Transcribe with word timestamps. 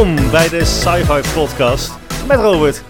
Ja, 0.00 0.06
welkom 0.06 0.30
bij 0.30 0.48
de 0.48 0.64
Sci-Fi 0.64 1.32
Podcast 1.34 1.92
met 2.28 2.38
Robert 2.38 2.82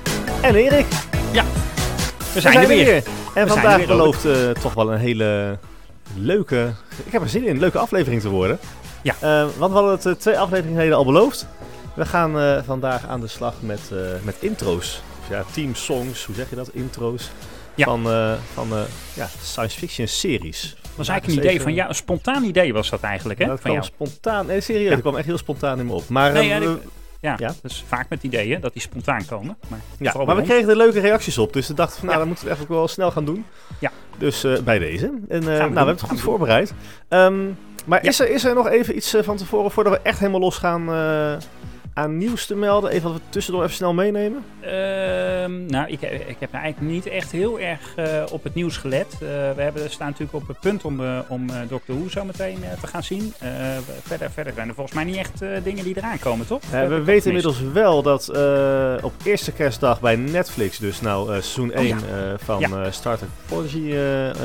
en 0.42 0.54
Erik. 0.54 0.86
Ja, 1.32 1.44
we 1.44 2.24
We 2.34 2.40
zijn, 2.40 2.58
er 2.58 2.68
weer. 2.68 3.02
En 3.34 3.48
vandaag 3.48 3.76
weer, 3.76 3.86
belooft 3.86 4.24
eh, 4.24 4.50
toch 4.50 4.74
wel 4.74 4.92
een 4.92 4.98
hele 4.98 5.58
leuke, 6.16 6.72
ik 7.04 7.12
heb 7.12 7.22
er 7.22 7.28
zin 7.28 7.44
in, 7.44 7.50
een 7.50 7.60
leuke 7.60 7.78
aflevering 7.78 8.20
te 8.22 8.28
worden. 8.28 8.58
Ja. 9.02 9.14
Eh, 9.20 9.46
want 9.58 9.72
we 9.72 9.78
hadden 9.78 9.90
het 9.92 10.06
eh, 10.06 10.12
twee 10.12 10.38
afleveringen 10.38 10.76
geleden 10.76 10.96
al 10.96 11.04
beloofd. 11.04 11.46
We 11.94 12.06
gaan 12.06 12.62
vandaag 12.64 13.06
aan 13.06 13.20
de 13.20 13.28
slag 13.28 13.54
met, 13.60 13.80
met 14.22 14.36
intro's. 14.38 15.02
Of 15.20 15.28
ja, 15.30 15.44
team 15.52 15.74
songs, 15.74 16.24
hoe 16.24 16.34
zeg 16.34 16.50
je 16.50 16.56
dat? 16.56 16.70
Intro's. 16.72 17.30
Ja. 17.74 17.84
Van, 17.84 18.02
van 18.54 18.68
ja, 19.14 19.28
science 19.42 19.78
fiction 19.78 20.08
series. 20.08 20.76
Dat 20.82 20.90
was 20.96 21.08
eigenlijk 21.08 21.40
een 21.40 21.46
idee 21.46 21.62
van 21.62 21.74
jou, 21.74 21.88
een 21.88 21.94
spontaan 21.94 22.44
idee 22.44 22.72
was 22.72 22.90
dat 22.90 23.00
eigenlijk, 23.00 23.38
hè? 23.38 23.46
Dat 23.46 23.60
van 23.60 23.70
kwam 23.70 23.82
jou. 23.82 23.94
spontaan, 23.94 24.46
nee, 24.46 24.60
serieus, 24.60 24.84
Ja. 24.84 24.90
dat 24.90 25.00
kwam 25.00 25.16
echt 25.16 25.26
heel 25.26 25.38
spontaan 25.38 25.78
in 25.78 25.86
me 25.86 25.92
op. 25.92 26.08
Maar, 26.08 26.32
Nee, 26.32 26.42
eh, 26.42 26.48
ja, 26.48 26.60
we- 26.60 26.78
Ja, 27.20 27.36
is 27.62 27.84
vaak 27.86 28.08
met 28.08 28.22
ideeën, 28.22 28.60
dat 28.60 28.72
die 28.72 28.82
spontaan 28.82 29.26
komen. 29.26 29.56
Maar, 29.68 29.78
Ja, 29.98 30.24
maar 30.24 30.36
we 30.36 30.42
kregen 30.42 30.68
er 30.68 30.76
leuke 30.76 31.00
reacties 31.00 31.38
op. 31.38 31.52
Dus 31.52 31.68
we 31.68 31.74
dachten 31.74 31.98
van, 31.98 32.08
nou, 32.08 32.12
Ja. 32.12 32.18
dan 32.18 32.28
moeten 32.28 32.46
we 32.46 32.52
het 32.52 32.62
ook 32.62 32.68
wel 32.68 32.88
snel 32.88 33.10
gaan 33.10 33.24
doen. 33.24 33.44
Ja. 33.78 33.90
Dus 34.18 34.44
eh, 34.44 34.58
bij 34.58 34.78
deze. 34.78 35.06
En 35.28 35.40
eh, 35.40 35.46
nou, 35.46 35.56
we 35.56 35.60
hebben 35.62 35.86
het 35.86 36.00
gaan 36.00 36.08
goed 36.08 36.18
we 36.18 36.24
voorbereid. 36.24 36.74
Ehm, 37.08 37.46
maar 37.86 38.02
Ja. 38.02 38.08
is, 38.08 38.20
er, 38.20 38.30
is 38.30 38.44
er 38.44 38.54
nog 38.54 38.68
even 38.68 38.96
iets 38.96 39.14
eh, 39.14 39.22
van 39.22 39.36
tevoren, 39.36 39.70
voordat 39.70 39.92
we 39.92 40.00
echt 40.02 40.18
helemaal 40.18 40.40
losgaan, 40.40 40.92
eh 40.92 41.36
aan 42.00 42.16
nieuws 42.18 42.46
te 42.46 42.54
melden? 42.54 42.90
Even 42.90 43.08
wat 43.12 43.18
we 43.20 43.26
tussendoor 43.28 43.62
even 43.62 43.74
snel 43.74 43.94
meenemen? 43.94 44.44
Ehm, 44.60 45.66
nou, 45.66 45.88
ik, 45.88 46.00
ik 46.02 46.36
heb 46.38 46.52
eigenlijk 46.52 46.92
niet 46.92 47.06
echt 47.06 47.30
heel 47.32 47.60
erg 47.60 47.94
eh, 47.96 48.22
op 48.30 48.42
het 48.44 48.54
nieuws 48.54 48.76
gelet. 48.76 49.12
Eh, 49.12 49.18
we 49.56 49.62
hebben, 49.62 49.90
staan 49.90 50.06
natuurlijk 50.06 50.34
op 50.34 50.48
het 50.48 50.60
punt 50.60 50.84
om, 50.84 51.00
eh, 51.00 51.18
om 51.28 51.46
Doctor 51.68 51.94
Who 51.98 52.08
zo 52.08 52.24
meteen 52.24 52.58
te 52.80 52.86
gaan 52.86 53.02
zien. 53.02 53.32
Verder, 54.02 54.30
verder 54.30 54.52
zijn 54.54 54.68
er 54.68 54.74
volgens 54.74 54.96
mij 54.96 55.04
niet 55.04 55.16
echt 55.16 55.38
dingen 55.62 55.84
die 55.84 55.96
eraan 55.96 56.18
komen, 56.18 56.46
toch? 56.46 56.60
We 56.70 57.02
weten 57.02 57.26
inmiddels 57.26 57.60
wel 57.72 58.02
dat 58.02 58.28
op 59.02 59.12
eerste 59.24 59.52
kerstdag 59.52 60.00
bij 60.00 60.16
Netflix, 60.16 60.78
dus 60.78 61.00
nou 61.00 61.26
seizoen 61.26 61.72
1 61.72 61.86
ja. 61.86 61.94
eh, 61.96 62.02
van 62.38 62.60
Ja. 62.60 62.90
Star 62.90 63.16
Trek 63.18 63.28
Prodigy 63.46 63.94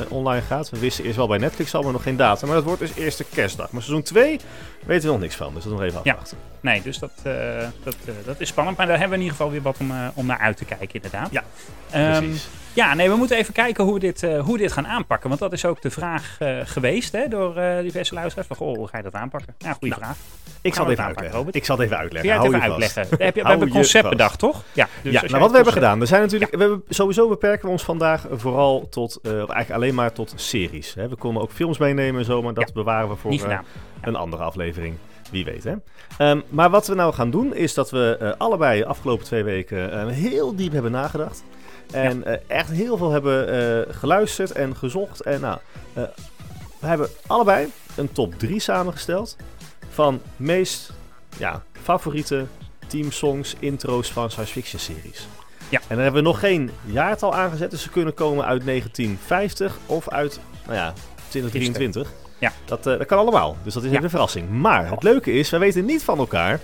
online 0.10 0.42
gaat. 0.42 0.70
We 0.70 0.80
wisten 0.80 1.04
eerst 1.04 1.18
wel 1.18 1.28
bij 1.28 1.38
Netflix 1.38 1.76
al, 1.76 1.82
maar 1.84 1.92
nog 1.92 2.04
geen 2.04 2.18
datum. 2.18 2.48
Maar 2.48 2.58
dat 2.58 2.66
wordt 2.66 2.80
dus 2.80 2.96
eerste 2.96 3.24
kerstdag. 3.24 3.72
Maar 3.72 3.82
seizoen 3.82 4.04
2 4.04 4.40
weten 4.86 5.06
we 5.06 5.12
nog 5.12 5.22
niks 5.22 5.36
van, 5.36 5.54
dus 5.54 5.64
dat 5.64 5.72
nog 5.74 5.82
even 5.82 6.00
Ja. 6.04 6.12
afwachten. 6.12 6.38
Nee, 6.60 6.82
dus 6.82 7.00
dat, 7.00 7.12
dat, 7.84 7.96
eh, 8.06 8.14
dat 8.26 8.40
is 8.40 8.48
spannend. 8.48 8.78
Maar 8.78 8.88
daar 8.88 9.00
hebben 9.00 9.18
we 9.18 9.24
in 9.24 9.30
ieder 9.32 9.38
geval 9.38 9.52
weer 9.54 9.62
wat 9.62 9.78
om, 9.80 9.92
eh, 9.92 10.08
om 10.14 10.26
naar 10.26 10.38
uit 10.40 10.58
te 10.58 10.66
kijken, 10.66 10.94
inderdaad. 10.94 11.32
Ja, 11.32 11.44
Ehm, 11.92 12.18
Precies. 12.24 12.48
Ja, 12.74 12.94
nee, 12.94 13.10
we 13.10 13.16
moeten 13.16 13.38
even 13.38 13.54
kijken 13.54 13.84
hoe 13.84 13.94
we 13.94 14.00
dit, 14.00 14.24
eh, 14.24 14.40
hoe 14.40 14.54
we 14.54 14.58
dit 14.58 14.72
gaan 14.72 14.88
aanpakken. 14.88 15.30
Want 15.30 15.42
dat 15.42 15.54
is 15.54 15.66
ook 15.66 15.82
de 15.82 15.90
vraag 15.92 16.36
eh, 16.40 16.58
geweest 16.64 17.12
hè, 17.12 17.28
door 17.28 17.58
eh, 17.58 17.82
diverse 17.82 18.14
luisteraars. 18.14 18.48
Van, 18.48 18.56
goh, 18.58 18.76
hoe 18.78 18.88
ga 18.88 18.98
je 18.98 19.04
dat 19.04 19.14
aanpakken? 19.14 19.56
Ja, 19.58 19.72
goede 19.72 19.88
Nou, 19.88 20.02
vraag. 20.02 20.16
Ik 20.62 20.74
zal 20.74 20.84
het 20.84 20.94
even 20.94 21.04
het 21.06 21.16
aanpakken. 21.16 21.38
Robert? 21.38 21.56
Ik 21.56 21.66
zal 21.66 21.76
het 21.76 21.86
even 21.86 21.98
uitleggen. 21.98 22.30
jij 22.30 22.40
het 22.40 22.52
Hou 22.52 22.56
even 22.56 22.68
je 22.68 22.74
uitleggen? 22.74 23.18
We 23.18 23.48
hebben 23.48 23.62
een 23.62 23.74
concept 23.74 24.10
bedacht, 24.10 24.40
toch? 24.40 24.64
Ja, 24.74 24.88
dus 25.02 25.14
ja, 25.14 25.22
nou 25.22 25.40
wat 25.40 25.50
we 25.50 25.56
hebben 25.56 25.74
het 25.74 25.84
gedaan. 25.84 26.00
We 26.00 26.06
zijn 26.06 26.22
natuurlijk, 26.22 26.52
we 26.52 26.60
hebben, 26.60 26.84
sowieso 26.90 27.28
beperken 27.28 27.66
we 27.66 27.72
ons 27.72 27.84
vandaag 27.84 28.28
vooral 28.32 28.90
tot, 28.90 29.20
eh, 29.24 29.32
eigenlijk 29.32 29.72
alleen 29.72 29.96
maar 29.96 30.12
tot 30.12 30.34
series. 30.36 30.94
Hè. 30.94 31.08
We 31.08 31.16
konden 31.16 31.42
ook 31.42 31.52
films 31.52 31.78
meenemen 31.78 32.20
en 32.20 32.26
zo, 32.26 32.42
maar 32.42 32.54
dat 32.54 32.68
Ja, 32.68 32.74
bewaren 32.74 33.10
we 33.10 33.16
voor 33.16 33.32
eh, 33.32 33.60
een 34.02 34.16
andere 34.16 34.44
aflevering. 34.44 34.96
Wie 35.32 35.46
weet, 35.46 35.64
hè. 35.64 35.74
Ehm, 36.18 36.42
maar 36.50 36.70
wat 36.70 36.88
we 36.88 36.96
nou 36.96 37.14
gaan 37.14 37.32
doen, 37.32 37.56
is 37.56 37.74
dat 37.74 37.92
we 37.92 38.18
eh, 38.20 38.32
allebei 38.38 38.80
de 38.80 38.86
afgelopen 38.86 39.26
twee 39.26 39.44
weken 39.44 39.92
eh, 39.92 40.08
heel 40.08 40.56
diep 40.56 40.72
hebben 40.72 40.92
nagedacht. 40.92 41.44
En 41.92 42.24
eh, 42.24 42.40
echt 42.48 42.70
heel 42.70 42.98
veel 42.98 43.12
hebben 43.12 43.48
eh, 43.48 43.96
geluisterd 43.96 44.52
en 44.52 44.76
gezocht. 44.76 45.22
En 45.22 45.42
nou, 45.42 45.58
we 46.80 46.88
hebben 46.88 47.10
allebei 47.28 47.68
een 47.96 48.12
top 48.12 48.40
3 48.40 48.60
samengesteld 48.60 49.36
van 49.90 50.22
meest 50.36 50.94
ja, 51.38 51.64
favoriete 51.72 52.46
teamsongs, 52.88 53.56
intro's 53.60 54.12
van 54.12 54.32
science 54.32 54.52
fiction 54.52 54.80
series. 54.80 55.28
Ja. 55.70 55.80
En 55.80 55.96
dan 55.96 56.00
hebben 56.00 56.24
we 56.24 56.28
nog 56.28 56.40
geen 56.40 56.72
jaartal 56.86 57.36
aangezet, 57.36 57.72
dus 57.72 57.82
ze 57.82 57.90
kunnen 57.90 58.14
komen 58.14 58.46
uit 58.46 58.66
1950 58.66 59.78
of 59.86 60.10
uit, 60.10 60.40
nou 60.64 60.76
ja, 60.76 60.94
2023. 61.28 62.25
Ja. 62.38 62.52
Dat, 62.66 62.88
eh, 62.88 62.98
dat 62.98 63.08
kan 63.08 63.18
allemaal, 63.18 63.58
dus 63.64 63.74
dat 63.74 63.84
is 63.84 63.92
een 63.92 64.10
verrassing. 64.10 64.50
Maar 64.50 64.90
het 64.90 65.04
leuke 65.04 65.32
is, 65.32 65.50
wij 65.50 65.60
weten 65.60 65.86
niet 65.86 66.04
van 66.04 66.18
elkaar 66.18 66.60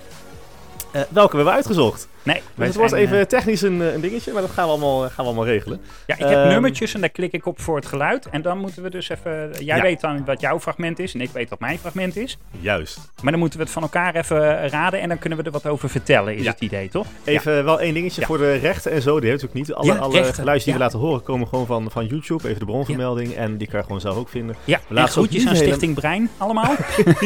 eh, 0.92 1.02
welke 1.10 1.30
we 1.32 1.36
hebben 1.36 1.54
uitgezocht. 1.54 2.08
Nee, 2.24 2.42
Dus 2.56 2.66
het 2.68 2.76
wordt 2.76 2.92
zijn, 2.92 3.04
even 3.04 3.20
eh, 3.20 3.26
technisch 3.26 3.62
een, 3.62 3.82
eh, 3.82 3.94
een 3.94 4.02
dingetje, 4.02 4.32
maar 4.34 4.42
dat 4.42 4.52
gaan 4.52 4.66
we 4.66 4.72
allemaal, 4.72 5.00
gaan 5.00 5.12
we 5.16 5.24
allemaal 5.24 5.46
regelen. 5.46 5.82
ja, 6.08 6.14
ik 6.16 6.20
heb 6.26 6.38
ehm, 6.38 6.48
nummertjes 6.48 6.94
en 6.94 7.00
daar 7.00 7.10
klik 7.10 7.32
ik 7.32 7.46
op 7.46 7.60
voor 7.62 7.76
het 7.76 7.86
geluid. 7.86 8.26
En 8.30 8.42
dan 8.42 8.58
moeten 8.58 8.84
we 8.84 8.90
dus 8.90 9.10
even... 9.10 9.52
Jij 9.60 9.76
Ja. 9.76 9.82
weet 9.82 10.02
dan 10.02 10.26
wat 10.26 10.42
jouw 10.42 10.60
fragment 10.60 11.00
is 11.00 11.14
en 11.14 11.22
ik 11.22 11.30
weet 11.34 11.50
wat 11.50 11.60
mijn 11.60 11.78
fragment 11.80 12.18
is. 12.18 12.38
Juist. 12.60 13.00
Maar 13.22 13.32
dan 13.32 13.40
moeten 13.40 13.58
we 13.60 13.64
het 13.66 13.74
van 13.74 13.82
elkaar 13.82 14.16
even 14.16 14.70
raden 14.70 15.00
en 15.02 15.10
dan 15.10 15.20
kunnen 15.20 15.38
we 15.40 15.44
er 15.46 15.52
wat 15.52 15.66
over 15.68 15.90
vertellen, 15.90 16.36
is 16.36 16.44
Ja. 16.44 16.52
het 16.52 16.62
idee, 16.62 16.90
toch? 16.90 17.08
Even 17.24 17.64
wel 17.64 17.80
één 17.80 17.94
dingetje 17.94 18.26
voor 18.26 18.38
de 18.38 18.54
rechten 18.56 18.92
en 18.92 19.02
zo. 19.02 19.20
Die 19.20 19.30
heeft 19.30 19.42
natuurlijk 19.42 19.68
niet. 19.68 19.78
Alle, 19.78 19.98
alle 20.00 20.60
die 20.64 20.74
we 20.74 20.80
laten 20.80 21.00
horen 21.00 21.24
komen 21.24 21.48
gewoon 21.48 21.66
van, 21.66 21.92
van 21.92 22.06
YouTube. 22.06 22.48
Even 22.48 22.60
de 22.60 22.66
bronvermelding. 22.66 23.34
En 23.36 23.58
die 23.58 23.68
kan 23.68 23.80
je 23.80 23.86
gewoon 23.86 24.02
zelf 24.02 24.18
ook 24.18 24.30
vinden. 24.30 24.56
Ja, 24.64 24.78
We 24.78 24.84
en 24.90 24.96
laten 24.96 25.14
ze 25.14 25.20
ook 25.20 25.26
groetjes 25.26 25.48
aan 25.50 25.54
hele- 25.56 25.66
Stichting 25.66 25.96
Brein 25.96 26.30
allemaal. 26.38 26.76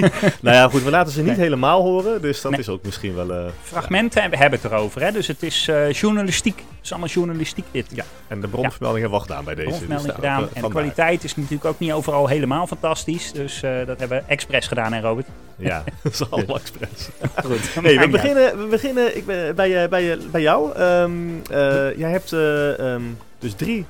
Nou 0.41 0.55
ja, 0.55 0.67
goed. 0.69 0.83
We 0.83 0.89
laten 0.89 1.11
ze 1.13 1.19
niet 1.21 1.31
Nee. 1.31 1.39
helemaal 1.39 1.81
horen. 1.81 2.21
Dus 2.21 2.41
dat 2.41 2.51
Nee. 2.51 2.59
is 2.59 2.69
ook 2.69 2.83
misschien 2.83 3.15
wel... 3.15 3.51
Fragmenten 3.61 4.21
hebben 4.21 4.39
hebben 4.39 4.59
het 4.61 4.71
erover, 4.71 5.01
hè? 5.01 5.11
dus 5.11 5.27
het 5.27 5.43
is 5.43 5.67
eh, 5.67 5.91
journalistiek. 5.91 6.57
Het 6.57 6.83
is 6.83 6.89
allemaal 6.91 7.09
journalistiek 7.09 7.65
dit. 7.71 7.85
ja. 7.95 8.03
En 8.27 8.41
de 8.41 8.47
bronvermelding 8.47 9.01
hebben 9.01 9.19
we 9.19 9.25
al 9.25 9.35
gedaan 9.35 9.55
bij 9.55 9.65
deze. 9.65 9.87
Dus 9.87 10.03
daar, 10.03 10.13
gedaan. 10.15 10.47
En 10.53 10.61
de 10.61 10.67
kwaliteit 10.69 11.23
is 11.23 11.35
natuurlijk 11.35 11.65
ook 11.65 11.79
niet 11.79 11.91
overal 11.91 12.27
helemaal 12.27 12.67
fantastisch. 12.67 13.31
Dus 13.31 13.63
eh, 13.63 13.71
dat 13.85 13.99
hebben 13.99 14.17
we 14.17 14.23
expres 14.27 14.67
gedaan, 14.67 14.93
hè 14.93 14.99
Robert? 15.01 15.27
Ja, 15.57 15.83
dat 16.03 16.13
is 16.13 16.29
allemaal 16.31 16.55
expres. 16.55 17.09
Goed. 17.45 17.73
Hey, 17.83 17.99
we, 17.99 18.07
beginnen, 18.09 18.57
we 18.57 18.65
beginnen 18.69 19.17
ik 19.17 19.25
ben, 19.25 19.55
bij, 19.55 19.83
eh, 19.83 19.89
bij, 19.89 20.17
bij 20.31 20.41
jou. 20.41 20.73
Ehm, 20.75 21.11
eh, 21.51 21.97
jij 21.97 22.11
hebt 22.11 22.33
eh, 22.33 22.79
ehm, 22.93 23.01
dus 23.39 23.53
drie 23.53 23.85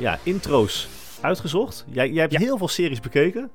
ja, 0.00 0.18
intro's 0.22 0.88
uitgezocht. 1.20 1.84
Jij, 1.88 2.10
jij 2.10 2.20
hebt 2.20 2.32
Ja. 2.32 2.38
heel 2.38 2.58
veel 2.58 2.68
series 2.68 3.00
bekeken. 3.00 3.50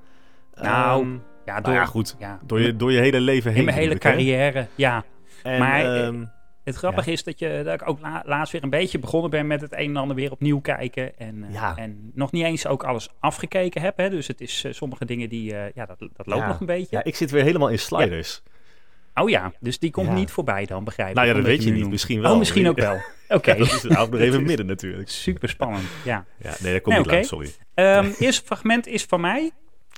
Nou, 0.61 1.01
Ehm, 1.01 1.11
Ja, 1.45 1.51
nou 1.51 1.63
door, 1.63 1.73
ja, 1.73 1.85
goed. 1.85 2.15
ja, 2.19 2.39
Door 2.45 2.61
je, 2.61 2.75
door 2.75 2.91
je 2.91 2.99
hele 2.99 3.19
leven 3.19 3.49
heen. 3.51 3.59
in 3.59 3.65
mijn 3.65 3.77
hele 3.77 3.97
carrière, 3.97 4.67
ja. 4.75 5.03
En, 5.43 5.59
Maar, 5.59 5.79
eh, 5.79 6.05
ehm, 6.05 6.25
Het 6.63 6.75
grappige 6.75 7.11
is 7.11 7.23
dat, 7.23 7.39
je, 7.39 7.61
dat 7.65 7.81
ik 7.81 7.89
ook 7.89 7.99
la- 8.01 8.23
laatst 8.25 8.51
weer 8.53 8.63
een 8.63 8.69
beetje 8.69 8.99
begonnen 8.99 9.29
ben 9.29 9.47
met 9.47 9.61
het 9.61 9.71
een 9.73 9.77
en 9.89 9.95
ander 9.97 10.15
weer 10.15 10.31
opnieuw 10.31 10.59
kijken. 10.59 11.17
En, 11.17 11.43
eh, 11.43 11.53
Ja. 11.53 11.75
en 11.77 12.11
nog 12.13 12.31
niet 12.31 12.43
eens 12.43 12.67
ook 12.67 12.83
alles 12.83 13.09
afgekeken 13.19 13.81
heb. 13.81 13.97
Hè. 13.97 14.09
Dus 14.09 14.27
het 14.27 14.41
is 14.41 14.63
eh, 14.63 14.73
sommige 14.73 15.05
dingen 15.05 15.29
die, 15.29 15.53
ja, 15.53 15.85
dat, 15.85 15.99
dat 15.99 16.25
loopt 16.25 16.41
Ja. 16.41 16.47
nog 16.47 16.59
een 16.59 16.65
beetje. 16.65 16.95
ja, 16.97 17.03
ik 17.03 17.15
zit 17.15 17.31
weer 17.31 17.43
helemaal 17.43 17.69
in 17.69 17.79
sliders. 17.79 18.41
Oh 19.13 19.29
ja, 19.29 19.51
dus 19.59 19.79
die 19.79 19.91
komt 19.91 20.07
Ja. 20.07 20.13
niet 20.13 20.31
voorbij 20.31 20.65
dan, 20.65 20.83
begrijp 20.83 21.13
Nou 21.15 21.27
ja, 21.27 21.33
ik. 21.33 21.39
dat 21.39 21.47
weet 21.47 21.63
je 21.63 21.69
niet. 21.69 21.79
noemt. 21.79 21.91
Misschien 21.91 22.21
wel. 22.21 22.31
Oh, 22.31 22.37
misschien 22.37 22.67
ook 22.69 22.77
wel. 22.79 22.95
Oké, 23.37 23.51
Ja, 23.51 23.57
dat 23.57 23.83
nog 24.11 24.19
even 24.27 24.43
midden 24.43 24.65
natuurlijk. 24.65 25.09
super 25.09 25.49
spannend. 25.49 25.83
Ja. 26.03 26.25
Ja, 26.37 26.53
nee, 26.59 26.73
dat 26.73 26.81
komt 26.81 26.95
Nee, 26.95 27.03
niet 27.05 27.13
lang, 27.13 27.25
sorry. 27.25 27.51
Ehm 27.73 28.11
eerste 28.25 28.45
fragment 28.45 28.87
is 28.87 29.03
van 29.03 29.21
mij. 29.21 29.51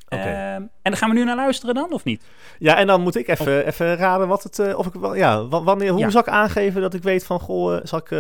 Ehm, 0.08 0.25
en 0.56 0.69
dan 0.81 0.97
gaan 0.97 1.09
we 1.09 1.16
nu 1.16 1.24
naar 1.24 1.36
luisteren 1.36 1.75
dan, 1.75 1.91
of 1.91 2.03
niet? 2.03 2.24
Ja, 2.59 2.78
en 2.78 2.88
dan 2.88 3.02
moet 3.02 3.16
ik 3.16 3.28
even, 3.28 3.66
even 3.66 3.96
raden 3.96 4.28
wat 4.28 4.44
het, 4.44 4.59
eh, 4.59 4.78
of 4.78 4.86
ik 4.88 4.94
wel, 4.94 5.16
ja, 5.16 5.47
wa- 5.47 5.64
wanneer, 5.64 5.90
hoe 5.91 6.00
Ja. 6.00 6.09
zal 6.09 6.22
ik 6.22 6.28
aangeven 6.28 6.81
dat 6.81 6.94
ik 6.94 7.03
weet 7.03 7.25
van, 7.25 7.40
goh, 7.40 7.75
eh, 7.75 7.80
zal 7.84 8.00
ik 8.00 8.12
eh, 8.12 8.19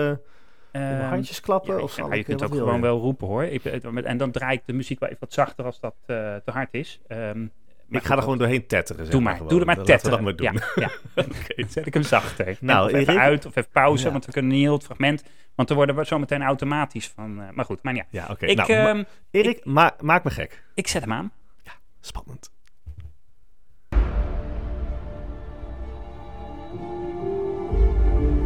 mijn 0.71 0.99
Ehm, 0.99 1.09
handjes 1.09 1.39
klappen? 1.41 1.75
Ja, 1.75 1.81
of 1.81 1.91
zal 1.91 2.07
ja, 2.07 2.15
je 2.15 2.23
kunt 2.23 2.43
ook 2.43 2.51
gewoon 2.53 2.81
wel 2.81 2.99
roepen 2.99 3.27
hoor. 3.27 3.43
Ik, 3.43 3.65
en 3.65 4.17
dan 4.17 4.31
draai 4.31 4.55
ik 4.57 4.61
de 4.65 4.73
muziek 4.73 4.99
wel 4.99 5.09
even 5.09 5.21
wat 5.21 5.33
zachter 5.33 5.65
als 5.65 5.79
dat 5.79 5.93
te 6.05 6.41
hard 6.45 6.73
is. 6.73 6.99
Ehm, 7.07 7.39
maar 7.87 8.01
Ik 8.01 8.07
ga 8.07 8.15
er 8.15 8.21
gewoon 8.21 8.37
doorheen 8.37 8.67
tetteren, 8.67 9.03
zeg 9.03 9.11
Doe 9.13 9.21
maar, 9.23 9.33
gewoon. 9.33 9.47
doe 9.49 9.59
er 9.59 9.65
maar 9.65 9.77
Laten 9.77 9.93
we 9.93 9.99
tetteren. 10.01 10.23
dat 10.25 10.37
maar 10.39 10.51
doen. 10.51 10.61
Ja. 11.55 11.65
Zet 11.73 11.85
ik 11.85 11.93
hem 11.93 12.03
zachter. 12.03 12.57
Nou, 12.59 12.87
even 12.93 12.99
Erik? 13.13 13.17
uit 13.21 13.45
of 13.45 13.55
even 13.55 13.69
pauze, 13.71 14.05
Ja. 14.05 14.11
want 14.11 14.25
we 14.25 14.31
kunnen 14.31 14.51
niet 14.51 14.61
heel 14.61 14.73
het 14.73 14.83
fragment. 14.83 15.23
Want 15.55 15.67
dan 15.67 15.77
worden 15.77 15.95
we 15.95 16.05
zo 16.05 16.19
meteen 16.19 16.41
automatisch 16.41 17.07
van. 17.15 17.35
maar 17.53 17.65
goed, 17.65 17.83
maar 17.83 17.95
ja. 17.95 18.03
Ja, 18.09 18.27
oké. 18.29 18.53
Nou, 18.53 19.05
Erik, 19.31 19.65
ma- 19.65 19.95
maak 19.99 20.23
me 20.23 20.29
gek. 20.29 20.63
ik 20.75 20.87
zet 20.87 21.01
hem 21.01 21.13
aan. 21.13 21.31
Spannend. 22.05 22.49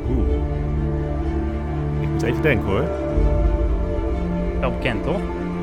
Oeh. 0.09 0.33
Ik 2.01 2.09
moet 2.09 2.21
even 2.21 2.41
denken 2.41 2.67
hoor. 2.67 2.85
Wel 4.59 4.71
bekend, 4.71 5.03
toch? 5.03 5.21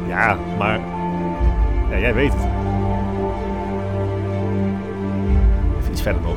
Ja, 0.09 0.39
maar... 0.59 0.79
Ja, 1.91 1.99
jij 1.99 2.15
weet 2.15 2.33
het. 2.33 2.43
Even 5.79 5.91
iets 5.93 6.03
verder 6.03 6.23
nog. 6.23 6.37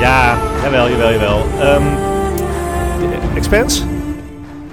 Ja, 0.00 0.38
jawel, 0.62 0.88
jawel, 0.88 1.12
jawel. 1.12 1.44
Ehm 1.60 2.12
Expense? 3.36 3.93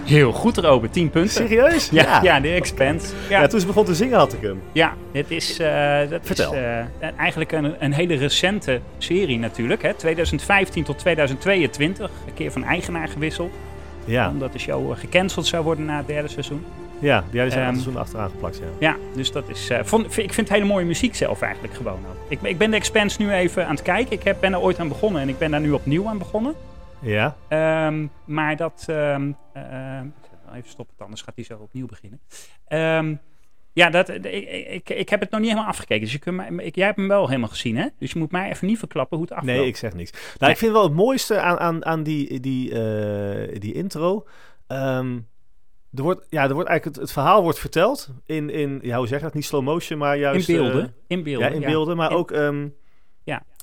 Heel 0.03 0.31
goed, 0.31 0.57
Robert. 0.57 0.93
10 0.93 1.09
punten. 1.09 1.31
Serieus? 1.31 1.89
Ja, 1.89 2.19
ja, 2.23 2.39
de 2.39 2.49
Expense. 2.49 3.13
Ja, 3.29 3.41
Ja, 3.41 3.47
toen 3.47 3.59
ze 3.59 3.65
begon 3.65 3.85
te 3.85 3.95
zingen 3.95 4.17
had 4.17 4.33
ik 4.33 4.41
hem. 4.41 4.61
Ja, 4.71 4.93
dit 5.11 5.31
is, 5.31 5.59
eh, 5.59 5.99
dat 6.09 6.19
Vertel. 6.23 6.53
is 6.53 6.59
eh, 6.59 7.09
eigenlijk 7.17 7.51
een, 7.51 7.75
een 7.79 7.93
hele 7.93 8.15
recente 8.15 8.79
serie 8.97 9.39
natuurlijk. 9.39 9.81
Hè? 9.81 9.93
2015 9.93 10.83
tot 10.83 10.97
2022. 10.99 12.11
Een 12.27 12.33
keer 12.33 12.51
van 12.51 12.63
eigenaar 12.63 13.07
gewisseld. 13.07 13.51
Ja. 14.05 14.29
Omdat 14.29 14.53
de 14.53 14.59
show 14.59 14.91
eh, 14.91 14.97
gecanceld 14.97 15.45
zou 15.45 15.63
worden 15.63 15.85
na 15.85 15.97
het 15.97 16.07
derde 16.07 16.27
seizoen. 16.27 16.65
Ja, 16.99 17.23
die 17.31 17.49
zijn 17.49 17.67
um, 17.67 17.73
seizoen 17.73 17.97
achteraan 17.97 18.29
geplakt, 18.29 18.57
ja. 18.57 18.65
Ja, 18.79 18.95
dus 19.15 19.31
dat 19.31 19.43
is. 19.49 19.69
vond, 19.83 20.05
ik 20.05 20.33
vind 20.33 20.47
het 20.47 20.49
hele 20.49 20.65
mooie 20.65 20.85
muziek 20.85 21.15
zelf 21.15 21.41
eigenlijk 21.41 21.73
gewoon 21.73 21.93
ook. 21.93 22.15
Ik, 22.27 22.39
ik 22.41 22.57
ben 22.57 22.71
de 22.71 22.77
Expanse 22.77 23.21
nu 23.21 23.31
even 23.31 23.65
aan 23.65 23.75
het 23.75 23.81
kijken. 23.81 24.11
Ik 24.11 24.23
heb, 24.23 24.37
ben 24.39 24.53
er 24.53 24.59
ooit 24.59 24.79
aan 24.79 24.87
begonnen 24.87 25.21
en 25.21 25.29
ik 25.29 25.37
ben 25.37 25.51
daar 25.51 25.59
nu 25.59 25.71
opnieuw 25.71 26.07
aan 26.07 26.17
begonnen. 26.17 26.55
Ja? 27.01 27.35
Ehm, 27.47 28.07
maar 28.25 28.55
dat. 28.55 28.81
zet 28.81 28.95
wel 30.45 30.53
even 30.55 30.69
stoppen, 30.69 30.95
anders 30.99 31.21
gaat 31.21 31.35
hij 31.35 31.43
zo 31.43 31.57
opnieuw 31.57 31.85
beginnen. 31.85 32.21
Ja, 33.73 33.89
dat, 33.89 34.09
ik, 34.09 34.23
ik, 34.69 34.89
ik 34.89 35.09
heb 35.09 35.19
het 35.19 35.29
nog 35.31 35.39
niet 35.39 35.49
helemaal 35.49 35.69
afgekeken. 35.69 36.03
Dus 36.03 36.11
je 36.11 36.19
kunt 36.19 36.35
mij, 36.35 36.49
ik, 36.65 36.75
jij 36.75 36.85
hebt 36.85 36.97
hem 36.97 37.07
wel 37.07 37.27
helemaal 37.27 37.49
gezien, 37.49 37.77
hè? 37.77 37.87
Dus 37.99 38.11
je 38.11 38.19
moet 38.19 38.31
mij 38.31 38.49
even 38.49 38.67
niet 38.67 38.79
verklappen 38.79 39.17
hoe 39.17 39.25
het 39.25 39.35
afloopt. 39.35 39.57
Nee, 39.57 39.67
ik 39.67 39.77
zeg 39.77 39.93
niks. 39.93 40.11
Nou, 40.11 40.23
Nee. 40.39 40.49
ik 40.49 40.57
vind 40.57 40.71
wel 40.71 40.83
het 40.83 40.93
mooiste 40.93 41.39
aan, 41.39 41.59
aan, 41.59 41.85
aan 41.85 42.03
die, 42.03 42.39
die, 42.39 42.71
eh, 42.71 43.59
die 43.59 43.73
intro. 43.73 44.27
er 44.67 46.03
wordt, 46.03 46.27
ja, 46.29 46.43
er 46.47 46.53
wordt 46.53 46.69
eigenlijk 46.69 46.83
het, 46.85 46.95
het 46.95 47.11
verhaal 47.11 47.41
wordt 47.43 47.59
verteld 47.59 48.09
in, 48.25 48.49
in 48.49 48.79
ja, 48.83 48.97
hoe 48.97 49.07
zeg 49.07 49.17
je 49.19 49.25
dat? 49.25 49.33
Niet 49.33 49.45
slow 49.45 49.63
motion, 49.63 49.99
maar 49.99 50.13
in 50.15 50.19
juist... 50.21 50.47
beelden. 50.47 50.83
eh, 50.83 50.89
in 51.07 51.23
beelden. 51.23 51.47
ja, 51.49 51.55
in 51.55 51.61
beelden, 51.61 51.97
maar 51.97 52.11
In- 52.11 52.17
ook... 52.17 52.31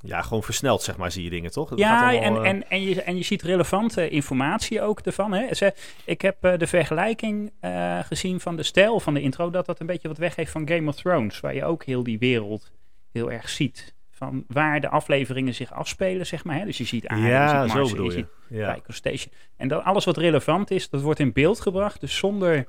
Ja. 0.03 0.23
gewoon 0.23 0.43
versneld, 0.43 0.83
zeg 0.83 0.97
maar, 0.97 1.11
zie 1.11 1.25
je 1.25 1.31
dingen, 1.31 1.51
toch? 1.51 1.71
Het 1.71 1.79
Ja, 1.79 1.99
gaat 1.99 2.13
en, 2.13 2.23
allemaal, 2.23 2.43
eh, 2.43 2.51
en, 2.51 2.71
en, 2.71 2.83
je, 2.83 3.03
en 3.03 3.17
je 3.17 3.23
ziet 3.23 3.43
relevante 3.43 4.09
informatie 4.09 4.83
ook 4.83 5.01
ervan. 5.01 5.33
Hè. 5.33 5.55
Ze, 5.55 5.75
ik 6.05 6.21
heb 6.21 6.45
eh, 6.45 6.59
de 6.59 6.67
vergelijking 6.67 7.53
eh, 7.61 7.99
gezien 7.99 8.41
van 8.41 8.57
de 8.57 8.63
stijl 8.63 9.01
van 9.01 9.15
de 9.15 9.21
intro, 9.21 9.51
dat 9.51 9.67
dat 9.67 9.81
een 9.81 9.87
beetje 9.87 10.09
wat 10.09 10.19
weggeeft 10.19 10.53
van 10.53 10.69
Game 10.69 10.89
of 10.89 10.95
Thrones, 10.95 11.41
waar 11.41 11.55
je 11.55 11.65
ook 11.65 11.85
heel 11.85 12.03
die 12.03 12.19
wereld 12.19 12.71
heel 13.13 13.33
erg 13.33 13.49
ziet. 13.49 13.97
Van 14.11 14.45
waar 14.49 14.81
de 14.81 14.89
afleveringen 14.89 15.55
zich 15.55 15.73
afspelen, 15.73 16.27
zeg 16.27 16.45
maar. 16.45 16.57
Hè. 16.57 16.65
Dus 16.65 16.79
je 16.79 16.85
ziet 16.85 17.07
aarde, 17.07 17.23
je 17.23 17.29
ja, 17.29 17.63
ziet 17.63 17.71
zo 17.71 17.79
Mars, 17.79 17.91
bedoel 17.91 18.11
je 18.11 18.17
je. 18.17 18.27
ziet 18.49 18.59
Ja. 18.59 18.75
Tycho 18.75 18.93
Station. 18.93 19.33
En 19.57 19.69
dan 19.69 19.85
alles 19.85 20.05
wat 20.05 20.17
relevant 20.17 20.71
is, 20.71 20.89
dat 20.89 21.01
wordt 21.01 21.21
in 21.21 21.33
beeld 21.33 21.61
gebracht. 21.61 22.01
Dus 22.01 22.17
zonder 22.17 22.67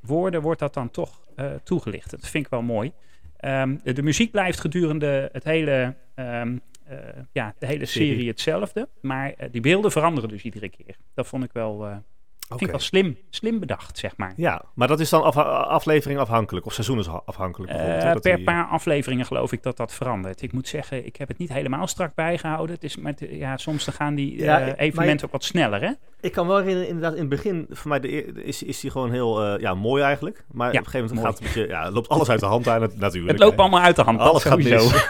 woorden 0.00 0.42
wordt 0.42 0.60
dat 0.60 0.74
dan 0.74 0.90
toch 0.90 1.20
toegelicht. 1.62 2.10
Dat 2.10 2.28
vind 2.28 2.44
ik 2.44 2.50
wel 2.50 2.62
mooi. 2.62 2.92
Ehm, 3.36 3.76
de, 3.82 3.92
de 3.92 4.02
muziek 4.02 4.30
blijft 4.30 4.60
gedurende 4.60 5.28
het 5.32 5.44
hele, 5.44 5.94
ehm, 6.14 6.56
eh, 6.84 6.98
ja, 7.32 7.54
de 7.58 7.66
hele 7.66 7.84
serie, 7.84 8.28
hetzelfde. 8.28 8.88
Maar 9.00 9.32
eh, 9.32 9.48
die 9.50 9.60
beelden 9.60 9.90
veranderen 9.90 10.28
dus 10.28 10.42
iedere 10.42 10.68
keer. 10.68 10.96
Dat 11.14 11.26
vond 11.26 11.44
ik 11.44 11.52
wel, 11.52 12.02
eh, 12.48 12.48
vind 12.48 12.60
ik 12.60 12.70
wel 12.70 12.78
slim, 12.78 13.18
slim 13.30 13.60
bedacht, 13.60 13.98
zeg 13.98 14.16
maar. 14.16 14.32
Ja, 14.36 14.62
maar 14.74 14.88
dat 14.88 15.00
is 15.00 15.10
dan 15.10 15.22
af, 15.22 15.36
aflevering 15.36 16.20
afhankelijk, 16.20 16.66
of 16.66 16.72
seizoensafhankelijk 16.72 17.72
bijvoorbeeld. 17.72 18.02
hè, 18.02 18.08
Eh, 18.10 18.20
per 18.20 18.36
die- 18.36 18.44
paar 18.44 18.66
afleveringen 18.66 19.26
geloof 19.26 19.52
ik 19.52 19.62
dat 19.62 19.76
dat 19.76 19.92
verandert. 19.94 20.42
Ik 20.42 20.52
moet 20.52 20.68
zeggen, 20.68 21.06
ik 21.06 21.16
heb 21.16 21.28
het 21.28 21.38
niet 21.38 21.52
helemaal 21.52 21.86
strak 21.86 22.14
bijgehouden. 22.14 22.74
Het 22.74 22.84
is 22.84 22.96
met, 22.96 23.26
ja, 23.30 23.56
soms 23.56 23.84
dan 23.84 23.94
gaan 23.94 24.14
die 24.14 24.38
Ja, 24.38 24.60
eh, 24.60 24.68
ik- 24.68 24.78
evenementen 24.78 25.26
ook 25.26 25.32
wat 25.32 25.44
sneller, 25.44 25.80
hè? 25.80 25.90
Ik 26.20 26.32
kan 26.32 26.46
wel 26.46 26.56
herinneren, 26.58 26.88
inderdaad, 26.88 27.12
in 27.14 27.20
het 27.20 27.28
begin, 27.28 27.66
voor 27.70 27.88
mij 27.88 28.00
de, 28.00 28.08
is, 28.44 28.62
is 28.62 28.80
die 28.80 28.90
gewoon 28.90 29.10
heel 29.10 29.42
eh, 29.44 29.60
ja, 29.60 29.74
mooi 29.74 30.02
eigenlijk. 30.02 30.44
Maar 30.52 30.72
Ja, 30.72 30.78
op 30.78 30.84
een 30.84 30.90
gegeven 30.90 31.14
moment 31.16 31.26
mooi. 31.26 31.34
gaat 31.36 31.38
het 31.54 31.56
een 31.56 31.62
beetje, 31.62 31.76
ja, 31.84 31.90
loopt 31.90 32.08
alles 32.08 32.28
uit 32.30 32.40
de 32.40 32.46
hand 32.46 32.68
aan, 32.68 32.82
het- 32.82 32.98
natuurlijk. 32.98 33.32
Het 33.32 33.40
loopt 33.40 33.56
hè. 33.56 33.60
allemaal 33.60 33.80
uit 33.80 33.96
de 33.96 34.02
hand. 34.02 34.18
Alles 34.20 34.42
gaat 34.44 34.56
mis. 34.58 35.08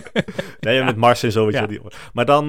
nee, 0.60 0.84
met 0.84 0.96
Mars 0.96 1.22
en 1.22 1.32
zo, 1.32 1.44
weet 1.44 1.54
je 1.54 1.60
Ja. 1.60 1.66
wel, 1.66 1.78
die- 1.78 1.98
Maar 2.12 2.24
dan, 2.24 2.46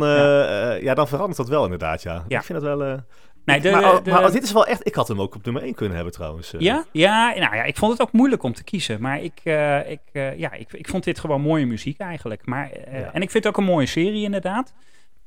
ja, 0.82 0.94
dan 0.94 1.08
verandert 1.08 1.38
dat 1.38 1.48
wel 1.50 1.64
inderdaad, 1.64 2.02
ja. 2.02 2.24
Ja. 2.28 2.40
Ik 2.40 2.46
vind 2.46 2.62
dat 2.62 2.78
wel... 2.78 3.00
Nee, 3.46 3.56
ik- 3.58 3.62
de- 3.64 3.72
maar, 3.72 3.84
oh, 3.96 4.04
de- 4.04 4.12
maar 4.12 4.32
dit 4.32 4.44
is 4.44 4.52
wel 4.52 4.66
echt... 4.66 4.88
Ik 4.88 4.96
had 4.96 5.08
hem 5.08 5.22
ook 5.22 5.36
op 5.36 5.44
nummer 5.46 5.64
1 5.64 5.74
kunnen 5.74 5.96
hebben 5.96 6.14
trouwens. 6.14 6.54
eh. 6.54 6.60
Ja, 6.62 6.86
ja, 6.92 7.28
nou 7.38 7.56
ja, 7.56 7.64
ik 7.64 7.78
vond 7.78 7.92
het 7.92 8.02
ook 8.02 8.12
moeilijk 8.12 8.44
om 8.44 8.54
te 8.54 8.64
kiezen. 8.64 9.02
Maar 9.02 9.22
ik, 9.22 9.40
eh, 9.44 9.90
ik, 9.92 10.00
eh, 10.12 10.38
ja, 10.38 10.52
ik, 10.52 10.74
ik 10.74 10.88
vond 10.88 11.04
dit 11.04 11.20
gewoon 11.20 11.42
mooie 11.42 11.66
muziek 11.66 12.00
eigenlijk. 12.00 12.46
Maar, 12.46 12.70
Ja. 12.92 13.14
En 13.14 13.22
ik 13.22 13.32
vind 13.32 13.44
het 13.44 13.48
ook 13.48 13.58
een 13.58 13.64
mooie 13.72 13.86
serie 13.86 14.24
inderdaad. 14.24 14.74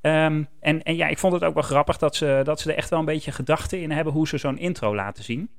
Ehm, 0.01 0.43
en, 0.61 0.83
en 0.83 0.97
ja, 0.97 1.07
ik 1.07 1.19
vond 1.19 1.33
het 1.33 1.45
ook 1.45 1.55
wel 1.55 1.63
grappig 1.63 1.97
dat 1.99 2.17
ze, 2.17 2.41
dat 2.45 2.61
ze 2.61 2.71
er 2.71 2.77
echt 2.77 2.91
wel 2.91 2.99
een 2.99 3.05
beetje 3.05 3.33
gedachten 3.33 3.81
in 3.81 3.91
hebben 3.91 4.13
hoe 4.13 4.29
ze 4.29 4.39
zo'n 4.39 4.59
intro 4.59 4.95
laten 4.95 5.25
zien. 5.25 5.51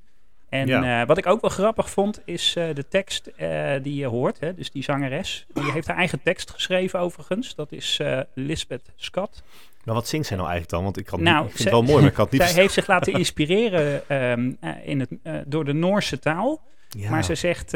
En 0.49 0.67
Ja. 0.67 1.01
eh, 1.01 1.07
wat 1.07 1.17
ik 1.17 1.25
ook 1.25 1.41
wel 1.41 1.49
grappig 1.49 1.89
vond, 1.89 2.21
is 2.25 2.55
eh, 2.55 2.65
de 2.73 2.87
tekst 2.87 3.27
eh, 3.27 3.71
die 3.81 3.95
je 3.95 4.05
hoort. 4.05 4.39
Hè, 4.39 4.53
dus 4.53 4.71
die 4.71 4.83
zangeres. 4.83 5.45
Die 5.53 5.71
heeft 5.71 5.87
haar 5.87 5.97
eigen 5.97 6.21
tekst 6.23 6.49
geschreven 6.49 6.99
overigens. 6.99 7.55
Dat 7.55 7.71
is 7.71 8.01
Lisbeth 8.33 8.91
Scott. 8.95 9.43
Maar 9.83 9.95
wat 9.95 10.07
zingt 10.07 10.27
zij 10.27 10.37
nou 10.37 10.49
eigenlijk 10.49 10.77
dan? 10.77 10.83
Want 10.83 10.97
ik, 10.99 11.05
kan 11.05 11.23
Nou, 11.23 11.37
niet, 11.43 11.49
ik 11.49 11.55
vind 11.55 11.69
het 11.69 11.73
wel 11.73 11.83
mooi, 11.87 12.01
maar 12.01 12.11
ik 12.11 12.17
het 12.17 12.31
niet... 12.31 12.41
Zij 12.49 12.61
heeft 12.61 12.73
zich 12.73 12.87
laten 12.87 13.13
inspireren 13.13 14.09
ehm, 14.09 14.51
eh, 14.59 14.71
in 14.83 14.99
het, 14.99 15.09
door 15.51 15.65
de 15.65 15.73
Noorse 15.73 16.19
taal. 16.19 16.61
Ja. 16.89 17.09
Maar 17.09 17.23
ze 17.23 17.35
zegt 17.35 17.71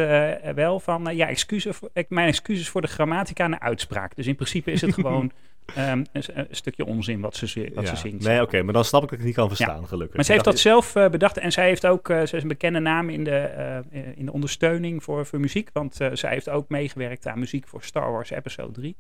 wel 0.56 0.80
van, 0.80 1.16
ja, 1.16 1.28
excuses 1.28 1.80
mijn 2.08 2.28
excuses 2.28 2.70
voor 2.70 2.82
de 2.82 2.88
grammatica 2.88 3.44
en 3.44 3.52
de 3.52 3.60
uitspraak. 3.60 4.16
Dus 4.16 4.28
in 4.28 4.36
principe 4.36 4.72
is 4.72 4.82
het 4.82 4.94
gewoon 5.02 5.32
ehm, 5.76 6.04
een, 6.12 6.24
een 6.34 6.48
stukje 6.52 6.86
onzin 6.86 7.20
wat 7.22 7.36
ze, 7.36 7.72
wat 7.76 7.84
Ja. 7.84 7.90
ze 7.90 7.96
zingt. 7.96 8.24
Nee, 8.24 8.42
oké, 8.42 8.62
maar 8.64 8.74
dan 8.74 8.86
snap 8.86 9.04
ik 9.04 9.10
dat 9.10 9.20
ik 9.20 9.26
het 9.26 9.28
niet 9.28 9.38
kan 9.48 9.48
verstaan, 9.56 9.88
gelukkig. 9.88 10.16
Maar 10.16 10.26
ze 10.26 10.32
heeft 10.32 10.44
dat 10.46 10.60
zelf 10.60 10.96
eh, 10.96 11.10
bedacht 11.10 11.38
en 11.38 11.52
zij 11.52 11.68
heeft 11.68 11.86
ook, 11.86 12.10
eh, 12.10 12.26
ze 12.26 12.36
is 12.36 12.42
een 12.42 12.48
bekende 12.48 12.80
naam 12.80 13.10
in 13.10 13.24
de, 13.24 13.38
eh, 13.38 13.78
in 14.16 14.26
de 14.26 14.32
ondersteuning 14.34 15.04
voor, 15.04 15.26
voor 15.26 15.40
muziek. 15.40 15.70
Want 15.74 16.00
eh, 16.02 16.10
zij 16.14 16.30
heeft 16.32 16.50
ook 16.50 16.70
meegewerkt 16.70 17.28
aan 17.28 17.40
muziek 17.40 17.68
voor 17.68 17.84
Star 17.84 18.12
Wars 18.12 18.30
Episode 18.30 18.72
3. 18.72 18.96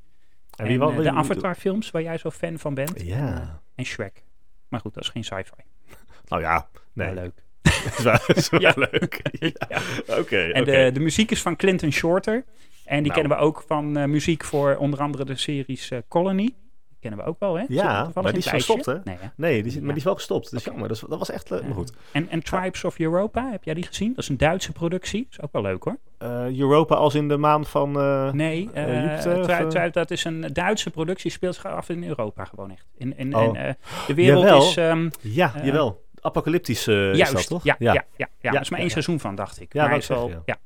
En 0.55 0.79
wel- 0.79 0.95
de 0.95 1.11
Avatar 1.11 1.55
films, 1.55 1.91
waar 1.91 2.01
jij 2.01 2.17
zo 2.17 2.31
fan 2.31 2.59
van 2.59 2.73
bent. 2.73 2.93
En, 2.93 3.05
Ja. 3.05 3.61
en 3.75 3.85
Shrek. 3.85 4.23
Maar 4.67 4.79
goed, 4.79 4.93
dat 4.93 5.03
is 5.03 5.09
geen 5.09 5.23
sci-fi. 5.23 5.63
Nou 6.29 6.41
ja, 6.41 6.67
nee. 6.93 7.07
Maar 7.13 7.15
leuk. 7.23 7.33
Dat 7.83 7.97
is 7.97 8.03
wel, 8.03 8.17
dat 8.27 8.37
is 8.37 8.49
wel 8.49 8.61
Ja. 8.67 8.73
leuk. 8.75 9.19
Ja. 9.31 9.49
Ja. 9.69 10.17
Oké, 10.17 10.37
En 10.37 10.63
de, 10.63 10.89
de 10.93 10.99
muziek 10.99 11.31
is 11.31 11.41
van 11.41 11.55
Clinton 11.55 11.91
Shorter. 11.91 12.43
En 12.91 13.03
die 13.03 13.11
Nou. 13.11 13.19
kennen 13.21 13.37
we 13.37 13.43
ook 13.43 13.63
van 13.67 13.97
eh, 13.97 14.05
muziek 14.05 14.43
voor 14.43 14.75
onder 14.75 14.99
andere 14.99 15.25
de 15.25 15.35
series 15.35 15.91
eh, 15.91 15.99
Colony. 16.07 16.43
Die 16.43 17.09
kennen 17.09 17.19
we 17.19 17.25
ook 17.25 17.39
wel, 17.39 17.55
hè? 17.57 17.65
Ja, 17.67 18.11
maar 18.13 18.23
die 18.23 18.37
is 18.37 18.47
gestopt, 18.47 18.85
hè? 18.85 18.93
Nee, 19.03 19.17
hè? 19.19 19.27
Nee, 19.35 19.63
die, 19.63 19.73
maar 19.79 19.87
die 19.87 19.97
is 19.97 20.03
wel 20.03 20.15
gestopt. 20.15 20.51
Dat 20.51 20.59
Oké. 20.59 20.69
jammer. 20.69 20.87
Dat, 20.87 21.03
dat 21.09 21.19
was 21.19 21.29
echt. 21.31 21.49
Maar 21.49 21.67
Ja. 21.67 21.73
goed. 21.73 21.93
En, 22.11 22.29
en 22.29 22.43
Tribes 22.43 22.83
of 22.83 22.99
Europa, 22.99 23.49
heb 23.51 23.63
jij 23.63 23.73
die 23.73 23.83
gezien? 23.83 24.09
Dat 24.09 24.17
is 24.23 24.29
een 24.29 24.37
Duitse 24.37 24.71
productie. 24.71 25.27
is 25.31 25.41
ook 25.41 25.51
wel 25.51 25.61
leuk 25.61 25.83
hoor. 25.83 25.97
Eh, 26.17 26.57
Europa 26.59 26.95
als 26.95 27.15
in 27.15 27.27
de 27.27 27.37
maan 27.37 27.65
van... 27.65 27.99
eh, 27.99 28.31
Nee, 28.31 28.69
eh, 28.73 28.83
eh, 28.97 29.03
Jupiter, 29.09 29.39
of, 29.39 29.45
Tri- 29.45 29.53
eh? 29.53 29.67
Tri- 29.67 29.89
dat 29.91 30.11
is 30.11 30.23
een 30.23 30.49
Duitse 30.53 30.89
productie. 30.89 31.31
Speelt 31.31 31.55
zich 31.55 31.65
af 31.65 31.89
in 31.89 32.03
Europa 32.07 32.45
gewoon 32.45 32.71
echt. 32.71 32.85
In, 32.97 33.17
in, 33.17 33.35
Oh. 33.35 33.59
eh, 33.59 33.73
de 34.07 34.13
wereld 34.13 34.43
Jawel. 34.43 34.61
is... 34.61 34.77
ehm, 34.77 35.09
Ja, 35.21 35.53
Eh, 35.55 35.65
jawel. 35.65 36.03
Apocalyptisch 36.21 36.87
eh, 36.87 37.09
is 37.11 37.17
juist, 37.17 37.33
dat, 37.33 37.47
toch? 37.47 37.63
Ja, 37.63 37.75
ja. 37.79 37.93
Ja, 37.93 38.05
ja, 38.17 38.27
Ja, 38.39 38.51
dat 38.51 38.61
is 38.61 38.69
maar 38.69 38.79
één 38.79 38.89
seizoen 38.89 39.19
van, 39.19 39.35
dacht 39.35 39.61
ik. 39.61 39.73
Ja, 39.73 39.79
maar 39.79 39.89
wou 39.89 40.01
is 40.01 40.07
wel, 40.07 40.41
ja. 40.45 40.57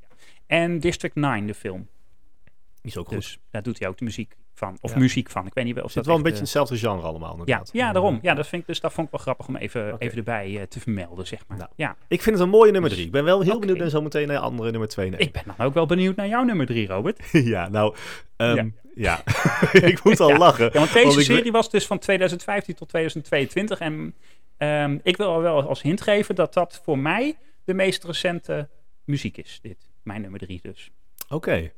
En 0.47 0.79
District 0.79 1.15
9, 1.15 1.45
de 1.47 1.53
film. 1.53 1.87
Is 2.85 2.97
ook 2.97 3.07
goed. 3.07 3.15
Dus 3.17 3.37
daar 3.51 3.63
doet 3.63 3.79
hij 3.79 3.87
ook 3.87 3.97
de 3.97 4.03
muziek 4.05 4.35
van. 4.53 4.77
Of 4.81 4.91
Ja. 4.93 4.97
muziek 4.99 5.29
van. 5.29 5.45
Ik 5.45 5.53
weet 5.53 5.65
niet 5.65 5.73
of 5.73 5.81
Het 5.83 5.93
dat 5.93 5.93
zit 5.93 6.05
wel 6.05 6.15
een 6.15 6.21
beetje 6.21 6.37
eh, 6.37 6.43
hetzelfde 6.43 6.77
genre 6.77 7.01
allemaal, 7.07 7.33
Ja, 7.33 7.39
inderdaad. 7.39 7.69
ja, 7.73 7.91
daarom. 7.91 8.19
Ja, 8.21 8.33
dat, 8.33 8.47
vind 8.47 8.61
ik, 8.61 8.67
dus, 8.67 8.79
dat 8.79 8.93
vond 8.93 9.05
ik 9.05 9.11
wel 9.13 9.21
grappig 9.21 9.47
om 9.47 9.55
even, 9.55 9.95
even 9.99 10.17
erbij 10.17 10.57
eh, 10.59 10.63
te 10.67 10.79
vermelden, 10.79 11.27
zeg 11.27 11.39
maar. 11.47 11.57
Nou, 11.57 11.69
ja. 11.75 11.95
Ik 12.07 12.21
vind 12.21 12.35
het 12.35 12.45
een 12.45 12.51
mooie 12.51 12.71
nummer 12.71 12.89
Dus- 12.89 12.93
drie. 12.97 13.05
Ik 13.05 13.13
ben 13.13 13.23
wel 13.23 13.41
heel 13.41 13.59
benieuwd 13.59 13.77
naar 13.77 13.89
zometeen 13.89 14.27
naar 14.27 14.37
andere 14.37 14.71
nummer 14.71 14.89
twee. 14.89 15.09
Nee. 15.09 15.19
Ik 15.19 15.31
ben 15.31 15.43
dan 15.57 15.65
ook 15.65 15.73
wel 15.73 15.85
benieuwd 15.85 16.15
naar 16.15 16.27
jouw 16.27 16.43
nummer 16.43 16.65
drie, 16.65 16.87
Robert. 16.87 17.19
ja, 17.55 17.69
nou... 17.69 17.95
ehm, 18.37 18.55
Ja. 18.55 18.65
ja, 18.95 19.23
ik 19.91 20.03
moet 20.03 20.19
al 20.19 20.37
lachen. 20.45 20.71
Want 20.73 20.93
deze 20.93 21.05
Want 21.05 21.17
ik 21.19 21.25
serie 21.25 21.51
was 21.51 21.69
dus 21.69 21.85
van 21.85 21.99
2015 21.99 22.75
tot 22.75 22.89
2022. 22.89 23.79
En 23.79 24.15
ehm, 24.57 24.97
ik 25.03 25.17
wil 25.17 25.27
al 25.27 25.41
wel 25.41 25.67
als 25.67 25.81
hint 25.81 26.01
geven 26.01 26.35
dat 26.35 26.53
dat 26.53 26.81
voor 26.83 26.99
mij 26.99 27.35
de 27.63 27.73
meest 27.73 28.03
recente 28.03 28.69
muziek 29.03 29.37
is. 29.37 29.59
Dit, 29.61 29.89
mijn 30.03 30.21
nummer 30.21 30.39
drie 30.39 30.59
dus. 30.63 30.91
Oké. 31.29 31.71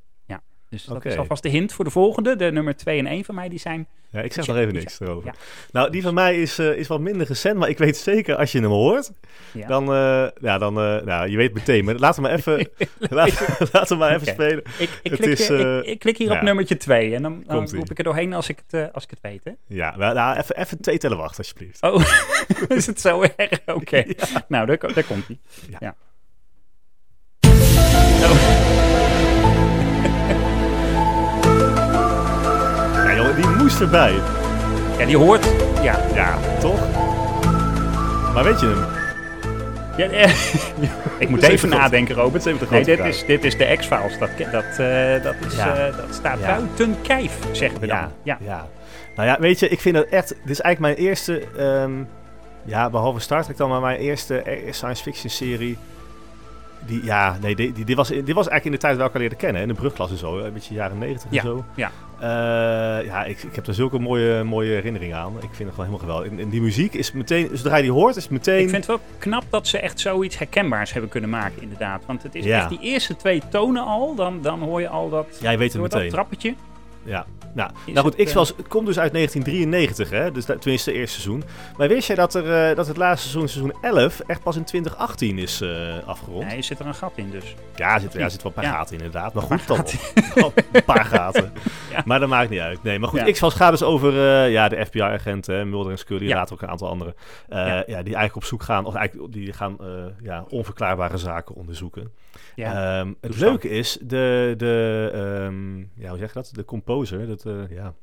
Dus 0.70 0.84
dat 0.84 1.06
is 1.06 1.18
alvast 1.18 1.44
de 1.44 1.50
hint 1.50 1.74
voor 1.74 1.86
de 1.86 1.92
volgende. 1.92 2.36
De 2.36 2.52
nummer 2.52 2.76
2 2.76 3.00
en 3.00 3.06
1 3.08 3.26
van 3.26 3.36
mij, 3.36 3.50
die 3.50 3.60
zijn... 3.60 3.88
Ja, 4.12 4.22
ik 4.22 4.34
zeg 4.34 4.48
nog 4.48 4.58
even 4.58 4.74
niks 4.74 5.00
erover. 5.00 5.26
Ja. 5.26 5.34
Nou, 5.72 5.90
die 5.92 6.02
van 6.02 6.14
mij 6.14 6.42
is, 6.42 6.60
eh, 6.60 6.78
is 6.78 6.88
wat 6.88 7.00
minder 7.00 7.28
recent, 7.28 7.58
maar 7.58 7.70
ik 7.70 7.78
weet 7.78 7.98
zeker 7.98 8.36
als 8.36 8.52
je 8.52 8.60
hem 8.60 8.70
hoort, 8.70 9.12
Ja. 9.54 9.68
dan, 9.68 9.84
eh, 9.94 10.28
ja, 10.42 10.58
dan, 10.58 10.80
eh, 10.80 11.02
nou, 11.02 11.30
je 11.30 11.38
weet 11.38 11.54
meteen. 11.54 11.86
Maar 11.86 11.96
laten 11.96 12.24
we 12.24 12.28
maar 12.30 12.38
even, 12.38 12.70
laten, 13.10 13.68
laten 13.72 13.88
we 13.98 14.04
maar 14.04 14.14
even 14.16 14.28
spelen. 14.28 14.58
ik, 14.58 15.00
ik, 15.04 15.12
het 15.12 15.20
klik, 15.20 15.30
is, 15.40 15.50
eh, 15.50 15.78
ik, 15.78 15.84
ik 15.86 16.00
klik 16.00 16.18
hier 16.18 16.32
op 16.32 16.42
nummertje 16.42 16.78
2. 16.78 17.16
En 17.16 17.22
dan, 17.22 17.44
dan 17.46 17.70
roep 17.70 17.90
ik 17.92 17.98
er 17.98 18.04
doorheen 18.04 18.34
als 18.34 18.50
ik 18.50 18.58
het, 18.68 18.82
eh, 18.82 18.94
als 18.94 19.04
ik 19.04 19.10
het 19.10 19.20
weet, 19.22 19.44
hè? 19.44 19.52
Ja, 19.68 19.98
wel, 19.98 20.14
nou, 20.14 20.38
even, 20.38 20.58
even 20.58 20.82
twee 20.82 20.98
tellen 20.98 21.18
wachten, 21.18 21.38
alsjeblieft. 21.38 21.82
Oh, 21.82 22.02
is 22.78 22.86
het 22.86 23.02
zo 23.02 23.22
erg? 23.36 23.60
Oké. 23.66 24.04
Nou, 24.48 24.66
daar, 24.66 24.78
daar 24.94 25.04
komt 25.04 25.28
hij. 25.28 25.38
Ja. 25.80 25.96
Moest 33.68 33.82
erbij. 33.82 34.14
ja, 34.98 35.06
die 35.06 35.18
hoort... 35.18 35.46
Ja. 35.82 36.00
Ja, 36.14 36.38
toch? 36.60 36.80
Maar 38.34 38.44
weet 38.44 38.60
je 38.60 38.66
hem? 38.66 38.86
ja 39.98 40.10
eh, 40.10 40.34
ik 41.24 41.30
moet 41.30 41.42
Dat 41.42 41.50
even 41.50 41.70
nadenken, 41.70 42.16
Robert. 42.16 42.44
Dat 42.44 42.54
even 42.54 42.68
Nee, 42.72 42.84
dit 42.84 43.00
is, 43.00 43.26
dit 43.26 43.44
is 43.44 43.58
de 43.58 43.76
X-Files. 43.78 44.18
Dat, 44.20 44.30
dat, 44.52 44.64
eh, 44.64 45.24
dat, 45.24 45.36
is, 45.48 45.56
Ja. 45.56 45.76
eh, 45.76 45.98
dat 45.98 46.06
staat 46.10 46.40
Ja. 46.40 46.46
buiten 46.46 46.96
kijf, 47.02 47.38
zeggen 47.52 47.80
we 47.80 47.88
dan. 47.88 47.98
Ja, 47.98 48.12
Ja. 48.24 48.38
ja. 48.42 48.68
Nou 49.16 49.28
ja, 49.28 49.38
weet 49.40 49.60
je, 49.60 49.68
ik 49.70 49.80
vind 49.82 49.96
het 49.96 50.10
echt... 50.10 50.28
Dit 50.28 50.50
is 50.50 50.62
eigenlijk 50.62 50.96
mijn 50.96 51.08
eerste... 51.08 51.44
ehm, 51.58 51.92
ja, 52.64 52.90
behalve 52.90 53.20
Star 53.20 53.44
Trek 53.44 53.58
dan, 53.58 53.70
maar 53.70 53.82
mijn 53.82 54.00
eerste 54.00 54.44
science 54.70 55.04
fiction 55.04 55.30
serie... 55.30 55.78
Die, 56.86 57.04
ja, 57.04 57.38
nee, 57.42 57.56
die, 57.56 57.72
die, 57.72 57.86
dit, 57.86 57.96
was, 57.96 58.08
dit 58.08 58.26
was 58.34 58.48
eigenlijk 58.48 58.66
in 58.66 58.72
de 58.72 58.78
tijd 58.78 58.98
waar 58.98 59.06
ik 59.06 59.14
elkaar 59.14 59.20
leerde 59.22 59.36
kennen. 59.36 59.62
In 59.62 59.68
de 59.68 59.74
brugklas 59.74 60.12
en 60.12 60.18
zo. 60.18 60.38
Een 60.40 60.54
beetje 60.54 60.74
jaren 60.74 60.98
negentig 60.98 61.32
Ja, 61.32 61.42
en 61.42 61.48
zo. 61.48 61.64
ja. 61.76 61.92
Eh, 62.20 63.06
ja, 63.06 63.24
ik, 63.26 63.44
ik 63.44 63.56
heb 63.56 63.68
er 63.68 63.74
zulke 63.74 64.00
mooie, 64.00 64.44
mooie 64.44 64.72
herinneringen 64.74 65.18
aan. 65.18 65.34
Ik 65.36 65.40
vind 65.40 65.58
het 65.58 65.58
gewoon 65.70 65.86
helemaal 65.86 66.00
geweldig. 66.00 66.32
En, 66.32 66.40
en 66.40 66.50
die 66.50 66.62
muziek 66.62 66.94
is 66.94 67.12
meteen, 67.12 67.50
zodra 67.54 67.76
je 67.76 67.82
die 67.84 67.92
hoort, 67.92 68.16
is 68.16 68.24
het 68.24 68.32
meteen... 68.32 68.60
Ik 68.62 68.70
vind 68.70 68.88
het 68.88 68.98
wel 68.98 69.00
knap 69.18 69.44
dat 69.50 69.68
ze 69.68 69.80
echt 69.80 70.00
zoiets 70.00 70.38
herkenbaars 70.38 70.92
hebben 70.94 71.10
kunnen 71.10 71.30
maken, 71.30 71.62
inderdaad. 71.62 72.02
Want 72.06 72.24
het 72.24 72.36
is 72.36 72.46
Ja. 72.46 72.58
echt 72.60 72.70
die 72.70 72.80
eerste 72.82 73.16
twee 73.16 73.42
tonen 73.50 73.84
al, 73.84 74.16
dan, 74.16 74.42
dan 74.42 74.60
hoor 74.62 74.82
je 74.82 74.90
al 74.90 75.10
dat, 75.10 75.38
Ja, 75.42 75.52
je 75.52 75.58
weet 75.58 75.68
het 75.72 75.78
hoor 75.82 75.90
dat 75.90 75.98
meteen. 75.98 76.14
trappetje. 76.14 76.54
Ja. 77.08 77.26
Nou, 77.54 77.72
nou 77.86 78.00
goed, 78.06 78.18
het, 78.18 78.26
X-Files 78.26 78.54
komt 78.68 78.86
dus 78.86 79.00
uit 79.00 79.14
1993, 79.14 80.10
hè? 80.10 80.32
Dus 80.32 80.46
dat- 80.46 80.62
tenminste 80.62 80.90
het 80.90 81.00
eerste 81.00 81.22
seizoen. 81.22 81.44
Maar 81.78 81.88
wist 81.88 82.08
jij 82.08 82.16
dat, 82.16 82.36
er, 82.36 82.70
eh, 82.70 82.76
dat 82.76 82.88
het 82.88 82.98
laatste 82.98 83.30
seizoen, 83.30 83.50
seizoen 83.50 83.74
11, 83.82 84.20
echt 84.20 84.44
pas 84.44 84.56
in 84.56 84.64
2018 84.64 85.38
is 85.38 85.62
eh, 85.62 85.94
afgerond? 86.06 86.48
Nee, 86.48 86.62
zit 86.62 86.80
er 86.80 86.86
een 86.86 86.96
gat 86.96 87.12
in 87.16 87.30
dus. 87.32 87.56
Ja, 87.76 87.94
er 87.94 88.00
zit, 88.00 88.12
ja, 88.14 88.18
er 88.18 88.24
niet? 88.24 88.32
zit 88.34 88.44
wel 88.44 88.52
een 88.56 88.62
paar 88.62 88.72
Ja. 88.72 88.78
gaten 88.78 88.98
in, 88.98 89.04
inderdaad. 89.04 89.34
Maar 89.34 89.44
goed, 89.44 89.68
dan 89.68 89.78
wel. 90.36 90.54
een 90.72 90.84
paar 90.84 91.06
gaten. 91.06 91.52
Ja. 91.92 92.02
Maar 92.06 92.20
dat 92.20 92.30
maakt 92.30 92.50
niet 92.50 92.60
uit. 92.60 92.84
Nee, 92.84 93.00
maar 93.00 93.10
goed, 93.10 93.20
Ja. 93.20 93.32
X-Files 93.32 93.54
gaat 93.54 93.72
dus 93.72 93.84
over 93.84 94.10
eh, 94.44 94.52
ja, 94.52 94.68
de 94.70 94.86
FBI-agenten, 94.86 95.70
Mulder 95.70 95.92
en 95.92 95.98
Scully, 95.98 96.28
Ja. 96.28 96.36
later 96.36 96.54
ook 96.54 96.62
een 96.62 96.70
aantal 96.70 96.90
anderen. 96.90 97.14
eh, 97.50 97.58
Ja. 97.58 97.76
ja. 97.76 97.84
die 97.86 97.96
eigenlijk 97.96 98.36
op 98.36 98.44
zoek 98.44 98.64
gaan, 98.64 98.86
of 98.86 98.96
eigenlijk 98.96 99.34
die 99.34 99.54
gaan 99.54 99.78
eh, 99.82 99.88
ja, 100.24 100.46
onverklaarbare 100.50 101.18
zaken 101.18 101.56
onderzoeken. 101.56 102.12
Ja. 102.58 103.00
Ehm, 103.00 103.14
het 103.22 103.38
leuke 103.38 103.70
is, 103.70 103.98
de, 104.02 104.54
de 104.58 105.10
ehm, 105.14 105.78
ja, 106.02 106.10
hoe 106.10 106.18
zeg 106.18 106.28
je 106.28 106.34
dat? 106.34 106.50
De 106.54 106.66
composer, 106.66 107.28
dat, 107.28 107.46
eh, 107.46 107.70
ja, 107.70 107.94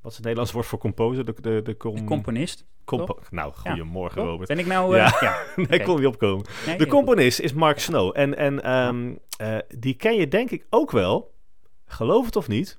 wat 0.00 0.10
is 0.10 0.16
het 0.16 0.20
Nederlands 0.20 0.52
woord 0.52 0.66
voor 0.66 0.78
composer? 0.78 1.24
De, 1.24 1.34
de, 1.40 1.60
de, 1.62 1.76
com- 1.76 1.94
de 1.94 2.04
componist. 2.04 2.64
compo- 2.84 3.18
nou, 3.30 3.52
goedemorgen? 3.52 4.22
Robert. 4.22 4.48
Ben 4.48 4.58
ik 4.58 4.66
nou... 4.66 4.94
Ja. 4.96 5.06
eh, 5.14 5.20
ja. 5.20 5.36
Nee, 5.68 5.82
kon 5.82 5.96
niet 5.96 6.06
opkomen. 6.06 6.46
Nee, 6.66 6.78
De 6.78 6.86
componist 6.86 7.40
is 7.40 7.52
Mark 7.52 7.78
Snow. 7.78 8.10
En, 8.14 8.36
en 8.36 8.62
ehm, 8.62 9.14
eh, 9.36 9.58
die 9.78 9.94
ken 9.94 10.14
je 10.16 10.28
denk 10.28 10.50
ik 10.50 10.66
ook 10.70 10.90
wel, 10.90 11.34
geloof 11.86 12.24
het 12.26 12.36
of 12.36 12.48
niet, 12.48 12.78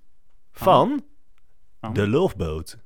van 0.51 1.03
Van? 1.79 1.93
The 1.93 2.07
Love 2.07 2.35
Boat. 2.37 2.77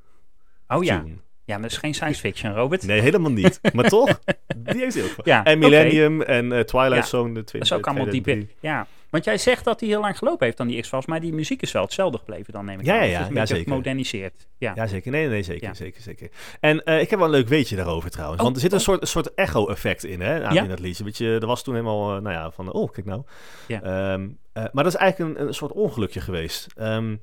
Oh 0.67 0.83
ja. 0.83 0.99
tune. 0.99 1.15
Ja, 1.47 1.53
maar 1.53 1.61
dat 1.61 1.71
is 1.71 1.77
geen 1.77 1.93
science 1.93 2.19
fiction, 2.19 2.53
Robert. 2.53 2.83
Nee, 2.85 3.01
helemaal 3.01 3.31
niet. 3.31 3.59
maar 3.73 3.89
toch, 3.89 4.19
die 4.57 4.79
heeft 4.81 5.03
ook. 5.19 5.25
Ja, 5.25 5.43
en. 5.43 5.59
Millennium 5.59 6.21
en 6.21 6.51
eh, 6.51 6.59
Twilight 6.59 6.95
Ja. 6.95 7.01
Zone. 7.01 7.33
De 7.33 7.43
twee, 7.43 7.61
Dat 7.61 7.71
is 7.71 7.77
ook 7.77 7.85
allemaal 7.87 8.05
diep 8.05 8.27
in. 8.27 8.33
2003. 8.33 8.69
Ja, 8.71 8.87
want 9.09 9.23
jij 9.23 9.37
zegt 9.37 9.63
dat 9.63 9.79
hij 9.79 9.89
heel 9.89 9.99
lang 10.01 10.17
gelopen 10.17 10.45
heeft 10.45 10.59
aan 10.59 10.67
die 10.67 10.81
X-Files, 10.81 11.05
maar 11.05 11.19
die 11.19 11.33
muziek 11.33 11.61
is 11.61 11.71
wel 11.71 11.81
hetzelfde 11.83 12.17
gebleven 12.17 12.53
dan, 12.53 12.65
neem 12.65 12.79
ik 12.79 12.85
Ja, 12.85 12.93
aan. 12.99 13.07
ja, 13.07 13.19
ja, 13.19 13.27
ja, 13.33 13.45
zeker. 13.45 13.63
gemoderniseerd. 13.63 14.47
Ja. 14.57 14.71
Ja, 14.75 14.87
zeker. 14.87 15.11
Nee, 15.11 15.27
nee, 15.27 15.43
zeker, 15.43 15.67
Ja. 15.67 15.73
zeker, 15.73 16.01
zeker. 16.01 16.29
En 16.59 16.83
eh, 16.83 17.01
ik 17.01 17.09
heb 17.09 17.19
wel 17.19 17.27
een 17.27 17.33
leuk 17.33 17.47
weetje 17.47 17.75
daarover 17.75 18.09
trouwens. 18.09 18.37
Oh, 18.39 18.43
Want 18.45 18.55
er 18.55 18.61
zit 18.61 18.71
een 18.71 18.77
oh. 18.77 18.83
soort, 18.83 19.01
een 19.01 19.07
soort 19.07 19.33
echo-effect 19.33 20.03
in, 20.03 20.21
hè, 20.21 20.43
aan, 20.43 20.53
Ja? 20.53 20.61
in 20.63 20.69
dat 20.69 20.79
liedje. 20.79 21.03
Weet 21.03 21.17
je, 21.17 21.37
er 21.41 21.47
was 21.47 21.63
toen 21.63 21.73
helemaal, 21.73 22.15
eh, 22.15 22.21
nou 22.21 22.35
ja, 22.35 22.51
van, 22.51 22.71
oh, 22.71 22.91
kijk 22.91 23.05
nou. 23.05 23.21
Ja. 23.67 23.81
Ehm, 23.81 24.27
eh, 24.53 24.63
maar 24.71 24.83
dat 24.83 24.93
is 24.93 24.99
eigenlijk 24.99 25.39
een, 25.39 25.47
een 25.47 25.53
soort 25.53 25.71
ongelukje 25.71 26.21
geweest. 26.21 26.67
Ehm, 26.75 27.15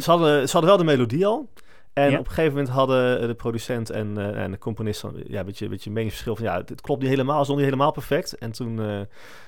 ze, 0.00 0.10
hadden, 0.10 0.46
ze 0.48 0.52
hadden 0.52 0.70
wel 0.70 0.76
de 0.78 0.84
melodie 0.84 1.26
al. 1.26 1.48
En 1.94 2.10
Ja. 2.10 2.18
op 2.18 2.24
een 2.26 2.32
gegeven 2.32 2.52
moment 2.52 2.68
hadden 2.74 3.26
de 3.28 3.34
producent 3.34 3.90
en, 3.90 4.18
eh, 4.18 4.42
en 4.42 4.50
de 4.50 4.58
componist 4.58 5.02
dan, 5.02 5.14
ja, 5.26 5.38
een 5.40 5.46
beetje, 5.46 5.64
een 5.64 5.70
beetje 5.70 5.90
meningsverschil 5.90 6.36
van 6.36 6.44
ja, 6.44 6.56
het, 6.56 6.68
het 6.68 6.80
klopt 6.80 7.00
niet 7.00 7.10
helemaal, 7.10 7.38
het 7.38 7.48
is 7.48 7.54
niet 7.54 7.64
helemaal 7.64 7.92
perfect. 7.92 8.38
En 8.38 8.52
toen, 8.52 8.80
eh, 8.82 9.00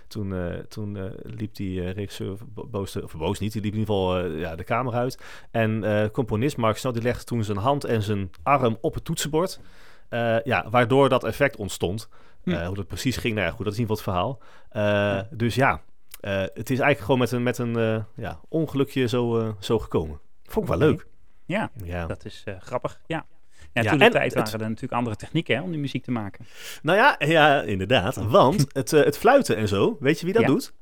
toen, 0.08 0.34
eh, 0.34 0.54
toen 0.68 0.96
eh, 0.96 1.04
liep 1.22 1.54
die 1.54 1.80
eh, 1.82 1.90
regisseur 1.92 2.36
bo- 2.46 2.66
boos, 2.66 2.96
of 2.96 3.16
boos 3.16 3.38
niet, 3.38 3.52
die 3.52 3.62
liep 3.62 3.72
in 3.72 3.78
ieder 3.78 3.94
geval 3.94 4.18
eh, 4.18 4.40
ja, 4.40 4.56
de 4.56 4.64
kamer 4.64 4.94
uit. 4.94 5.22
En 5.50 5.84
eh, 5.84 6.08
componist 6.10 6.56
Mark 6.56 6.76
Snow 6.76 6.92
die 6.92 7.02
legde 7.02 7.24
toen 7.24 7.44
zijn 7.44 7.58
hand 7.58 7.84
en 7.84 8.02
zijn 8.02 8.30
arm 8.42 8.78
op 8.80 8.94
het 8.94 9.04
toetsenbord. 9.04 9.60
Eh, 10.08 10.36
ja, 10.42 10.66
waardoor 10.70 11.08
dat 11.08 11.24
effect 11.24 11.56
ontstond. 11.56 12.08
Hm. 12.42 12.50
Eh, 12.50 12.66
hoe 12.66 12.76
dat 12.76 12.86
precies 12.86 13.16
ging, 13.16 13.34
nou 13.34 13.46
ja, 13.46 13.52
goed, 13.52 13.64
dat 13.64 13.72
is 13.74 13.78
in 13.80 13.84
ieder 13.88 13.96
geval 13.96 14.14
het 14.24 14.38
verhaal. 14.70 15.18
Eh, 15.20 15.22
Dus 15.38 15.54
ja, 15.54 15.80
eh, 16.20 16.32
het 16.40 16.70
is 16.70 16.78
eigenlijk 16.78 17.00
gewoon 17.00 17.18
met 17.18 17.30
een, 17.32 17.42
met 17.42 17.58
een 17.58 17.76
eh, 17.76 18.02
ja, 18.16 18.40
ongelukje 18.48 19.06
zo, 19.08 19.38
eh, 19.38 19.48
zo 19.58 19.78
gekomen. 19.78 20.20
Vond 20.44 20.68
ik 20.70 20.78
wel 20.78 20.88
leuk. 20.88 21.06
Ja, 21.46 21.70
Ja. 21.84 22.06
dat 22.06 22.24
is 22.24 22.42
eh, 22.44 22.54
grappig. 22.60 23.00
Ja. 23.06 23.26
Ja, 23.72 23.82
Ja, 23.82 23.88
toen 23.90 23.98
de 23.98 24.04
en 24.04 24.10
tijd 24.10 24.34
het- 24.34 24.44
waren 24.44 24.60
er 24.60 24.66
natuurlijk 24.68 24.92
andere 24.92 25.16
technieken 25.16 25.56
hè, 25.56 25.62
om 25.62 25.70
die 25.70 25.80
muziek 25.80 26.04
te 26.04 26.10
maken. 26.10 26.46
Nou 26.82 26.98
ja, 26.98 27.16
ja 27.18 27.62
inderdaad. 27.62 28.16
Want 28.16 28.66
het, 28.72 28.92
eh, 28.92 29.04
het 29.04 29.18
fluiten 29.18 29.56
en 29.56 29.68
zo, 29.68 29.96
weet 30.00 30.18
je 30.20 30.24
wie 30.24 30.34
dat 30.34 30.42
Ja. 30.42 30.48
doet? 30.48 30.72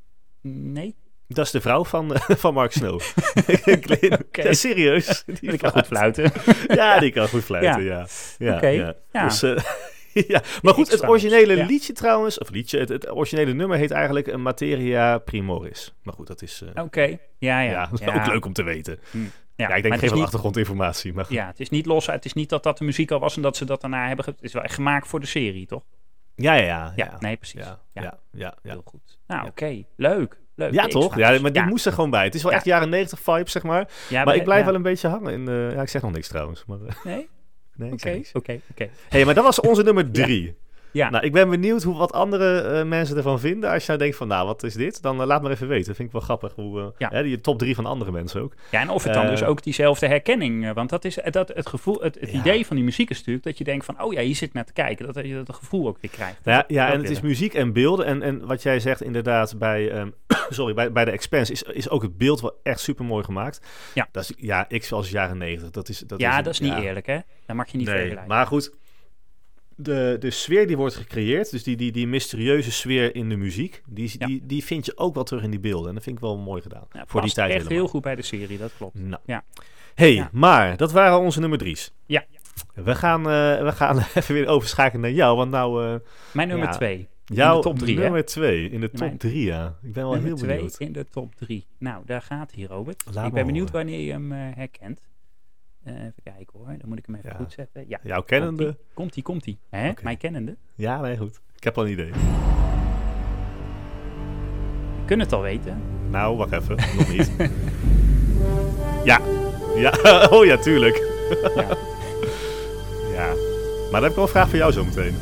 Nee, 0.43 0.95
Dat 1.29 1.45
is 1.45 1.51
de 1.51 1.61
vrouw 1.61 1.85
van, 1.85 2.11
van 2.15 2.55
Mark 2.55 2.73
Snow. 2.73 3.01
ja, 4.33 4.53
serieus. 4.53 5.25
Die 5.41 5.57
kan 5.59 5.71
goed 5.71 5.87
fluiten. 5.87 6.33
Ja, 6.67 6.99
die 6.99 7.13
kan 7.13 7.29
goed 7.29 7.45
fluiten, 7.45 7.83
ja. 7.85 8.07
ja. 8.39 8.57
Oké, 8.57 8.67
ja. 8.69 8.95
ja. 9.13 9.25
Dus, 9.25 9.43
eh, 9.43 9.57
ja. 10.29 10.43
Maar 10.63 10.75
goed, 10.75 10.91
het 10.91 11.09
originele 11.09 11.57
ja. 11.57 11.67
liedje 11.67 11.93
trouwens, 11.93 12.39
of 12.39 12.51
liedje, 12.51 12.79
het, 12.79 12.89
het 12.89 13.11
originele 13.11 13.53
nummer 13.53 13.79
heet 13.79 13.91
eigenlijk 13.91 14.27
eh, 14.29 14.37
Materia 14.37 15.19
Primoris. 15.19 15.95
Maar 16.03 16.15
goed, 16.15 16.27
dat 16.27 16.43
is, 16.43 16.63
eh, 16.75 16.83
Oké, 16.85 17.03
ja, 17.03 17.61
ja. 17.61 17.61
ja, 17.71 17.87
dat 17.87 18.01
is 18.01 18.07
ook 18.07 18.27
leuk 18.27 18.45
om 18.47 18.53
te 18.53 18.63
weten. 18.63 18.99
Hm. 19.11 19.19
Ja, 19.57 19.69
Ja, 19.69 19.75
ik 19.75 19.83
denk 19.83 19.95
geen 19.95 20.09
van 20.09 20.17
niet- 20.17 20.27
achtergrondinformatie. 20.27 21.13
Maar. 21.13 21.27
Ja, 21.29 21.47
het 21.47 21.61
is 21.61 21.69
niet 21.71 21.87
los. 21.87 22.07
Het 22.07 22.25
is 22.25 22.33
niet 22.33 22.49
dat 22.49 22.63
dat 22.63 22.79
de 22.79 22.85
muziek 22.85 23.11
al 23.11 23.19
was 23.21 23.37
en 23.37 23.43
dat 23.43 23.57
ze 23.57 23.65
dat 23.65 23.81
daarna 23.81 24.07
hebben. 24.07 24.25
Het 24.25 24.35
is 24.41 24.53
wel 24.53 24.63
echt 24.63 24.75
gemaakt 24.75 25.07
voor 25.09 25.21
de 25.21 25.27
serie, 25.27 25.67
toch? 25.67 25.83
ja, 26.37 26.55
ja, 26.55 26.63
ja. 26.63 26.93
Ja, 26.97 27.17
nee, 27.21 27.37
precies. 27.37 27.61
Ja, 27.65 27.81
Ja. 27.93 28.19
ja. 28.31 28.55
Heel 28.63 28.83
goed. 28.85 29.19
Nou, 29.27 29.47
oké. 29.47 29.83
Leuk. 29.97 30.43
Leuk. 30.55 30.73
Ja, 30.73 30.87
toch? 30.87 31.17
Ja, 31.17 31.41
maar 31.41 31.53
die 31.53 31.63
moest 31.63 31.87
er 31.87 31.93
gewoon 31.93 32.11
bij. 32.11 32.25
Het 32.25 32.35
is 32.35 32.43
wel 32.43 32.53
echt 32.53 32.65
jaren 32.65 32.89
90 32.89 33.21
vibe, 33.21 33.51
zeg 33.51 33.63
maar. 33.63 33.89
Maar 34.11 34.35
ik 34.35 34.45
blijf 34.45 34.65
wel 34.65 34.75
een 34.75 34.83
beetje 34.83 35.09
hangen 35.09 35.33
in 35.33 35.45
de... 35.45 35.71
Ja, 35.75 35.83
ik 35.83 35.89
zeg 35.89 36.03
nog 36.03 36.13
niks 36.13 36.29
trouwens. 36.29 36.65
Maar, 36.65 36.79
eh, 36.87 36.95
Nee? 37.05 37.29
nee, 37.77 37.93
Oké, 37.93 38.21
oké, 38.33 38.61
oké. 38.71 38.89
hey, 39.09 39.25
maar 39.25 39.35
dat 39.35 39.45
was 39.45 39.61
onze 39.61 39.83
nummer 39.83 40.11
drie. 40.11 40.57
Ja, 40.95 41.11
Nou, 41.11 41.25
ik 41.25 41.33
ben 41.33 41.51
benieuwd 41.51 41.83
hoe 41.83 41.97
wat 41.97 42.13
andere 42.13 42.61
eh, 42.61 42.85
mensen 42.85 43.17
ervan 43.17 43.41
vinden. 43.41 43.71
Als 43.71 43.81
je 43.83 43.87
nou 43.87 43.99
denkt 43.99 44.17
van, 44.17 44.29
nou, 44.29 44.47
wat 44.47 44.63
is 44.63 44.75
dit? 44.75 45.03
Dan 45.03 45.21
eh, 45.21 45.27
laat 45.27 45.43
maar 45.43 45.51
even 45.51 45.69
weten. 45.69 45.95
Vind 45.95 46.07
ik 46.09 46.13
wel 46.13 46.23
grappig. 46.23 46.53
Hoe, 46.55 46.81
eh, 46.81 46.87
Ja. 46.99 47.09
hè, 47.13 47.23
die 47.23 47.41
top 47.41 47.59
drie 47.59 47.75
van 47.75 47.87
andere 47.87 48.11
mensen 48.13 48.43
ook. 48.43 48.55
ja, 48.71 48.81
en 48.81 48.89
of 48.91 49.05
het 49.05 49.15
dan 49.15 49.27
dus 49.27 49.43
ook 49.45 49.63
diezelfde 49.63 50.07
herkenning... 50.07 50.73
Want 50.73 50.91
dat 50.91 51.05
is 51.05 51.19
dat, 51.31 51.49
het 51.49 51.67
gevoel, 51.69 52.01
het, 52.01 52.21
het 52.21 52.31
Ja. 52.33 52.39
idee 52.39 52.67
van 52.67 52.77
die 52.77 52.85
muziek 52.85 53.11
is 53.11 53.17
natuurlijk 53.19 53.45
dat 53.45 53.59
je 53.59 53.65
denkt 53.65 53.85
van... 53.85 54.03
Oh 54.03 54.13
ja, 54.13 54.21
hier 54.21 54.35
zit 54.37 54.53
naar 54.53 54.65
te 54.65 54.73
kijken. 54.73 55.13
Dat 55.13 55.25
je 55.27 55.43
dat 55.45 55.57
gevoel 55.57 55.89
ook 55.89 55.99
weer 56.01 56.11
krijgt. 56.11 56.39
Nou, 56.45 56.57
ja, 56.57 56.63
Dat 56.63 56.71
ja, 56.77 56.93
en 56.93 57.01
het 57.01 57.11
is 57.11 57.21
muziek 57.21 57.55
en 57.55 57.73
beelden. 57.73 58.07
En, 58.07 58.23
en 58.23 58.47
wat 58.47 58.63
jij 58.63 58.81
zegt 58.81 59.03
inderdaad 59.03 59.59
bij, 59.59 59.91
ehm, 59.91 60.09
sorry, 60.49 60.75
bij, 60.75 60.93
bij 60.93 61.05
de 61.05 61.11
Expense 61.11 61.53
is, 61.53 61.63
is 61.63 61.89
ook 61.89 62.03
het 62.03 62.19
beeld 62.19 62.41
wel 62.41 62.61
echt 62.63 62.81
super 62.81 63.05
mooi 63.05 63.25
gemaakt. 63.25 63.61
Ja. 63.95 64.09
Dat 64.13 64.23
is, 64.23 64.33
ja, 64.37 64.65
ik 64.69 64.85
zoals 64.85 65.11
jaren 65.11 65.39
90. 65.39 65.71
Dat 65.71 65.89
is, 65.89 65.99
dat 65.99 66.21
ja, 66.21 66.39
is, 66.39 66.45
dat 66.45 66.53
is 66.53 66.61
niet 66.61 66.77
eerlijk, 66.77 67.07
hè? 67.07 67.19
Dat 67.47 67.57
mag 67.57 67.69
je 67.71 67.77
niet 67.77 67.87
Nee, 67.87 67.97
vergelijken. 67.97 68.29
maar 68.29 68.47
goed. 68.47 68.73
De, 69.77 70.17
de 70.21 70.31
sfeer 70.31 70.67
die 70.67 70.77
wordt 70.77 70.95
gecreëerd, 70.95 71.51
dus 71.51 71.63
die, 71.63 71.77
die, 71.77 71.93
die 71.93 72.07
mysterieuze 72.07 72.73
sfeer 72.73 73.15
in 73.15 73.29
de 73.29 73.37
muziek, 73.37 73.83
die, 73.87 74.15
Ja. 74.19 74.27
die, 74.27 74.43
die 74.47 74.65
vind 74.65 74.87
je 74.87 74.97
ook 74.97 75.15
wel 75.15 75.25
terug 75.25 75.43
in 75.43 75.51
die 75.51 75.61
beelden. 75.61 75.89
En 75.89 75.95
dat 75.95 76.03
vind 76.03 76.17
ik 76.17 76.23
wel 76.23 76.39
mooi 76.39 76.63
gedaan. 76.63 76.85
Ja, 76.93 77.05
voor 77.07 77.21
die 77.21 77.33
tijd 77.33 77.49
echt 77.51 77.59
helemaal. 77.59 77.79
heel 77.79 77.89
goed 77.89 78.03
bij 78.03 78.15
de 78.15 78.23
serie, 78.23 78.59
dat 78.59 78.73
klopt. 78.77 78.95
Nou. 78.99 79.23
Ja. 79.27 79.45
hey, 79.95 80.15
Ja. 80.15 80.29
maar 80.33 80.77
dat 80.77 80.93
waren 80.93 81.19
onze 81.19 81.41
nummer 81.41 81.59
drie's. 81.59 81.93
Ja. 82.07 82.25
We 82.75 82.95
gaan, 82.95 83.21
eh, 83.21 83.63
we 83.63 83.73
gaan 83.73 83.99
even 84.15 84.35
weer 84.35 84.47
overschakelen 84.47 85.01
naar 85.03 85.11
jou, 85.11 85.37
want 85.37 85.51
nou... 85.51 85.85
eh 85.87 85.95
Mijn 86.33 86.49
nummer 86.49 86.71
twee. 86.71 87.09
jouw 87.25 87.61
top 87.61 87.79
drie, 87.79 87.97
hè? 87.97 88.03
nummer 88.03 88.25
twee 88.25 88.71
in 88.71 88.81
de 88.81 88.91
top 88.91 88.99
Mijn- 89.01 89.19
drie, 89.19 89.45
ja. 89.45 89.77
Ik 89.83 89.93
ben 89.93 90.03
wel 90.03 90.13
nummer 90.13 90.29
heel 90.29 90.37
twee 90.39 90.55
benieuwd. 90.57 90.77
in 90.79 90.93
de 90.93 91.07
top 91.11 91.35
drie. 91.35 91.67
Nou, 91.79 92.03
daar 92.07 92.23
gaat 92.23 92.53
hij, 92.55 92.65
Robert. 92.65 93.05
Laat 93.13 93.27
ik 93.27 93.33
ben 93.33 93.47
benieuwd 93.47 93.71
wanneer 93.71 94.01
je 94.01 94.11
hem 94.13 94.33
eh, 94.33 94.39
herkent. 94.55 95.01
Eh, 95.85 95.95
even 95.95 96.23
kijken 96.23 96.59
hoor, 96.59 96.67
dan 96.67 96.89
moet 96.89 96.99
ik 96.99 97.07
hem 97.07 97.15
even 97.15 97.31
Ja. 97.31 97.37
goed 97.37 97.53
zetten. 97.53 97.85
Ja, 97.89 97.99
Jouw 98.03 98.23
kennende? 98.23 98.77
Komt-ie, 98.95 99.23
komt-ie. 99.23 99.59
Hè? 99.71 99.89
Oké. 99.91 100.01
Mijn 100.05 100.17
kennende. 100.17 100.57
Ja, 100.75 101.01
nee, 101.01 101.17
goed. 101.17 101.41
Ik 101.57 101.65
heb 101.65 101.79
al 101.79 101.85
een 101.85 101.91
idee. 101.93 102.13
Je 104.97 105.05
kunt 105.05 105.21
het 105.23 105.33
al 105.33 105.41
weten. 105.43 105.83
Nou, 106.11 106.37
wacht 106.37 106.53
even. 106.53 106.77
Nog 106.77 107.09
niet. 107.09 107.31
ja. 109.11 109.21
Ja. 109.77 109.93
oh 110.35 110.45
ja, 110.45 110.57
tuurlijk. 110.57 110.97
Ja. 111.55 111.77
Ja. 113.15 113.27
Maar 113.91 114.01
dan 114.01 114.03
heb 114.03 114.11
ik 114.11 114.15
wel 114.17 114.25
een 114.25 114.31
vraag 114.31 114.49
voor 114.49 114.59
jou 114.59 114.73
zo 114.73 114.85
meteen. 114.85 115.15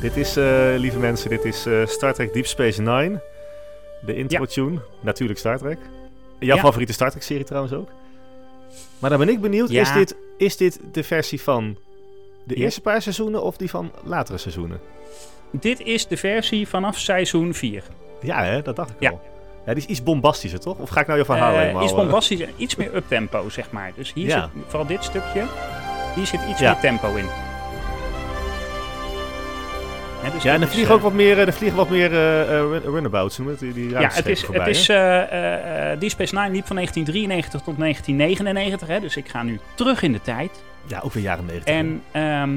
Dit 0.00 0.16
is, 0.16 0.36
eh, 0.36 0.74
lieve 0.76 0.98
mensen, 0.98 1.30
dit 1.30 1.44
is 1.44 1.66
eh, 1.66 1.86
Star 1.86 2.14
Trek 2.14 2.32
Deep 2.32 2.46
Space 2.46 2.82
Nine. 2.82 3.22
De 4.06 4.14
intro 4.16 4.44
tune. 4.44 4.78
Natuurlijk 5.00 5.38
Star 5.38 5.58
Trek. 5.58 5.78
Jouw 6.38 6.56
favoriete 6.58 6.92
Star 6.92 7.10
Trek 7.10 7.22
serie 7.22 7.44
trouwens 7.44 7.72
ook. 7.74 7.90
Maar 8.98 9.10
dan 9.10 9.18
ben 9.18 9.28
ik 9.28 9.40
benieuwd, 9.40 9.70
Ja. 9.70 9.80
is, 9.82 9.92
dit, 9.92 10.16
is 10.36 10.56
dit 10.56 10.80
de 10.92 11.02
versie 11.02 11.40
van 11.42 11.76
de 12.44 12.56
Ja. 12.58 12.64
eerste 12.64 12.80
paar 12.80 13.02
seizoenen 13.02 13.42
of 13.42 13.56
die 13.56 13.70
van 13.70 13.90
latere 14.04 14.38
seizoenen? 14.38 14.80
Dit 15.50 15.80
is 15.80 16.06
de 16.06 16.16
versie 16.16 16.68
vanaf 16.68 16.98
seizoen 16.98 17.54
4. 17.54 17.82
Ja, 18.20 18.44
hè? 18.44 18.62
dat 18.62 18.76
dacht 18.76 18.90
ik 18.90 18.96
Ja. 18.98 19.10
al. 19.10 19.20
Ja, 19.66 19.74
die 19.74 19.82
is 19.82 19.88
iets 19.88 20.02
bombastischer, 20.02 20.60
toch? 20.60 20.78
Of 20.78 20.88
ga 20.88 21.00
ik 21.00 21.06
nou 21.06 21.18
je 21.18 21.24
verhaal 21.24 21.52
Eh, 21.52 21.58
helemaal... 21.60 21.82
iets 21.82 21.92
eh, 21.92 21.98
bombastisch 21.98 22.40
en 22.40 22.50
iets 22.56 22.76
meer 22.76 22.94
uptempo, 22.96 23.48
zeg 23.48 23.70
maar. 23.70 23.92
Dus 23.96 24.12
hier 24.12 24.30
zit, 24.30 24.44
vooral 24.66 24.86
dit 24.86 25.04
stukje, 25.04 25.44
hier 26.14 26.26
zit 26.26 26.40
iets 26.48 26.60
meer 26.60 26.78
tempo 26.80 27.14
in. 27.14 27.24
Hè, 30.26 30.32
dus 30.32 30.42
Ja, 30.42 30.54
en 30.54 30.62
er 30.62 30.68
vliegen 30.68 30.90
eh, 30.90 30.96
ook 30.96 31.02
wat 31.02 31.12
meer, 31.12 31.38
er 31.38 31.52
vliegen 31.52 31.78
wat 31.78 31.88
meer 31.90 32.12
eh, 32.12 32.40
eh, 32.42 32.48
run- 32.48 32.82
runabouts, 32.82 33.38
noem 33.38 33.48
het, 33.48 33.58
die, 33.58 33.72
die 33.72 33.88
Ja, 33.88 34.10
het 34.12 34.26
is, 34.26 34.44
voorbij, 34.44 34.66
het 34.66 34.76
is 34.76 34.88
hè? 34.88 34.94
eh, 34.94 35.22
eh, 35.54 35.92
eh, 35.92 36.00
Deep 36.00 36.10
Space 36.10 36.34
Nine 36.34 36.50
liep 36.50 36.66
van 36.66 36.76
1993 36.76 37.60
tot 37.60 37.78
1999, 37.78 38.88
hè, 38.88 39.00
dus 39.00 39.16
ik 39.16 39.28
ga 39.28 39.42
nu 39.42 39.60
terug 39.74 40.02
in 40.02 40.12
de 40.12 40.20
tijd. 40.22 40.50
Ja, 40.86 41.00
ook 41.04 41.12
weer 41.12 41.22
jaren 41.22 41.44
90. 41.46 41.74
En 41.74 42.02
ehm, 42.12 42.50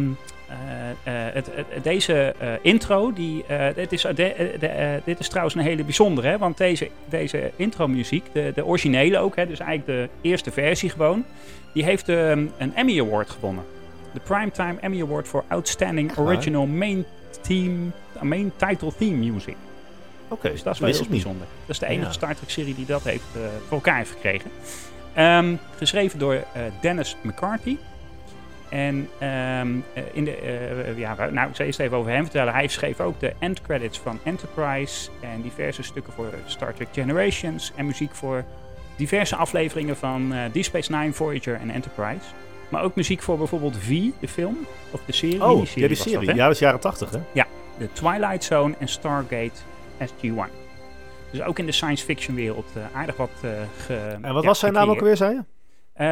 eh, 1.04 1.28
eh, 1.28 1.34
het, 1.34 1.50
het- 1.56 1.84
deze 1.84 2.34
eh, 2.40 2.50
intro, 2.62 3.14
die, 3.14 3.46
eh, 3.48 3.66
dit, 3.76 3.92
is, 3.92 4.02
de, 4.02 4.34
eh, 4.34 4.60
de, 4.60 4.68
eh, 4.68 4.88
dit 5.04 5.20
is 5.20 5.28
trouwens 5.30 5.56
een 5.56 5.62
hele 5.62 5.84
bijzondere, 5.84 6.28
hè, 6.28 6.38
want 6.38 6.58
deze, 6.58 6.90
deze 7.06 7.52
intro-muziek, 7.56 8.26
de, 8.34 8.52
de 8.56 8.66
originele 8.66 9.18
ook, 9.20 9.36
hè, 9.36 9.48
dus 9.48 9.60
eigenlijk 9.60 10.12
de 10.22 10.30
eerste 10.30 10.52
versie 10.52 10.90
gewoon, 10.90 11.26
die 11.74 11.84
heeft 11.84 12.10
ehm, 12.10 12.46
een 12.58 12.76
Emmy 12.76 13.00
Award 13.02 13.30
gewonnen. 13.30 13.64
De 14.14 14.20
Primetime 14.20 14.76
Emmy 14.82 15.02
Award 15.02 15.28
for 15.28 15.44
Outstanding? 15.48 16.18
Original 16.18 16.66
Main, 16.66 17.06
team, 17.50 17.94
main 18.22 18.52
Title 18.56 18.92
Theme 18.98 19.32
Music. 19.32 19.56
Oké, 20.28 20.52
Dus 20.52 20.64
dat 20.64 20.74
is 20.74 20.80
wel 20.80 20.90
heel 20.90 21.06
bijzonder. 21.10 21.48
Dat 21.66 21.70
is 21.70 21.80
de 21.80 21.86
enige 21.86 22.06
Ja. 22.06 22.12
Star 22.12 22.36
Trek 22.36 22.50
serie 22.50 22.76
die 22.76 22.86
dat 22.86 23.04
heeft 23.04 23.24
eh, 23.36 23.42
voor 23.68 23.78
elkaar 23.78 23.98
heeft 23.98 24.12
gekregen. 24.12 24.52
Ehm, 25.14 25.56
geschreven 25.78 26.20
door 26.20 26.34
eh, 26.34 26.62
Dennis 26.82 27.16
McCarthy. 27.22 27.78
En 28.70 29.10
ehm, 29.20 29.78
eh, 29.94 30.04
in 30.12 30.26
de, 30.26 30.94
ja, 30.96 31.16
nou, 31.32 31.50
ik 31.50 31.56
zal 31.56 31.66
eerst 31.66 31.80
even 31.80 31.98
over 31.98 32.12
hem 32.12 32.24
vertellen. 32.24 32.54
Hij 32.54 32.68
schreef 32.68 33.00
ook 33.00 33.20
de 33.20 33.34
end 33.40 33.62
credits 33.62 34.00
van 34.00 34.20
Enterprise 34.24 35.10
en 35.22 35.42
diverse 35.42 35.84
stukken 35.84 36.14
voor 36.14 36.34
Star 36.46 36.74
Trek 36.74 36.88
Generations 36.92 37.72
en 37.76 37.86
muziek 37.86 38.16
voor 38.16 38.44
diverse 38.96 39.36
afleveringen 39.36 39.98
van 39.98 40.34
Deep 40.52 40.64
Space 40.64 40.92
Nine, 40.92 41.14
Voyager 41.14 41.56
en 41.56 41.70
Enterprise. 41.70 42.26
Maar 42.70 42.84
ook 42.84 42.96
muziek 42.96 43.22
voor 43.22 43.38
bijvoorbeeld 43.38 43.78
V, 43.78 44.10
de 44.20 44.28
film, 44.28 44.58
of 44.92 45.02
de 45.06 45.14
serie. 45.14 45.44
Oh, 45.44 45.66
ja, 45.66 45.74
die 45.74 45.88
dat, 45.88 45.98
serie. 45.98 46.36
ja, 46.36 46.46
dat 46.46 46.54
is 46.54 46.60
jaren 46.60 46.80
80, 46.80 47.12
hè? 47.12 47.20
de 47.80 47.92
Twilight 47.94 48.44
Zone 48.44 48.76
en 48.80 48.88
Stargate 48.88 49.62
SG-1. 50.00 50.52
Dus 51.32 51.42
ook 51.42 51.60
in 51.60 51.66
de 51.66 51.72
science 51.72 52.06
fiction 52.06 52.36
wereld 52.36 52.72
eh, 52.76 52.96
aardig 52.96 53.18
wat 53.18 53.32
uh, 53.46 53.52
ge, 53.78 54.18
En 54.22 54.34
wat 54.34 54.46
was 54.46 54.60
zijn 54.60 54.74
naam 54.74 54.90
ook 54.90 55.00
alweer, 55.00 55.18
zei 55.18 55.34
je? 55.34 55.44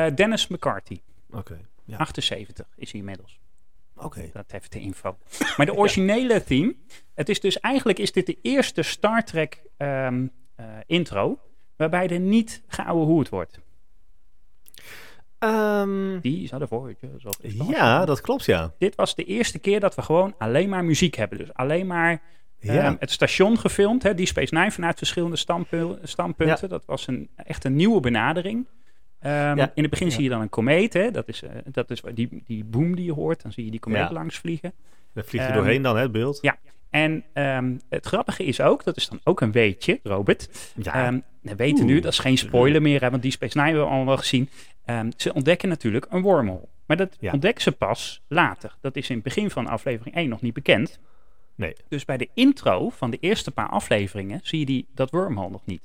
Uh, 0.10 0.16
Dennis 0.16 0.48
McCarthy. 0.48 1.02
Oké. 1.32 1.60
Ja. 1.86 1.98
78 1.98 2.68
is 2.76 2.92
hij 2.92 3.00
inmiddels. 3.00 3.40
Oké. 3.96 4.30
Dat 4.34 4.52
heeft 4.52 4.72
de 4.72 4.80
info. 4.80 5.18
Maar 5.58 5.66
de 5.66 5.76
originele 5.76 6.44
theme, 6.50 6.76
het 7.14 7.30
is 7.30 7.40
dus 7.40 7.60
eigenlijk 7.60 8.00
is 8.00 8.12
dit 8.12 8.26
de 8.26 8.38
eerste 8.42 8.82
Star 8.82 9.24
Trek 9.24 9.62
um, 9.78 10.32
uh, 10.60 10.66
intro 10.86 11.40
waarbij 11.76 12.08
er 12.08 12.20
niet 12.20 12.64
geouwehoerd 12.68 13.30
wordt. 13.30 13.60
Um, 15.40 16.20
Die 16.20 16.48
zou 16.48 16.62
ervoor. 16.62 16.94
Ja, 17.68 18.06
dat 18.06 18.22
klopt, 18.22 18.46
ja. 18.46 18.74
Dit 18.78 18.96
was 18.96 19.16
de 19.16 19.24
eerste 19.24 19.60
keer 19.60 19.80
dat 19.80 19.96
we 19.96 20.02
gewoon 20.02 20.36
alleen 20.38 20.70
maar 20.70 20.86
muziek 20.86 21.16
hebben. 21.16 21.38
Dus 21.38 21.54
alleen 21.54 21.88
maar 21.88 22.22
ja. 22.60 22.88
um, 22.88 22.96
het 23.00 23.12
station 23.12 23.58
gefilmd. 23.58 24.04
Hè, 24.04 24.14
die 24.14 24.26
Space 24.26 24.54
Nine 24.54 24.72
vanuit 24.72 24.98
verschillende 24.98 25.36
standpunten. 25.36 26.08
standpunten. 26.08 26.58
Ja. 26.62 26.68
Dat 26.68 26.86
was 26.86 27.08
een, 27.08 27.30
echt 27.36 27.64
een 27.64 27.76
nieuwe 27.76 28.00
benadering. 28.00 28.66
Um, 29.22 29.32
ja. 29.32 29.72
In 29.74 29.82
het 29.82 29.90
begin 29.90 30.12
zie 30.12 30.24
je 30.24 30.30
dan 30.30 30.42
een 30.42 30.50
komeet. 30.50 30.94
Hè, 30.94 31.12
dat 31.12 31.28
is, 31.28 31.44
uh, 31.44 31.50
dat 31.66 31.90
is 31.90 32.02
die, 32.14 32.44
die 32.46 32.64
boom 32.64 32.96
die 32.96 33.06
je 33.06 33.14
hoort. 33.14 33.42
Dan 33.42 33.52
zie 33.52 33.66
je 33.66 33.72
die 33.72 33.80
komeet 33.80 34.12
langs 34.12 34.38
vliegen. 34.38 34.74
Daar 35.14 35.26
vlieg 35.26 35.48
je 35.48 35.54
doorheen 35.54 35.82
dan, 35.82 35.96
hè, 35.96 36.02
het 36.02 36.12
beeld. 36.12 36.40
Ja. 36.42 36.58
En 36.90 37.24
um, 37.34 37.82
het 37.90 38.06
grappige 38.06 38.44
is 38.44 38.62
ook, 38.62 38.84
dat 38.84 38.98
is 38.98 39.10
dan 39.10 39.20
ook 39.24 39.42
een 39.42 39.52
weetje, 39.52 40.00
Robert. 40.04 40.72
Ja. 40.76 41.08
Um, 41.08 41.24
we 41.42 41.56
weten 41.56 41.86
nu, 41.86 42.00
dat 42.00 42.12
is 42.12 42.20
geen 42.20 42.38
spoiler 42.38 42.82
meer, 42.82 43.02
hè, 43.02 43.10
want 43.10 43.22
die 43.22 43.32
Space 43.32 43.58
Nine 43.58 43.70
hebben 43.70 43.88
we 43.88 43.96
allemaal 43.96 44.18
gezien. 44.18 44.50
Um, 44.86 45.12
ze 45.18 45.34
ontdekken 45.34 45.70
natuurlijk 45.70 46.06
een 46.10 46.22
wormhole. 46.22 46.68
Maar 46.86 46.98
dat 46.98 47.18
ja. 47.20 47.32
ontdekken 47.32 47.64
ze 47.64 47.72
pas 47.72 48.22
later. 48.28 48.76
Dat 48.82 48.96
is 48.96 49.10
in 49.10 49.16
het 49.16 49.24
begin 49.24 49.50
van 49.50 49.68
aflevering 49.68 50.16
1 50.16 50.30
nog 50.30 50.42
niet 50.42 50.54
bekend. 50.54 51.00
Nee. 51.56 51.76
Dus 51.88 52.06
bij 52.06 52.18
de 52.18 52.30
intro 52.34 52.90
van 52.90 53.12
de 53.12 53.18
eerste 53.20 53.52
paar 53.52 53.70
afleveringen 53.70 54.40
zie 54.44 54.60
je 54.60 54.66
die, 54.66 54.88
dat 54.94 55.12
wormhole 55.12 55.50
nog 55.50 55.66
niet. 55.66 55.82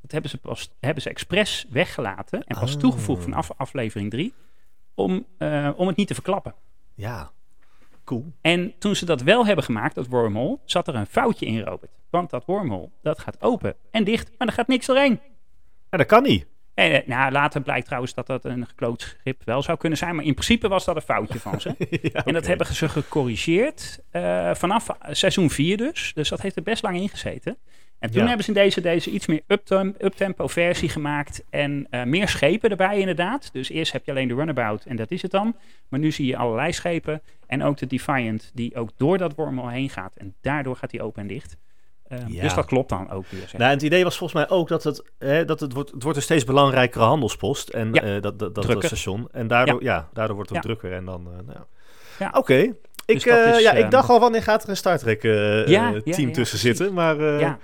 Dat 0.00 0.12
hebben 0.12 0.30
ze, 0.30 0.38
pas, 0.38 0.70
hebben 0.80 1.02
ze 1.02 1.08
expres 1.08 1.66
weggelaten 1.70 2.44
en 2.44 2.58
pas 2.58 2.74
Oh. 2.74 2.80
toegevoegd 2.80 3.22
vanaf 3.22 3.50
aflevering 3.56 4.10
3 4.10 4.34
om, 4.94 5.26
uh, 5.38 5.70
om 5.76 5.86
het 5.86 5.96
niet 5.96 6.06
te 6.06 6.14
verklappen. 6.14 6.54
Ja, 6.94 7.30
cool. 8.04 8.32
En 8.40 8.74
toen 8.78 8.96
ze 8.96 9.04
dat 9.04 9.22
wel 9.22 9.46
hebben 9.46 9.64
gemaakt, 9.64 9.94
dat 9.94 10.06
wormhole, 10.06 10.58
zat 10.64 10.88
er 10.88 10.94
een 10.94 11.06
foutje 11.06 11.46
in, 11.46 11.60
Robert. 11.60 11.92
Want 12.10 12.30
dat 12.30 12.44
wormhole, 12.44 12.90
dat 13.02 13.18
gaat 13.18 13.42
open 13.42 13.74
en 13.90 14.04
dicht, 14.04 14.30
maar 14.38 14.48
er 14.48 14.54
gaat 14.54 14.68
niks 14.68 14.86
doorheen. 14.86 15.20
En 15.88 15.98
dat 15.98 16.06
kan 16.06 16.22
niet. 16.22 16.46
En, 16.74 17.02
eh, 17.02 17.08
nou, 17.08 17.32
later 17.32 17.60
blijkt 17.60 17.86
trouwens 17.86 18.14
dat 18.14 18.26
dat 18.26 18.44
een 18.44 18.66
gekloot 18.66 19.16
schip 19.20 19.42
wel 19.44 19.62
zou 19.62 19.78
kunnen 19.78 19.98
zijn. 19.98 20.14
Maar 20.14 20.24
in 20.24 20.34
principe 20.34 20.68
was 20.68 20.84
dat 20.84 20.96
een 20.96 21.02
foutje 21.02 21.38
van 21.38 21.60
ze. 21.60 21.68
ja, 21.78 21.86
okay. 22.08 22.22
En 22.24 22.32
dat 22.32 22.46
hebben 22.46 22.66
ze 22.66 22.88
gecorrigeerd 22.88 24.02
uh, 24.12 24.54
vanaf 24.54 24.86
seizoen 25.10 25.50
4 25.50 25.76
dus. 25.76 26.12
Dus 26.14 26.28
dat 26.28 26.40
heeft 26.40 26.56
er 26.56 26.62
best 26.62 26.82
lang 26.82 26.96
in 26.96 27.08
gezeten. 27.08 27.56
En 28.02 28.10
toen 28.10 28.20
Ja. 28.20 28.26
hebben 28.26 28.44
ze 28.44 28.50
in 28.52 28.56
deze, 28.62 28.80
deze 28.80 29.10
iets 29.10 29.26
meer 29.26 29.40
uptem- 29.46 29.94
uptempo 30.00 30.46
versie 30.46 30.88
gemaakt. 30.88 31.44
En 31.50 31.86
uh, 31.90 32.02
meer 32.02 32.28
schepen 32.28 32.70
erbij 32.70 32.98
inderdaad. 32.98 33.48
Dus 33.52 33.68
eerst 33.70 33.92
heb 33.92 34.04
je 34.04 34.10
alleen 34.10 34.28
de 34.28 34.34
runabout 34.34 34.84
en 34.84 34.96
dat 34.96 35.10
is 35.10 35.22
het 35.22 35.30
dan. 35.30 35.56
Maar 35.88 36.00
nu 36.00 36.10
zie 36.12 36.26
je 36.26 36.36
allerlei 36.36 36.72
schepen. 36.72 37.22
En 37.46 37.62
ook 37.62 37.76
de 37.78 37.86
Defiant 37.86 38.50
die 38.54 38.76
ook 38.76 38.90
door 38.96 39.18
dat 39.18 39.34
wormhole 39.34 39.70
heen 39.70 39.90
gaat. 39.90 40.12
En 40.16 40.34
daardoor 40.40 40.76
gaat 40.76 40.90
die 40.90 41.02
open 41.02 41.22
en 41.22 41.28
dicht. 41.28 41.56
Uh, 42.08 42.18
Ja. 42.26 42.42
Dus 42.42 42.54
dat 42.54 42.64
klopt 42.66 42.88
dan 42.88 43.10
ook 43.10 43.24
weer. 43.28 43.40
Zeg. 43.40 43.52
Nou, 43.60 43.70
het 43.70 43.82
idee 43.82 44.04
was 44.04 44.16
volgens 44.18 44.46
mij 44.48 44.56
ook 44.56 44.68
dat 44.68 44.84
het, 44.84 45.02
hè, 45.18 45.44
dat 45.44 45.60
het, 45.60 45.72
wordt, 45.72 45.90
het 45.90 46.02
wordt 46.02 46.16
een 46.18 46.24
steeds 46.24 46.44
belangrijkere 46.44 47.04
handelspost. 47.04 47.68
En 47.68 47.92
Ja. 47.92 48.02
eh, 48.02 48.10
dat, 48.20 48.38
dat, 48.38 48.54
dat, 48.54 48.64
dat 48.66 48.84
station. 48.84 49.28
En 49.32 49.46
daardoor, 49.46 49.82
ja. 49.82 50.08
daardoor 50.12 50.34
wordt 50.36 50.50
het 50.50 50.62
drukker. 50.62 50.92
En 50.92 51.04
dan, 51.04 51.26
eh, 51.26 51.46
nou. 51.46 51.58
Ja. 52.18 52.30
Oké. 52.36 52.54
Ik, 52.54 52.74
Dus 53.06 53.26
eh, 53.26 53.54
is, 53.56 53.62
ja, 53.62 53.72
ik 53.72 53.82
ehm, 53.82 53.90
dacht 53.90 54.08
al, 54.08 54.20
wanneer 54.20 54.42
gaat 54.42 54.62
er 54.62 54.68
een 54.68 54.76
Star 54.76 54.98
Trek 54.98 55.24
eh, 55.24 55.74
eh, 55.94 56.02
team 56.02 56.32
tussen 56.32 56.58
zitten? 56.58 56.92
Maar 56.92 57.18
eh, 57.20 57.40
ja. 57.40 57.58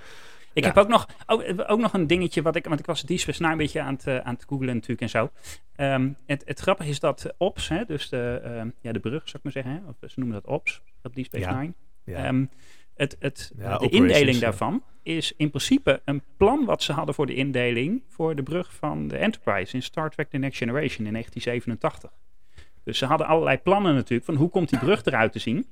Ik 0.53 0.63
heb 0.63 0.77
ook 0.77 0.87
nog, 0.87 1.07
ook, 1.25 1.43
ook 1.67 1.79
nog 1.79 1.93
een 1.93 2.07
dingetje, 2.07 2.41
wat 2.41 2.55
ik, 2.55 2.65
want 2.65 2.79
ik 2.79 2.85
was 2.85 3.01
die 3.01 3.17
Space 3.17 3.41
Nine 3.41 3.53
een 3.53 3.57
beetje 3.57 3.81
aan 3.81 3.93
het, 3.93 4.07
uh, 4.07 4.17
aan 4.17 4.33
het 4.33 4.45
googlen 4.47 4.73
natuurlijk 4.73 5.01
en 5.01 5.09
zo. 5.09 5.29
Um, 5.77 6.17
het, 6.25 6.43
het 6.45 6.59
grappige 6.59 6.89
is 6.89 6.99
dat 6.99 7.33
OPS, 7.37 7.67
hè, 7.67 7.85
dus 7.85 8.09
de, 8.09 8.41
um, 8.45 8.73
ja, 8.81 8.91
de 8.91 8.99
brug 8.99 9.23
zou 9.23 9.37
ik 9.37 9.43
maar 9.43 9.51
zeggen, 9.51 9.71
hè, 9.71 9.79
of 9.89 10.11
ze 10.11 10.19
noemen 10.19 10.41
dat 10.41 10.51
OPS, 10.51 10.81
op 11.03 11.15
die 11.15 11.25
Space. 11.25 11.49
Nine. 11.51 11.73
Um, 12.27 12.49
het, 12.99 13.15
het, 13.19 13.51
Ja, 13.57 13.77
de 13.77 13.89
indeling 13.89 14.37
daarvan 14.37 14.83
is 15.03 15.33
in 15.37 15.49
principe 15.49 16.01
een 16.05 16.23
plan 16.37 16.65
wat 16.65 16.83
ze 16.83 16.93
hadden 16.93 17.15
voor 17.15 17.25
de 17.25 17.35
indeling 17.35 18.03
voor 18.07 18.35
de 18.35 18.43
brug 18.43 18.73
van 18.75 19.07
de 19.07 19.17
Enterprise 19.17 19.75
in 19.75 19.83
Star 19.83 20.09
Trek 20.09 20.29
The 20.29 20.37
Next 20.37 20.57
Generation 20.57 21.05
in 21.05 21.11
1987. 21.11 22.11
Dus 22.83 22.97
ze 22.97 23.05
hadden 23.05 23.27
allerlei 23.27 23.57
plannen 23.57 23.93
natuurlijk 23.93 24.25
van 24.25 24.35
hoe 24.35 24.49
komt 24.49 24.69
die 24.69 24.79
brug 24.79 25.05
eruit 25.05 25.31
te 25.31 25.39
zien. 25.39 25.65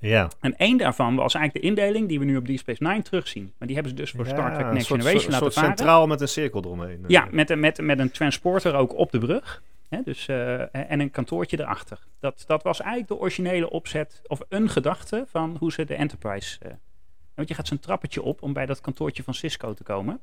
Ja. 0.00 0.28
En 0.40 0.56
één 0.56 0.76
daarvan 0.78 1.16
was 1.16 1.34
eigenlijk 1.34 1.64
de 1.64 1.70
indeling 1.70 2.08
die 2.08 2.18
we 2.18 2.24
nu 2.24 2.36
op 2.36 2.46
Deep 2.46 2.58
Space 2.58 2.82
Nine 2.82 3.02
terugzien. 3.02 3.52
Maar 3.58 3.66
die 3.68 3.76
hebben 3.76 3.96
ze 3.96 4.02
dus 4.02 4.10
voor 4.10 4.26
Star 4.26 4.52
Trek 4.52 4.66
Ja, 4.66 4.72
Next 4.72 4.86
soort, 4.86 5.00
Generation 5.00 5.32
soort, 5.32 5.42
laten 5.42 5.52
soort 5.62 5.66
centraal 5.76 6.06
met 6.06 6.20
een 6.20 6.28
cirkel 6.28 6.62
eromheen. 6.64 7.04
Ja, 7.06 7.28
met, 7.30 7.50
een- 7.50 7.60
met, 7.60 7.80
met 7.80 7.98
een 7.98 8.10
transporter 8.10 8.74
ook 8.74 8.96
op 8.96 9.10
de 9.10 9.18
brug. 9.18 9.62
Hè, 9.88 10.02
dus, 10.04 10.28
eh, 10.28 10.60
en 10.90 11.00
een 11.00 11.10
kantoortje 11.10 11.60
erachter. 11.60 11.98
Dat, 12.20 12.44
dat 12.46 12.62
was 12.62 12.80
eigenlijk 12.80 13.10
de 13.10 13.18
originele 13.18 13.70
opzet, 13.70 14.20
of 14.26 14.40
een 14.48 14.68
gedachte 14.68 15.24
van 15.30 15.56
hoe 15.58 15.72
ze 15.72 15.84
de 15.84 15.94
Enterprise. 15.94 16.58
eh, 16.62 16.70
want 17.34 17.48
je 17.48 17.54
gaat 17.54 17.66
zo'n 17.66 17.78
trappetje 17.78 18.22
op 18.22 18.42
om 18.42 18.52
bij 18.52 18.66
dat 18.66 18.80
kantoortje 18.80 19.22
van 19.22 19.34
Cisco 19.34 19.74
te 19.74 19.82
komen. 19.82 20.20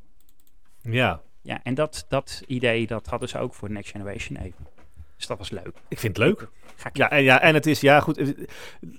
Ja, 0.82 1.22
Ja, 1.42 1.60
en 1.64 1.74
dat, 1.74 2.06
dat 2.10 2.44
idee 2.48 2.88
dat 2.88 3.08
hadden 3.08 3.30
ze 3.30 3.38
ook 3.40 3.54
voor 3.54 3.72
Next 3.72 3.92
Generation 3.92 4.38
even. 4.38 4.68
Dus 5.18 5.28
dat 5.28 5.38
was 5.38 5.50
leuk. 5.50 5.72
ik 5.88 6.00
vind 6.00 6.18
het 6.18 6.26
leuk. 6.26 6.48
Ja, 6.94 7.10
en, 7.10 7.24
ja, 7.24 7.42
en 7.42 7.54
het 7.54 7.66
is, 7.66 7.82
ja 7.82 8.00
goed, 8.00 8.18
eh, 8.18 8.28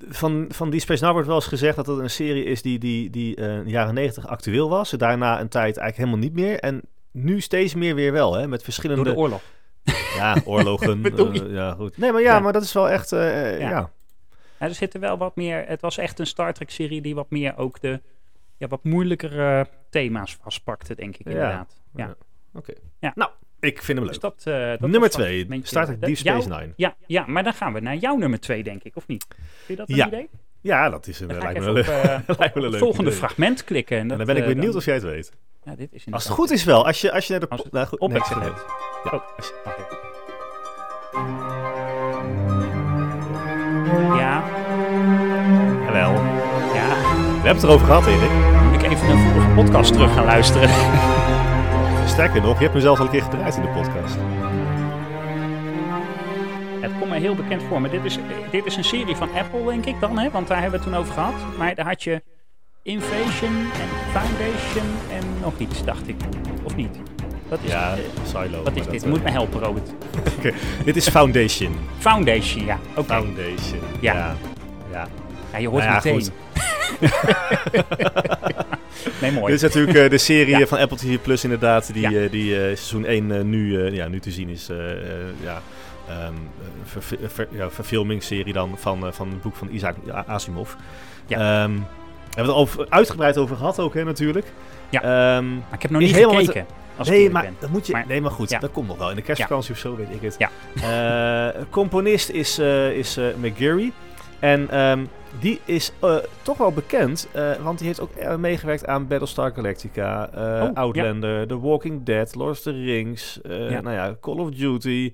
van, 0.08 0.44
van 0.48 0.70
die 0.70 0.80
Space 0.80 1.02
Now 1.04 1.12
wordt 1.12 1.26
wel 1.26 1.36
eens 1.36 1.46
gezegd 1.46 1.76
dat 1.76 1.86
het 1.86 1.98
een 1.98 2.10
serie 2.10 2.44
is 2.44 2.62
die, 2.62 2.78
die, 2.78 3.10
die 3.10 3.36
eh, 3.36 3.56
in 3.56 3.64
de 3.64 3.70
jaren 3.70 3.94
negentig 3.94 4.26
actueel 4.26 4.68
was. 4.68 4.90
Daarna 4.90 5.40
een 5.40 5.48
tijd 5.48 5.76
eigenlijk 5.76 5.96
helemaal 5.96 6.18
niet 6.18 6.32
meer. 6.44 6.58
En 6.60 6.80
nu 7.10 7.40
steeds 7.40 7.74
meer 7.74 7.94
weer 7.94 8.12
wel, 8.12 8.34
hè, 8.34 8.48
met 8.48 8.62
verschillende... 8.62 9.04
door 9.04 9.12
de 9.14 9.18
oorlog. 9.20 9.42
Ja, 10.16 10.36
oorlogen. 10.44 11.02
Eh, 11.04 11.52
ja, 11.52 11.72
goed. 11.72 11.96
Nee, 11.98 12.12
maar 12.12 12.22
ja, 12.22 12.34
Ja. 12.34 12.40
maar 12.40 12.52
dat 12.52 12.62
is 12.62 12.72
wel 12.72 12.88
echt, 12.90 13.12
eh, 13.12 13.58
Ja. 13.60 13.90
er 14.58 14.74
zitten 14.74 15.00
wel 15.00 15.18
wat 15.18 15.36
meer. 15.36 15.64
Het 15.66 15.80
was 15.80 15.98
echt 15.98 16.18
een 16.18 16.26
Star 16.26 16.52
Trek 16.52 16.70
serie 16.70 17.00
die 17.00 17.14
wat 17.14 17.30
meer 17.30 17.56
ook 17.56 17.80
de 17.80 18.00
ja, 18.56 18.66
wat 18.66 18.84
moeilijkere 18.84 19.68
thema's 19.90 20.36
vastpakte, 20.42 20.94
denk 20.94 21.16
ik 21.16 21.26
inderdaad. 21.26 21.80
Ja. 21.94 22.06
Ja. 22.06 22.14
Oké. 22.54 22.72
Ja. 22.98 23.12
Nou, 23.14 23.30
ik 23.60 23.82
vind 23.82 23.98
hem 23.98 24.06
leuk. 24.06 24.08
Dus 24.08 24.18
dat, 24.18 24.42
eh, 24.44 24.68
dat 24.68 24.80
Nummer 24.80 25.00
was 25.00 25.08
twee, 25.10 25.46
wat- 25.48 25.58
Star 25.62 25.84
Trek 25.84 26.00
de- 26.00 26.06
Deep 26.06 26.16
Space 26.16 26.48
Nine. 26.48 26.72
Ja, 26.76 26.94
ja, 27.06 27.24
maar 27.26 27.44
dan 27.44 27.52
gaan 27.54 27.72
we 27.72 27.80
naar 27.80 27.96
jouw 27.96 28.16
nummer 28.16 28.40
twee, 28.40 28.62
denk 28.62 28.82
ik, 28.82 28.96
of 28.96 29.06
niet? 29.06 29.26
Vind 29.28 29.38
je 29.66 29.76
dat 29.76 29.88
een 29.88 29.94
Ja. 29.96 30.06
idee? 30.06 30.28
Ja, 30.60 30.90
dat 30.90 31.06
is 31.06 31.20
een, 31.20 31.28
Dan 31.28 31.40
ga 31.40 31.48
ik 31.48 31.52
lijkt 31.58 31.72
me 31.74 31.78
even 31.80 31.92
wel 31.92 32.00
op, 32.00 32.04
leuk. 32.16 32.26
eh, 32.28 32.36
lijkt 32.38 32.54
me 32.54 32.60
een 32.60 32.62
het 32.62 32.70
leuk 32.72 32.78
volgende 32.82 33.06
idee. 33.10 33.18
fragment 33.18 33.64
klikken. 33.64 33.98
En, 33.98 34.08
dan 34.08 34.16
ben 34.24 34.36
ik 34.36 34.42
eh, 34.42 34.48
benieuwd 34.48 34.74
of 34.74 34.84
jij 34.84 34.94
het 34.94 35.02
weet. 35.02 35.32
Ja, 35.64 35.74
dit 35.76 35.92
is 35.92 36.04
Als 36.10 36.24
het 36.24 36.32
goed 36.32 36.50
is 36.50 36.64
wel. 36.64 36.86
Als 36.86 37.00
je, 37.00 37.12
als 37.12 37.26
je 37.26 37.30
naar 37.32 37.40
de... 37.40 37.48
Als 37.48 37.62
nou, 37.70 37.86
goed, 37.86 37.98
op 37.98 38.10
nee, 38.10 38.18
ik 38.18 38.24
zeg 38.24 38.38
het. 38.38 38.64
Ja. 39.04 39.10
Oh, 39.12 39.22
als-. 39.36 39.52
Ja, 44.18 44.42
Jawel. 45.86 46.12
ja. 46.74 46.88
We 46.88 47.44
hebben 47.44 47.54
het 47.54 47.62
erover 47.62 47.86
gehad, 47.86 48.06
Erik. 48.06 48.30
Moet 48.64 48.82
ik 48.82 48.90
even 48.90 49.08
een 49.08 49.18
vorige 49.32 49.50
podcast 49.54 49.92
terug 49.92 50.12
gaan 50.14 50.24
luisteren. 50.24 50.68
Sterker 52.18 52.42
nog, 52.42 52.56
je 52.56 52.62
hebt 52.62 52.74
me 52.74 52.80
zelfs 52.80 53.00
al 53.00 53.06
een 53.06 53.12
keer 53.12 53.22
gedraaid 53.22 53.56
in 53.56 53.62
de 53.62 53.68
podcast. 53.68 54.16
Het 56.80 56.92
komt 56.98 57.10
me 57.10 57.18
heel 57.18 57.34
bekend 57.34 57.62
voor. 57.62 57.80
Maar 57.80 57.90
dit 57.90 58.04
is, 58.04 58.18
dit 58.50 58.66
is 58.66 58.76
een 58.76 58.84
serie 58.84 59.16
van 59.16 59.28
Apple, 59.34 59.64
denk 59.64 59.86
ik 59.86 60.00
dan, 60.00 60.18
hè? 60.18 60.30
Want 60.30 60.48
daar 60.48 60.60
hebben 60.60 60.78
we 60.78 60.84
het 60.84 60.94
toen 60.94 61.02
over 61.04 61.12
gehad. 61.12 61.34
Maar 61.58 61.74
daar 61.74 61.86
had 61.86 62.02
je 62.02 62.22
Invasion 62.82 63.50
en 63.56 63.88
Foundation 64.12 64.86
en 65.10 65.40
nog 65.40 65.58
iets, 65.58 65.84
dacht 65.84 66.08
ik. 66.08 66.16
Of 66.62 66.76
niet? 66.76 66.98
Wat 67.48 67.58
is, 67.62 67.70
Ja, 67.70 67.94
Silo. 68.22 68.62
wat 68.62 68.76
is 68.76 68.86
dit? 68.86 69.00
dat, 69.00 69.08
Moet 69.10 69.18
eh, 69.18 69.24
me 69.24 69.30
helpen, 69.30 69.60
Robert. 69.60 69.90
Dit 70.84 70.96
is 70.96 71.08
Foundation. 71.08 71.76
Foundation, 71.98 72.64
ja. 72.64 72.78
Foundation. 73.04 73.80
Ja. 74.00 74.14
Ja. 74.14 74.36
Ja. 75.52 75.58
Je 75.58 75.68
hoort 75.68 75.84
Nou 75.84 75.94
ja, 75.94 76.00
meteen. 76.04 76.20
goed. 76.20 76.30
nee, 79.20 79.32
mooi. 79.32 79.46
Dit 79.46 79.54
is 79.54 79.62
natuurlijk 79.62 79.98
eh, 79.98 80.10
de 80.10 80.18
serie 80.18 80.58
Ja. 80.58 80.66
van 80.66 80.78
Apple 80.78 80.96
TV 80.96 81.18
Plus 81.22 81.44
inderdaad, 81.44 81.92
die, 81.92 82.10
Ja. 82.10 82.20
eh, 82.22 82.30
die 82.30 82.54
eh, 82.54 82.60
seizoen 82.60 83.04
1 83.04 83.30
eh, 83.32 83.40
nu, 83.42 83.86
eh, 83.86 83.94
ja, 83.94 84.08
nu 84.08 84.20
te 84.20 84.30
zien 84.30 84.48
is. 84.48 84.66
ja, 85.42 85.62
ehm, 86.08 86.32
ver, 86.84 87.18
ver- 87.30 87.48
ja, 87.50 87.70
verfilmingsserie 87.70 88.52
dan 88.52 88.74
van, 88.76 89.06
eh, 89.06 89.12
van 89.12 89.28
het 89.28 89.42
boek 89.42 89.56
van 89.56 89.68
Isaac 89.72 89.94
Asimov. 90.26 90.70
Ja. 91.26 91.62
Ehm, 91.62 91.72
we 91.74 92.34
hebben 92.34 92.44
het 92.44 92.54
al 92.54 92.56
over- 92.56 92.86
uitgebreid 92.88 93.36
over 93.38 93.56
gehad 93.56 93.78
ook, 93.78 93.94
hè, 93.94 94.04
natuurlijk. 94.04 94.46
Ja. 94.90 95.02
Ehm, 95.02 95.48
Maar 95.54 95.74
ik 95.74 95.82
heb 95.82 95.90
nog 95.90 96.00
niet 96.00 96.14
helemaal 96.14 96.34
met 96.34 96.46
gekeken. 96.46 96.66
Als 96.96 97.08
nee, 97.08 97.30
maar 97.30 97.42
ben. 97.42 97.56
dat 97.58 97.70
moet 97.70 97.86
je. 97.86 97.92
Maar- 97.92 98.04
nee, 98.08 98.20
maar 98.20 98.30
goed, 98.30 98.50
ja. 98.50 98.58
dat 98.58 98.70
komt 98.72 98.88
nog 98.88 98.98
wel. 98.98 99.10
In 99.10 99.16
de 99.16 99.22
kerstvakantie 99.22 99.72
of 99.72 99.78
zo, 99.78 99.96
weet 99.96 100.06
ik 100.10 100.22
het. 100.22 100.36
Ja. 100.38 100.50
Eh, 101.54 101.62
componist 101.70 102.28
is, 102.28 102.58
eh 102.58 102.90
is 102.90 103.18
McGarry. 103.40 103.92
En 104.38 104.70
ehm, 104.70 105.04
die 105.40 105.60
is 105.64 105.92
eh, 106.00 106.16
toch 106.42 106.58
wel 106.58 106.72
bekend, 106.72 107.28
eh, 107.32 107.52
want 107.62 107.78
die 107.78 107.86
heeft 107.86 108.00
ook 108.00 108.14
eh, 108.14 108.36
meegewerkt 108.36 108.86
aan 108.86 109.06
Battlestar 109.06 109.52
Galactica, 109.54 110.24
Oh, 110.34 110.40
ja. 110.40 110.70
Outlander, 110.74 111.46
The 111.46 111.60
Walking 111.60 112.02
Dead, 112.04 112.34
Lord 112.34 112.50
of 112.50 112.60
the 112.60 112.70
Rings, 112.70 113.38
Ja. 113.42 113.80
nou 113.80 113.90
ja, 113.94 114.16
Call 114.20 114.36
of 114.38 114.50
Duty, 114.50 115.12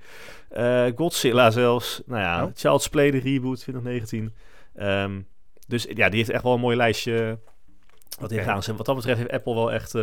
Godzilla 0.96 1.50
zelfs. 1.50 2.02
Nou 2.06 2.20
ja, 2.20 2.44
Oh. 2.44 2.50
Child's 2.54 2.88
Play, 2.88 3.10
de 3.10 3.18
reboot 3.18 3.58
2019. 3.60 4.34
Ehm, 4.74 5.20
dus 5.66 5.86
ja, 5.94 6.08
die 6.08 6.18
heeft 6.18 6.30
echt 6.30 6.42
wel 6.42 6.54
een 6.54 6.60
mooi 6.60 6.76
lijstje 6.76 7.38
wat 8.20 8.32
gedaan. 8.32 8.58
is. 8.58 8.68
En 8.68 8.76
wat 8.76 8.86
dat 8.86 8.94
betreft 8.96 9.18
heeft 9.18 9.30
Apple 9.32 9.54
wel 9.54 9.72
echt 9.72 9.94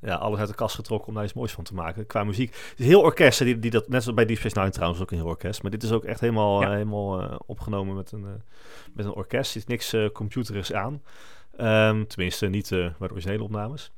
ja, 0.00 0.14
alles 0.14 0.38
uit 0.38 0.48
de 0.48 0.54
kast 0.54 0.74
getrokken 0.74 1.08
om 1.08 1.14
daar 1.14 1.24
iets 1.24 1.32
moois 1.32 1.52
van 1.52 1.64
te 1.64 1.74
maken. 1.74 2.06
Qua 2.06 2.24
muziek. 2.24 2.54
Het 2.70 2.78
is 2.78 2.86
heel 2.86 3.00
orkest, 3.00 3.38
die, 3.38 3.58
die 3.58 3.70
dat, 3.70 3.88
net 3.88 4.00
zoals 4.02 4.16
bij 4.16 4.26
Deep 4.26 4.38
Space 4.38 4.58
Nine 4.58 4.70
trouwens 4.70 5.00
ook 5.02 5.10
een 5.10 5.16
heel 5.16 5.26
orkest. 5.26 5.62
Maar 5.62 5.70
dit 5.70 5.82
is 5.82 5.92
ook 5.92 6.04
echt 6.04 6.20
helemaal, 6.20 6.60
Ja. 6.60 6.66
eh, 6.66 6.72
helemaal 6.72 7.20
eh, 7.22 7.36
opgenomen 7.46 7.94
met 7.96 8.12
een, 8.12 8.24
eh, 8.24 8.30
met 8.94 9.04
een 9.04 9.12
orkest. 9.14 9.50
Er 9.50 9.56
is 9.60 9.66
niks 9.66 9.92
eh 9.92 10.06
computerigs 10.12 10.72
aan. 10.72 11.02
Ehm, 11.56 12.04
tenminste, 12.04 12.46
niet 12.46 12.72
eh 12.72 12.78
bij 12.78 13.08
de 13.08 13.12
originele 13.14 13.42
opnames. 13.42 13.92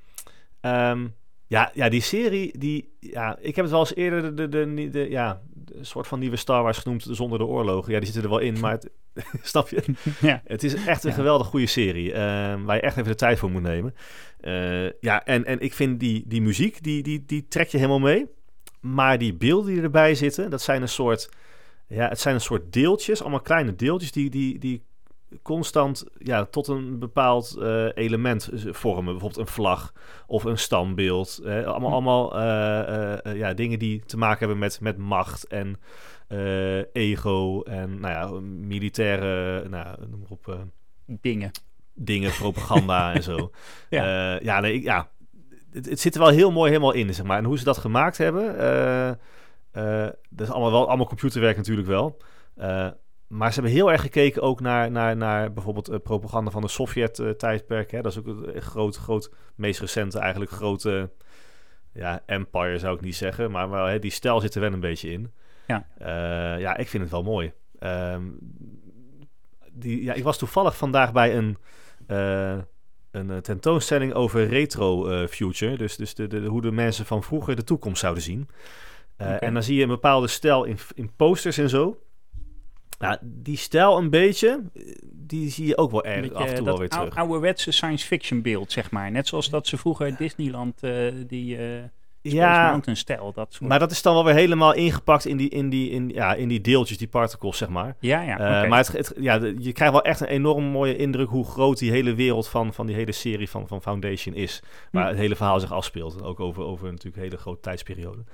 Ehm, 0.61 1.07
ja, 1.47 1.71
ja, 1.75 1.89
die 1.89 2.01
serie, 2.01 2.59
die, 2.59 2.97
ja, 3.01 3.37
ik 3.41 3.55
heb 3.57 3.65
het 3.65 3.71
wel 3.71 3.81
eens 3.81 3.95
eerder 3.95 4.37
de, 4.37 4.49
de, 4.49 4.75
de, 4.75 4.89
de- 4.91 5.11
ja, 5.11 5.41
de 5.55 5.85
soort 5.85 6.07
van 6.07 6.19
nieuwe 6.19 6.37
Star 6.37 6.63
Wars 6.63 6.79
genoemd 6.79 7.07
zonder 7.11 7.39
de 7.39 7.45
oorlogen. 7.45 7.93
Ja, 7.93 7.99
die 7.99 8.07
zitten 8.13 8.23
er 8.25 8.37
wel 8.39 8.39
in, 8.47 8.61
maar 8.61 8.73
het, 8.73 8.91
snap 9.43 9.69
je? 9.69 9.83
Ja. 10.21 10.41
Het 10.45 10.63
is 10.63 10.75
echt 10.85 11.05
een 11.05 11.11
Ja. 11.11 11.17
geweldig 11.17 11.47
goede 11.47 11.67
serie, 11.67 12.13
ehm, 12.13 12.63
waar 12.63 12.77
je 12.77 12.83
echt 12.83 12.97
even 12.97 13.11
de 13.11 13.17
tijd 13.17 13.39
voor 13.39 13.51
moet 13.51 13.63
nemen. 13.63 13.95
Eh, 14.41 14.91
ja, 15.01 15.25
en, 15.25 15.45
en 15.45 15.61
ik 15.61 15.75
vind 15.75 16.01
die, 16.01 16.25
die 16.27 16.43
muziek, 16.43 16.83
die, 16.83 17.03
die, 17.03 17.25
die 17.27 17.49
trek 17.49 17.69
je 17.69 17.77
helemaal 17.77 17.99
mee. 17.99 18.27
Maar 18.81 19.19
die 19.19 19.35
beelden 19.35 19.73
die 19.73 19.83
erbij 19.83 20.15
zitten, 20.15 20.51
dat 20.51 20.63
zijn 20.63 20.83
een 20.83 20.89
soort, 20.89 21.31
ja, 21.87 22.09
het 22.09 22.21
zijn 22.21 22.35
een 22.35 22.41
soort 22.41 22.73
deeltjes, 22.73 23.21
allemaal 23.21 23.41
kleine 23.41 23.77
deeltjes 23.77 24.13
die, 24.13 24.31
die, 24.31 24.59
die 24.59 24.83
constant 25.43 26.05
ja, 26.19 26.45
tot 26.45 26.69
een 26.69 26.99
bepaald 26.99 27.57
eh, 27.57 27.87
element 27.95 28.49
vormen. 28.55 29.13
Bijvoorbeeld 29.13 29.47
een 29.47 29.53
vlag 29.53 29.93
of 30.27 30.45
een 30.45 30.59
standbeeld. 30.59 31.41
Hè. 31.43 31.67
Allemaal, 31.67 31.89
Hm. 31.89 31.95
allemaal 31.95 32.39
eh, 32.39 33.37
ja, 33.37 33.55
dingen 33.55 33.79
die 33.79 34.03
te 34.07 34.17
maken 34.17 34.39
hebben 34.39 34.59
met, 34.59 34.81
met 34.81 34.97
macht 34.97 35.47
en 35.47 35.79
ego 36.93 37.63
en 37.63 38.01
nou 38.01 38.13
ja, 38.13 38.41
militaire 38.67 39.69
nou, 39.69 39.97
noem 40.09 40.21
maar 40.21 40.31
op, 40.31 40.69
Dingen. 41.21 41.51
Dingen, 42.05 42.31
propaganda 42.33 43.13
en 43.15 43.23
zo. 43.23 43.51
Ja. 43.91 44.05
ja, 44.05 44.39
ja, 44.43 44.61
nee, 44.61 44.75
ik- 44.75 44.83
ja. 44.83 45.11
Het, 45.73 45.89
het 45.89 46.01
zit 46.01 46.15
er 46.15 46.21
wel 46.21 46.29
heel 46.31 46.51
mooi 46.53 46.69
helemaal 46.71 46.93
in, 46.93 47.15
zeg 47.15 47.27
maar. 47.27 47.39
En 47.39 47.45
hoe 47.45 47.59
ze 47.59 47.65
dat 47.65 47.79
gemaakt 47.79 48.19
hebben, 48.19 48.59
eh, 48.59 49.09
eh, 49.09 50.13
dat 50.31 50.47
is 50.47 50.51
allemaal 50.53 50.71
wel 50.71 50.89
allemaal 50.89 51.07
computerwerk 51.07 51.57
natuurlijk 51.57 51.87
wel. 51.89 52.17
Eh, 52.57 52.89
maar 53.27 53.49
ze 53.49 53.55
hebben 53.55 53.73
heel 53.79 53.93
erg 53.93 54.01
gekeken 54.01 54.43
ook 54.43 54.61
naar, 54.61 54.91
naar, 54.91 55.17
naar 55.17 55.53
bijvoorbeeld 55.53 55.89
eh, 55.89 55.99
propaganda 56.03 56.51
van 56.51 56.63
de 56.63 56.69
Sovjet-tijdperk. 56.69 57.91
Dat 58.03 58.07
is 58.07 58.19
ook 58.19 58.27
een 58.27 58.63
groot, 58.63 58.97
groot, 58.97 59.31
meest 59.55 59.81
recente 59.81 60.19
eigenlijk 60.19 60.51
grote 60.51 61.11
ja, 61.93 62.23
empire 62.27 62.79
zou 62.79 62.95
ik 62.95 63.01
niet 63.01 63.17
zeggen. 63.17 63.51
Maar 63.51 63.71
wel, 63.71 63.85
hè, 63.87 63.99
die 63.99 64.11
stijl 64.11 64.41
zit 64.41 64.55
er 64.55 64.61
wel 64.61 64.73
een 64.73 64.81
beetje 64.81 65.11
in. 65.11 65.33
Ja. 65.67 65.87
Eh, 65.99 66.61
ja, 66.61 66.77
ik 66.77 66.89
vind 66.89 67.03
het 67.03 67.13
wel 67.13 67.23
mooi. 67.23 67.53
Ehm, 67.79 68.23
die, 69.73 70.03
ja, 70.03 70.13
ik 70.13 70.23
was 70.25 70.39
toevallig 70.39 70.77
vandaag 70.77 71.13
bij 71.13 71.37
een, 71.37 71.57
eh, 72.11 72.59
een 73.11 73.31
eh, 73.31 73.37
tentoonstelling 73.37 74.15
over 74.15 74.47
retro 74.47 75.09
eh, 75.09 75.29
future. 75.29 75.77
Dus, 75.77 75.97
dus 75.97 76.15
de, 76.15 76.27
de, 76.27 76.41
hoe 76.41 76.61
de 76.61 76.73
mensen 76.73 77.07
van 77.07 77.23
vroeger 77.23 77.57
de 77.57 77.65
toekomst 77.65 78.01
zouden 78.01 78.23
zien. 78.23 78.49
En 79.17 79.55
dan 79.55 79.63
zie 79.63 79.77
je 79.77 79.83
een 79.83 79.89
bepaalde 79.89 80.27
stijl 80.27 80.65
in, 80.65 80.79
in 80.95 81.11
posters 81.17 81.59
en 81.59 81.69
zo. 81.69 82.03
Nou, 82.99 83.19
die 83.23 83.57
stijl 83.57 83.99
een 83.99 84.11
beetje, 84.11 84.63
die 85.13 85.51
zie 85.51 85.67
je 85.67 85.77
ook 85.77 85.91
wel 85.91 86.05
erg 86.05 86.33
af 86.33 86.49
en 86.49 86.55
toe 86.55 86.65
wel 86.65 86.79
weer 86.79 86.89
terug. 86.89 87.17
ouderwetse 87.17 87.71
science 87.71 88.07
fiction 88.07 88.43
beeld, 88.43 88.73
zeg 88.73 88.91
maar. 88.91 89.11
Net 89.11 89.29
zoals 89.29 89.51
dat 89.51 89.67
ze 89.67 89.77
vroeger 89.77 90.17
Disneyland, 90.17 90.81
die 91.27 91.59
ja, 92.23 92.69
Mountain 92.69 92.97
stijl, 92.97 93.33
dat 93.33 93.53
soort. 93.55 93.69
maar 93.71 93.79
dat 93.79 93.91
is 93.91 94.03
dan 94.03 94.15
wel 94.15 94.25
weer 94.25 94.35
helemaal 94.35 94.75
ingepakt 94.75 95.25
in 95.27 95.37
die, 95.37 95.49
in 95.49 95.71
die, 95.71 95.91
in, 95.91 96.09
ja, 96.09 96.35
in 96.35 96.49
die 96.49 96.61
deeltjes, 96.61 96.99
die 96.99 97.09
particles, 97.09 97.57
zeg 97.57 97.69
maar. 97.69 97.97
ja, 98.01 98.21
ja, 98.23 98.63
Eh. 98.63 98.69
Maar 98.69 98.79
het, 98.79 98.89
het- 98.93 99.13
ja, 99.17 99.39
de- 99.39 99.55
je 99.59 99.73
krijgt 99.73 99.93
wel 99.95 100.03
echt 100.05 100.21
een 100.21 100.27
enorm 100.27 100.65
mooie 100.65 100.97
indruk 100.97 101.29
hoe 101.29 101.45
groot 101.45 101.79
die 101.79 101.91
hele 101.91 102.15
wereld 102.15 102.49
van, 102.49 102.73
van 102.75 102.87
die 102.87 102.97
hele 102.97 103.13
serie 103.13 103.51
van, 103.51 103.69
van 103.69 103.83
Foundation 103.83 104.35
is. 104.35 104.63
Waar 104.91 105.03
Hm. 105.03 105.09
het 105.09 105.19
hele 105.19 105.37
verhaal 105.37 105.61
zich 105.61 105.73
afspeelt. 105.73 106.23
Ook 106.23 106.41
over, 106.41 106.63
over 106.63 106.87
natuurlijk 106.89 107.17
een 107.17 107.23
hele 107.23 107.37
grote 107.37 107.61
tijdsperiode. 107.61 108.25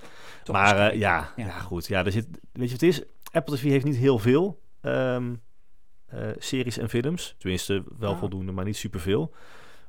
Toch 0.45 0.57
maar 0.57 0.79
eh, 0.91 0.99
ja, 0.99 1.33
ja. 1.37 1.45
Ja. 1.47 1.51
goed. 1.51 1.87
Ja, 1.87 2.05
er 2.05 2.13
zit, 2.13 2.27
weet 2.31 2.41
je 2.53 2.61
wat 2.61 2.71
het 2.71 2.83
is? 2.83 3.03
Apple 3.33 3.57
TV 3.57 3.63
heeft 3.63 3.85
niet 3.85 3.97
heel 3.97 4.19
veel 4.19 4.61
ehm, 4.81 5.35
eh, 6.07 6.21
series 6.39 6.79
en 6.79 6.89
films. 6.89 7.35
Tenminste, 7.39 7.85
wel 7.99 8.13
Ah. 8.13 8.19
voldoende, 8.19 8.53
maar 8.53 8.65
niet 8.65 8.77
superveel. 8.77 9.33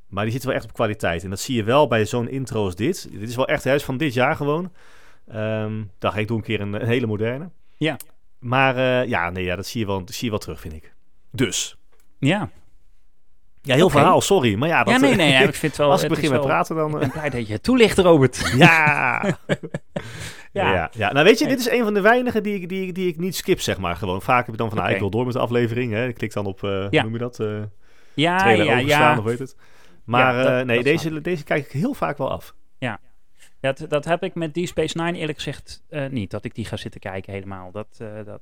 Maar 0.08 0.24
die 0.24 0.32
zitten 0.32 0.50
wel 0.50 0.60
echt 0.60 0.68
op 0.68 0.74
kwaliteit. 0.74 1.24
En 1.24 1.30
dat 1.30 1.40
zie 1.40 1.56
je 1.56 1.64
wel 1.64 1.88
bij 1.88 2.06
zo'n 2.06 2.30
intro 2.30 2.64
als 2.64 2.76
dit. 2.76 3.08
Dit 3.12 3.30
is 3.30 3.36
wel 3.36 3.48
echt 3.48 3.64
huis 3.64 3.84
van 3.84 3.98
dit 3.98 4.14
jaar 4.14 4.36
gewoon. 4.36 4.72
Ehm 5.28 5.84
dacht 6.00 6.18
ik 6.18 6.28
doe 6.28 6.38
een 6.38 6.44
keer 6.44 6.62
een, 6.62 6.74
een 6.74 6.88
hele 6.88 7.06
moderne. 7.08 7.50
Ja. 7.78 7.98
Maar 8.40 8.76
eh, 8.76 9.10
ja, 9.10 9.30
nee, 9.30 9.44
ja, 9.44 9.56
dat 9.56 9.66
zie 9.68 9.80
je, 9.80 9.86
wel, 9.86 10.00
dat 10.00 10.14
zie 10.14 10.24
je 10.24 10.30
wel 10.30 10.40
terug, 10.40 10.60
vind 10.60 10.74
ik. 10.74 10.94
Dus. 11.32 11.78
Ja. 12.20 12.50
Ja, 13.62 13.76
heel 13.76 13.90
verhaal, 13.90 14.22
sorry. 14.22 14.56
Maar 14.56 14.70
ja, 14.70 14.84
dat, 14.84 14.94
ja, 14.94 15.00
nee, 15.00 15.12
eh, 15.12 15.18
nee, 15.18 15.32
ja, 15.32 15.40
ik 15.40 15.54
vind 15.56 15.62
het 15.72 15.78
wel... 15.78 15.92
als 15.92 16.04
ik 16.04 16.10
het 16.10 16.16
begin 16.20 16.32
met 16.32 16.40
wel- 16.40 16.50
praten, 16.50 16.76
dan... 16.76 16.88
Ik 16.90 16.94
eh, 16.94 17.00
ben 17.00 17.12
blij 17.12 17.30
dat 17.30 17.48
je 17.48 17.54
het 17.54 17.64
toelicht, 17.64 17.98
Robert. 17.98 18.52
ja. 18.58 19.22
Ja. 20.52 20.74
ja. 20.74 20.90
Ja, 20.94 21.12
Nou, 21.12 21.26
weet 21.26 21.40
je, 21.40 21.48
dit 21.48 21.60
is 21.60 21.70
een 21.70 21.84
van 21.84 21.94
de 21.94 22.02
weinigen 22.02 22.44
die 22.44 22.62
ik, 22.62 22.70
die, 22.70 22.94
die 22.94 23.08
ik 23.08 23.18
niet 23.18 23.36
skip, 23.36 23.60
zeg 23.62 23.78
maar. 23.78 23.96
Gewoon 23.96 24.22
vaak 24.22 24.46
heb 24.46 24.54
ik 24.54 24.60
dan 24.60 24.70
van, 24.70 24.78
nou, 24.78 24.92
ik 24.92 25.00
wil 25.00 25.10
door 25.10 25.26
met 25.26 25.34
de 25.34 25.40
aflevering. 25.40 25.92
Hè. 25.92 26.08
Ik 26.08 26.16
klik 26.16 26.34
dan 26.34 26.46
op, 26.46 26.64
eh 26.64 26.70
hoe 26.70 27.02
noem 27.02 27.14
je 27.14 27.18
dat? 27.18 27.40
eh 27.40 27.48
Ja, 28.14 28.50
ja, 28.50 28.78
ja. 28.78 29.18
of 29.18 29.24
weet 29.24 29.40
het. 29.40 29.56
Maar 30.08 30.36
Ja, 30.36 30.44
dat- 30.44 30.52
eh, 30.62 30.66
nee, 30.66 30.84
deze, 30.84 31.22
deze 31.22 31.44
kijk 31.44 31.66
ik 31.66 31.72
heel 31.72 31.94
vaak 31.94 32.18
wel 32.18 32.32
af. 32.32 32.56
Ja, 32.80 33.00
dat, 33.60 33.86
dat 33.88 34.06
heb 34.06 34.24
ik 34.24 34.36
met 34.36 34.54
Deep 34.54 34.68
Space 34.68 34.98
Nine 35.02 35.18
eerlijk 35.18 35.38
gezegd 35.38 35.84
eh, 35.90 36.10
niet. 36.10 36.32
Dat 36.32 36.44
ik 36.46 36.56
die 36.56 36.66
ga 36.66 36.78
zitten 36.78 37.00
kijken 37.02 37.34
helemaal. 37.34 37.72
Dat, 37.72 37.98
eh, 38.02 38.08
dat, 38.26 38.42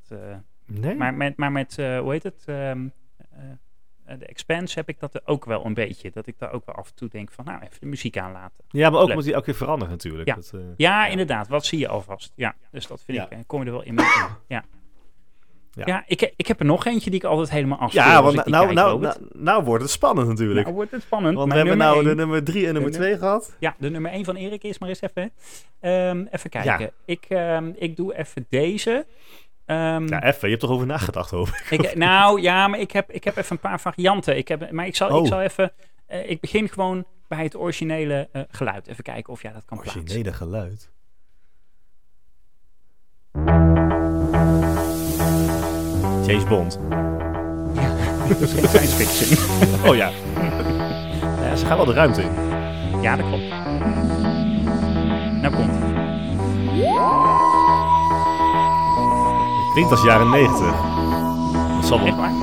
Nee? 0.66 0.96
maar 0.96 1.14
met, 1.14 1.38
maar 1.38 1.52
met 1.52 1.76
hoe 1.76 2.12
heet 2.12 2.24
het? 2.24 2.44
Ehm, 2.46 2.88
eh, 3.32 3.40
eh, 4.06 4.20
de 4.20 4.26
Expanse 4.26 4.80
heb 4.80 4.90
ik 4.90 5.00
dat 5.00 5.28
ook 5.28 5.46
wel 5.46 5.66
een 5.66 5.74
beetje. 5.74 6.12
Dat 6.12 6.28
ik 6.28 6.40
daar 6.40 6.52
ook 6.52 6.66
wel 6.66 6.76
af 6.76 6.88
en 6.90 6.96
toe 6.96 7.10
denk 7.10 7.32
van, 7.32 7.46
nou, 7.46 7.62
even 7.64 7.80
de 7.80 7.86
muziek 7.86 8.18
aanlaten. 8.18 8.64
ja, 8.70 8.90
maar 8.90 9.00
ook 9.00 9.00
leuk. 9.02 9.10
omdat 9.10 9.24
die 9.26 9.34
elke 9.34 9.46
keer 9.46 9.56
verandert 9.56 9.92
natuurlijk. 9.92 10.28
Ja. 10.28 10.36
Dat, 10.36 10.52
eh, 10.56 10.60
Ja, 10.78 11.08
inderdaad. 11.08 11.48
Wat 11.48 11.66
zie 11.66 11.80
je 11.80 11.88
alvast? 11.88 12.32
Ja, 12.36 12.56
dus 12.72 12.88
dat 12.88 13.02
vind 13.04 13.18
Ja. 13.18 13.30
ik. 13.30 13.44
Kom 13.48 13.60
je 13.60 13.66
er 13.66 13.72
wel 13.72 13.84
in. 13.84 13.94
mee. 13.94 14.06
Ja. 14.48 14.64
Ja. 15.76 15.84
Ja, 15.86 16.04
ik, 16.08 16.34
ik 16.36 16.48
heb 16.48 16.60
er 16.60 16.66
nog 16.66 16.86
eentje 16.86 17.10
die 17.10 17.20
ik 17.20 17.26
altijd 17.26 17.50
helemaal 17.50 17.78
afspeel. 17.78 18.04
Ja, 18.04 18.24
want 18.24 18.36
nou, 18.36 18.64
kijk, 18.66 18.78
nou, 18.78 19.00
nou, 19.00 19.16
nou 19.34 19.64
wordt 19.64 19.84
het 19.84 19.92
spannend 19.92 20.28
natuurlijk. 20.28 20.62
Nou 20.64 20.76
wordt 20.76 20.92
het 20.92 21.02
spannend. 21.02 21.36
want 21.36 21.52
we 21.52 21.58
hebben 21.58 21.78
nou 21.78 22.04
de 22.04 22.16
nummer 22.16 22.44
3 22.44 22.68
en 22.68 22.74
nummer 22.74 22.92
De 22.92 22.98
2 22.98 23.18
gehad. 23.18 23.56
Ja, 23.60 23.76
de 23.78 23.90
nummer 23.90 24.12
1 24.12 24.26
van 24.26 24.36
Erik 24.36 24.64
is 24.64 24.80
maar 24.80 24.90
eens 24.90 25.02
even. 25.02 25.32
Ehm, 25.80 26.26
even 26.32 26.50
kijken. 26.50 26.80
Ja. 26.80 26.90
Ik, 27.06 27.26
ehm, 27.30 27.72
ik 27.76 27.96
doe 27.96 28.18
even 28.18 28.46
deze. 28.50 29.06
Ehm, 29.66 30.08
Ja, 30.08 30.24
even. 30.24 30.40
Je 30.42 30.48
hebt 30.48 30.60
toch 30.60 30.70
over 30.72 30.86
nagedacht 30.86 31.34
over? 31.34 31.64
ik, 31.80 31.96
nou 31.96 32.42
ja, 32.42 32.68
maar 32.68 32.80
ik 32.80 32.92
heb, 32.92 33.12
ik 33.12 33.24
heb 33.24 33.36
even 33.38 33.52
een 33.56 33.70
paar 33.70 33.80
varianten. 33.80 34.38
Ik 34.38 34.48
heb, 34.48 34.72
maar 34.72 34.86
ik 34.86 34.96
zal, 34.96 35.08
ik 35.10 35.14
Oh. 35.16 35.26
zal 35.28 35.42
even. 35.42 35.72
eh, 36.08 36.30
ik 36.30 36.40
begin 36.40 36.70
gewoon 36.70 37.06
bij 37.28 37.44
het 37.44 37.56
originele 37.58 38.30
eh, 38.32 38.42
geluid. 38.50 38.88
Even 38.88 39.04
kijken 39.04 39.34
of 39.34 39.42
jij 39.42 39.54
dat 39.54 39.66
kan 39.66 39.78
plaatsen. 39.78 40.02
Originele 40.02 40.34
geluid. 40.34 40.90
James 46.26 46.44
Bond. 46.44 46.80
Dat 48.28 48.40
is 48.42 48.54
geen 48.54 48.68
science 48.68 48.96
fiction. 48.96 49.38
Oh 49.90 49.96
ja. 49.96 50.10
ja. 51.42 51.56
Ze 51.56 51.66
gaan 51.66 51.78
wel 51.78 51.86
de 51.86 51.94
ruimte 51.94 52.22
in. 52.22 52.30
ja, 53.02 53.16
dat 53.16 53.26
klopt. 53.28 53.44
Nou 55.42 55.54
komt. 55.56 55.74
Klinkt 59.74 59.92
als 59.92 60.04
jaren 60.04 60.30
90. 60.30 60.60
Dat 61.76 61.86
zal 61.86 62.00
Echt 62.00 62.06
wel. 62.06 62.16
waar? 62.16 62.34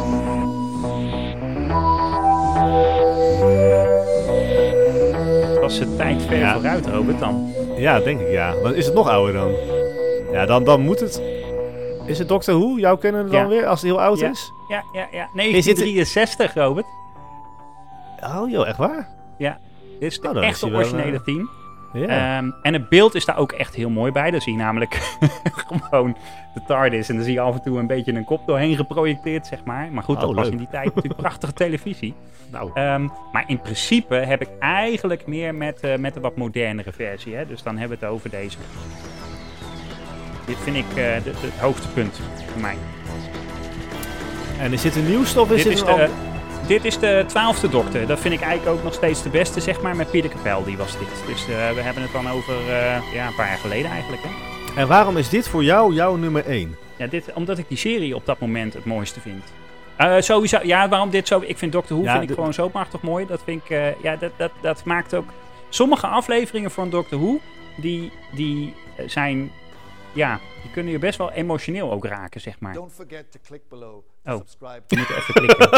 Het 5.50 5.60
was 5.60 5.78
de 5.78 5.96
tijd 5.96 6.22
ver 6.22 6.38
Ja. 6.38 6.52
vooruit, 6.54 6.86
Robert, 6.86 7.18
dan. 7.18 7.52
Ja, 7.76 8.00
denk 8.00 8.20
ik 8.20 8.30
ja. 8.30 8.54
Maar 8.62 8.74
is 8.74 8.86
het 8.86 8.94
nog 8.94 9.08
ouder 9.08 9.32
dan? 9.34 9.50
Ja, 10.32 10.46
dan, 10.46 10.64
dan 10.64 10.80
moet 10.80 11.00
het... 11.00 11.22
Is 12.06 12.18
het 12.18 12.28
Doctor 12.28 12.58
Who? 12.58 12.78
Jouw 12.78 12.96
kennen 12.96 13.30
dan 13.30 13.40
Ja. 13.40 13.46
weer, 13.48 13.66
als 13.66 13.80
het 13.80 13.90
heel 13.90 14.00
oud 14.00 14.18
Ja. 14.18 14.30
is? 14.30 14.52
Ja, 14.68 14.82
ja, 14.92 15.08
ja. 15.12 15.22
Is 15.22 15.64
dit- 15.64 15.76
1963, 15.76 16.54
Robert. 16.54 16.86
Oh 18.24 18.50
joh, 18.50 18.68
echt 18.68 18.76
waar? 18.76 19.08
Dit 19.38 20.10
is 20.10 20.20
de 20.20 20.28
Oh, 20.28 20.34
dan 20.34 20.42
is 20.44 20.60
wel, 20.60 20.70
originele 20.72 21.20
eh. 21.26 21.34
Ja. 21.92 22.36
Ehm, 22.38 22.50
en 22.62 22.72
het 22.72 22.88
beeld 22.88 23.14
is 23.14 23.24
daar 23.24 23.36
ook 23.36 23.52
echt 23.52 23.74
heel 23.74 23.90
mooi 23.90 24.12
bij. 24.12 24.30
Dan 24.30 24.40
zie 24.40 24.52
je 24.52 24.58
namelijk 24.58 24.94
gewoon 25.90 26.16
de 26.54 26.60
TARDIS. 26.66 27.08
En 27.08 27.14
dan 27.14 27.24
zie 27.24 27.32
je 27.32 27.40
af 27.40 27.54
en 27.54 27.62
toe 27.62 27.78
een 27.78 27.86
beetje 27.86 28.12
een 28.14 28.24
kop 28.24 28.46
doorheen 28.46 28.76
geprojecteerd, 28.76 29.46
zeg 29.46 29.64
maar. 29.64 29.88
Maar 29.92 30.02
goed, 30.02 30.16
Oh, 30.16 30.22
dat 30.22 30.34
was 30.34 30.48
in 30.48 30.56
die 30.56 30.68
tijd 30.70 30.94
natuurlijk 30.94 31.20
prachtige 31.26 31.52
televisie. 31.52 32.14
nou, 32.50 32.70
Ehm, 32.74 33.08
maar 33.32 33.44
in 33.46 33.60
principe 33.60 34.14
heb 34.14 34.40
ik 34.40 34.48
eigenlijk 34.58 35.26
meer 35.26 35.54
met, 35.54 35.80
eh, 35.80 35.96
met 35.96 36.16
een 36.16 36.22
wat 36.22 36.36
modernere 36.36 36.92
versie. 36.92 37.34
Hè? 37.34 37.46
Dus 37.46 37.62
dan 37.62 37.78
hebben 37.78 37.98
we 37.98 38.04
het 38.04 38.14
over 38.14 38.30
deze. 38.30 38.58
Dit 40.52 40.60
vind 40.60 40.76
ik 40.76 40.96
eh, 40.96 41.12
het 41.12 41.58
hoogtepunt 41.58 42.20
voor 42.52 42.60
mij. 42.60 42.76
en 44.58 44.72
is 44.72 44.82
dit 44.82 44.96
een 44.96 45.08
nieuwste 45.08 45.40
of 45.40 45.50
is 45.50 45.56
Dit 45.56 45.64
dit, 45.64 45.72
is, 45.72 45.80
een 45.80 45.96
de, 45.96 46.08
dit 46.66 46.84
is 46.84 46.98
de 46.98 47.24
twaalfde 47.26 47.68
dokter. 47.68 48.06
Dat 48.06 48.20
vind 48.20 48.34
ik 48.34 48.40
eigenlijk 48.40 48.76
ook 48.76 48.84
nog 48.84 48.94
steeds 48.94 49.22
de 49.22 49.28
beste, 49.28 49.60
zeg 49.60 49.80
maar. 49.80 49.96
Met 49.96 50.10
Pieter 50.10 50.30
Capelli 50.30 50.76
was 50.76 50.98
dit. 50.98 51.08
Dus 51.26 51.40
eh, 51.42 51.48
we 51.48 51.80
hebben 51.80 52.02
het 52.02 52.12
dan 52.12 52.30
over 52.30 52.54
eh, 52.54 53.12
ja, 53.14 53.26
een 53.26 53.34
paar 53.34 53.46
jaar 53.46 53.58
geleden 53.58 53.90
eigenlijk. 53.90 54.22
Hè? 54.22 54.80
En 54.80 54.88
waarom 54.88 55.16
is 55.16 55.28
dit 55.28 55.48
voor 55.48 55.64
jou 55.64 55.94
jouw 55.94 56.16
nummer 56.16 56.46
1? 56.46 56.76
Ja, 56.96 57.06
dit, 57.06 57.32
omdat 57.32 57.58
ik 57.58 57.68
die 57.68 57.78
serie 57.78 58.14
op 58.14 58.26
dat 58.26 58.38
moment 58.38 58.74
het 58.74 58.84
mooiste 58.84 59.20
vind. 59.20 59.44
Sowieso, 60.24 60.58
ja, 60.62 60.88
waarom 60.88 61.10
dit 61.10 61.28
zo? 61.28 61.42
Ik 61.46 61.58
vind 61.58 61.72
Doctor 61.72 61.96
Who 61.96 62.06
Ja, 62.06 62.18
vind 62.18 62.30
ik 62.30 62.36
gewoon 62.36 62.54
zo 62.54 62.70
machtig 62.72 63.00
mooi. 63.00 63.26
Dat 63.26 63.40
vind 63.44 63.62
ik, 63.64 63.94
ja, 64.02 64.16
dat, 64.16 64.30
dat, 64.36 64.50
dat 64.60 64.84
maakt 64.84 65.14
ook... 65.14 65.28
Sommige 65.68 66.06
afleveringen 66.06 66.70
van 66.70 66.90
Doctor 66.90 67.18
Who, 67.18 67.40
die, 67.76 68.12
die 68.32 68.74
zijn, 69.06 69.50
ja, 70.14 70.40
die 70.62 70.70
kunnen 70.70 70.92
je 70.92 70.98
best 70.98 71.18
wel 71.18 71.32
emotioneel 71.32 71.92
ook 71.92 72.04
raken, 72.04 72.40
zeg 72.40 72.60
maar. 72.60 72.72
Don't 72.72 72.92
forget 72.92 73.32
to 73.32 73.38
click 73.46 73.62
below 73.68 74.02
to 74.24 74.32
Oh. 74.32 74.38
subscribe. 74.38 74.80
Je 74.86 74.96
moet 74.96 75.10
even 75.10 75.34
klikken. 75.34 75.70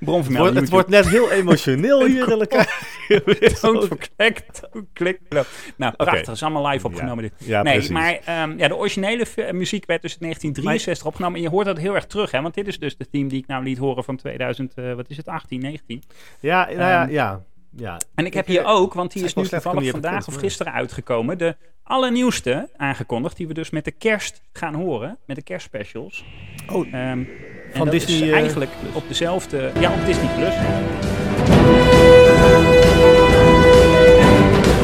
Bronvermelding. 0.00 0.54
Wordt- 0.54 0.60
het 0.60 0.68
wordt 0.70 0.88
net 0.88 1.08
heel 1.08 1.30
emotioneel 1.30 2.04
hier 2.04 2.32
in 2.32 2.40
elkaar. 2.40 2.94
Don't 3.60 3.84
forget 3.86 4.44
to 4.72 4.86
click 4.92 5.18
below. 5.28 5.44
Nou, 5.76 5.94
prachtig. 5.96 6.28
is 6.34 6.42
allemaal 6.42 6.66
live 6.66 6.86
opgenomen 6.86 7.22
dit. 7.24 7.32
Ja, 7.38 7.62
nee, 7.62 7.72
precies. 7.72 7.90
maar 7.92 8.18
ehm, 8.24 8.58
ja, 8.58 8.68
de 8.68 8.76
originele 8.76 9.26
muziek 9.52 9.86
werd 9.86 10.02
dus 10.02 10.12
in 10.12 10.18
1963 10.20 11.06
opgenomen. 11.06 11.36
En 11.36 11.42
je 11.42 11.48
hoort 11.50 11.66
dat 11.66 11.78
heel 11.78 11.94
erg 11.94 12.06
terug, 12.06 12.30
hè? 12.30 12.42
Want 12.42 12.54
dit 12.54 12.66
is 12.66 12.78
dus 12.78 12.96
de 12.96 13.08
team 13.10 13.28
die 13.28 13.38
ik 13.38 13.46
nou 13.46 13.62
liet 13.64 13.78
horen 13.78 14.04
van 14.04 14.16
2000, 14.16 14.74
eh, 14.74 14.92
wat 14.94 15.08
is 15.08 15.16
het, 15.16 15.28
18, 15.28 15.60
19. 15.60 16.02
Ja, 16.40 16.64
nou 16.66 16.78
ja, 16.78 17.02
Ehm, 17.02 17.12
ja. 17.12 17.42
Ja. 17.76 18.00
En 18.14 18.26
ik 18.26 18.34
heb 18.34 18.46
hier 18.46 18.64
ook, 18.64 18.94
want 18.94 19.12
die 19.12 19.24
is 19.24 19.34
nu 19.34 19.46
toevallig 19.46 19.90
vandaag 19.90 20.28
of 20.28 20.34
gisteren 20.34 20.72
uitgekomen. 20.72 21.38
De 21.38 21.56
allernieuwste 21.82 22.68
aangekondigd, 22.76 23.36
die 23.36 23.46
we 23.46 23.54
dus 23.54 23.70
met 23.70 23.84
de 23.84 23.90
kerst 23.90 24.40
gaan 24.52 24.74
horen. 24.74 25.18
Met 25.24 25.36
de 25.36 25.42
kerstspecials. 25.42 26.24
Oh, 26.72 26.94
en 26.94 27.28
Van 27.72 27.88
Disney, 27.88 28.16
is 28.16 28.22
eh, 28.22 28.32
eigenlijk 28.32 28.70
op 28.92 29.08
dezelfde, 29.08 29.70
ja, 29.80 29.92
op 29.92 30.06
Disney 30.06 30.34
Plus. 30.36 30.54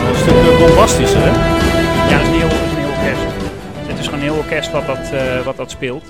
een 0.09 0.16
stuk 0.16 0.35
eh, 0.35 0.59
bombastischer, 0.59 1.20
hè? 1.22 1.31
Ja, 2.11 2.18
dat 2.18 2.26
is 2.26 2.28
een 2.28 2.35
heel, 2.35 2.50
een 2.50 2.76
heel 2.76 2.88
orkest. 2.88 3.22
Het 3.88 3.98
is 3.98 4.05
gewoon 4.05 4.20
een 4.20 4.26
heel 4.26 4.37
orkest 4.37 4.70
wat 4.70 4.87
dat, 4.87 5.12
eh, 5.12 5.44
wat 5.44 5.57
dat 5.57 5.70
speelt. 5.70 6.05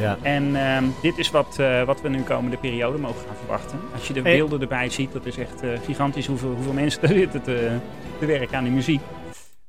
Ja. 0.00 0.18
En 0.22 0.56
ehm, 0.56 0.84
dit 1.02 1.18
is 1.18 1.30
wat, 1.30 1.58
eh, 1.58 1.82
wat 1.82 2.00
we 2.00 2.08
nu 2.08 2.22
komende 2.22 2.56
periode 2.56 2.98
mogen 2.98 3.26
gaan 3.26 3.36
verwachten. 3.36 3.78
Als 3.94 4.06
je 4.06 4.12
de 4.12 4.22
beelden 4.22 4.60
erbij 4.60 4.88
ziet, 4.90 5.12
dat 5.12 5.26
is 5.26 5.36
echt 5.38 5.62
eh, 5.62 5.70
gigantisch 5.84 6.26
hoeveel, 6.26 6.54
hoeveel 6.54 6.72
mensen 6.72 7.02
er 7.08 7.08
zitten 7.08 7.42
te, 7.42 7.76
te 8.18 8.26
werken 8.26 8.56
aan 8.58 8.64
die 8.64 8.72
muziek. 8.72 9.00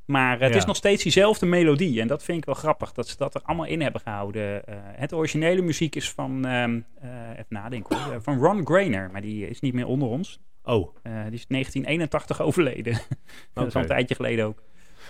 Maar 0.05 0.39
het 0.39 0.51
Ja. 0.51 0.57
is 0.57 0.65
nog 0.65 0.75
steeds 0.75 1.03
diezelfde 1.03 1.45
melodie. 1.45 2.01
En 2.01 2.07
dat 2.07 2.23
vind 2.23 2.37
ik 2.37 2.45
wel 2.45 2.55
grappig, 2.55 2.91
dat 2.91 3.07
ze 3.07 3.15
dat 3.17 3.35
er 3.35 3.41
allemaal 3.43 3.65
in 3.65 3.81
hebben 3.81 4.01
gehouden. 4.01 4.65
Eh, 4.65 4.75
het 4.81 5.13
originele 5.13 5.61
muziek 5.61 5.95
is 5.95 6.11
van, 6.11 6.45
ehm, 6.45 6.79
eh, 7.01 7.09
even 7.31 7.45
nadenken 7.49 7.97
hoor, 7.97 8.21
van 8.21 8.37
Ron 8.37 8.65
Grainer. 8.65 9.09
Maar 9.11 9.21
die 9.21 9.49
is 9.49 9.59
niet 9.59 9.73
meer 9.73 9.85
onder 9.87 10.07
ons. 10.07 10.39
Oh, 10.63 10.95
die 11.03 11.33
is 11.33 11.45
1981 11.47 12.41
overleden. 12.41 12.93
dat 13.53 13.67
is 13.67 13.75
al 13.75 13.81
een 13.81 13.87
tijdje 13.87 14.15
geleden 14.15 14.45
ook. 14.45 14.61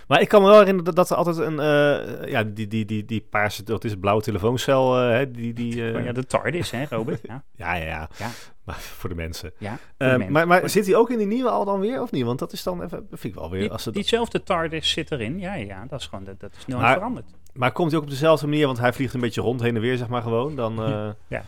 Maar 0.10 0.22
ik 0.22 0.28
kan 0.28 0.42
me 0.42 0.48
wel 0.48 0.58
herinneren 0.60 0.96
dat, 0.96 1.10
er 1.10 1.16
altijd 1.16 1.38
een, 1.38 1.60
eh, 1.60 2.30
ja, 2.32 2.44
die, 2.44 2.68
die, 2.68 2.86
die, 2.86 3.06
die 3.06 3.26
paarse, 3.30 3.64
dat 3.64 3.84
is 3.84 3.96
blauwe 3.96 4.22
telefooncel, 4.22 4.96
hè, 4.96 5.32
die, 5.32 5.54
die, 5.54 5.92
eh, 5.92 6.06
ja, 6.06 6.12
de 6.12 6.26
TARDIS, 6.26 6.72
hè 6.72 6.84
Robert? 6.90 7.20
Ja, 7.28 7.44
ja, 7.56 7.74
ja, 7.76 7.86
ja, 7.86 8.10
Ja. 8.18 8.30
Maar 8.64 8.76
voor 8.80 9.10
de 9.10 9.16
mensen. 9.16 9.52
ja. 9.58 9.70
voor 9.70 9.80
de 9.98 10.06
mensen. 10.06 10.32
maar 10.32 10.48
maar 10.48 10.70
zit 10.70 10.86
hij 10.86 10.96
ook 10.96 11.10
in 11.10 11.18
die 11.18 11.28
nieuwe 11.28 11.50
al 11.50 11.66
dan 11.66 11.80
weer, 11.80 12.02
of 12.02 12.12
niet? 12.12 12.26
Want 12.26 12.40
dat 12.40 12.52
is 12.54 12.64
dan 12.64 12.84
even, 12.84 13.08
dat 13.10 13.20
vind 13.20 13.34
ik 13.34 13.40
wel 13.40 13.50
weer, 13.50 13.62
Die, 13.62 13.72
als 13.72 13.86
het, 13.86 13.94
diezelfde 13.94 14.44
TARDIS 14.44 14.90
zit 14.90 15.12
erin. 15.12 15.40
Ja, 15.40 15.54
ja, 15.54 15.86
dat 15.90 16.00
is 16.00 16.06
gewoon, 16.08 16.24
dat, 16.24 16.40
dat 16.40 16.52
is 16.58 16.66
nooit 16.66 16.82
Maar- 16.82 16.94
veranderd. 16.94 17.26
maar 17.54 17.72
komt 17.72 17.90
hij 17.92 17.98
ook 18.00 18.06
op 18.06 18.12
dezelfde 18.12 18.48
manier, 18.48 18.66
want 18.66 18.80
hij 18.80 18.94
vliegt 18.94 19.14
een 19.14 19.20
beetje 19.20 19.42
rond 19.42 19.62
heen 19.62 19.76
en 19.76 19.82
weer, 19.82 19.98
zeg 19.98 20.08
maar 20.08 20.22
gewoon, 20.22 20.56
dan... 20.56 20.84
eh, 20.84 21.10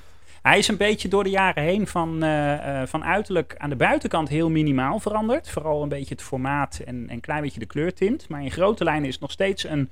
Hij 0.41 0.57
is 0.57 0.67
een 0.67 0.77
beetje 0.77 1.07
door 1.07 1.23
de 1.23 1.29
jaren 1.29 1.63
heen 1.63 1.87
van, 1.87 2.23
eh, 2.23 2.81
eh, 2.81 2.87
van 2.87 3.03
uiterlijk 3.03 3.55
aan 3.57 3.69
de 3.69 3.75
buitenkant 3.75 4.29
heel 4.29 4.49
minimaal 4.49 4.99
veranderd. 4.99 5.49
Vooral 5.49 5.83
een 5.83 5.89
beetje 5.89 6.13
het 6.13 6.23
formaat 6.23 6.81
en 6.85 7.11
een 7.11 7.19
klein 7.19 7.41
beetje 7.41 7.59
de 7.59 7.65
kleurtint. 7.65 8.29
Maar 8.29 8.43
in 8.43 8.51
grote 8.51 8.83
lijnen 8.83 9.07
is 9.07 9.13
het 9.13 9.21
nog 9.21 9.31
steeds 9.31 9.63
een, 9.63 9.89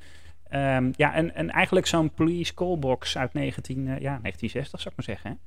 ehm, 0.47 0.91
ja, 0.95 1.17
een, 1.17 1.31
een, 1.39 1.51
eigenlijk 1.51 1.88
zo'n 1.88 2.12
police 2.12 2.53
callbox 2.53 3.17
uit 3.17 3.33
19, 3.33 3.88
eh, 3.88 3.99
ja, 3.99 4.19
1960, 4.21 4.81
zou 4.81 4.95
ik 4.95 5.05
maar 5.05 5.15
zeggen. 5.15 5.39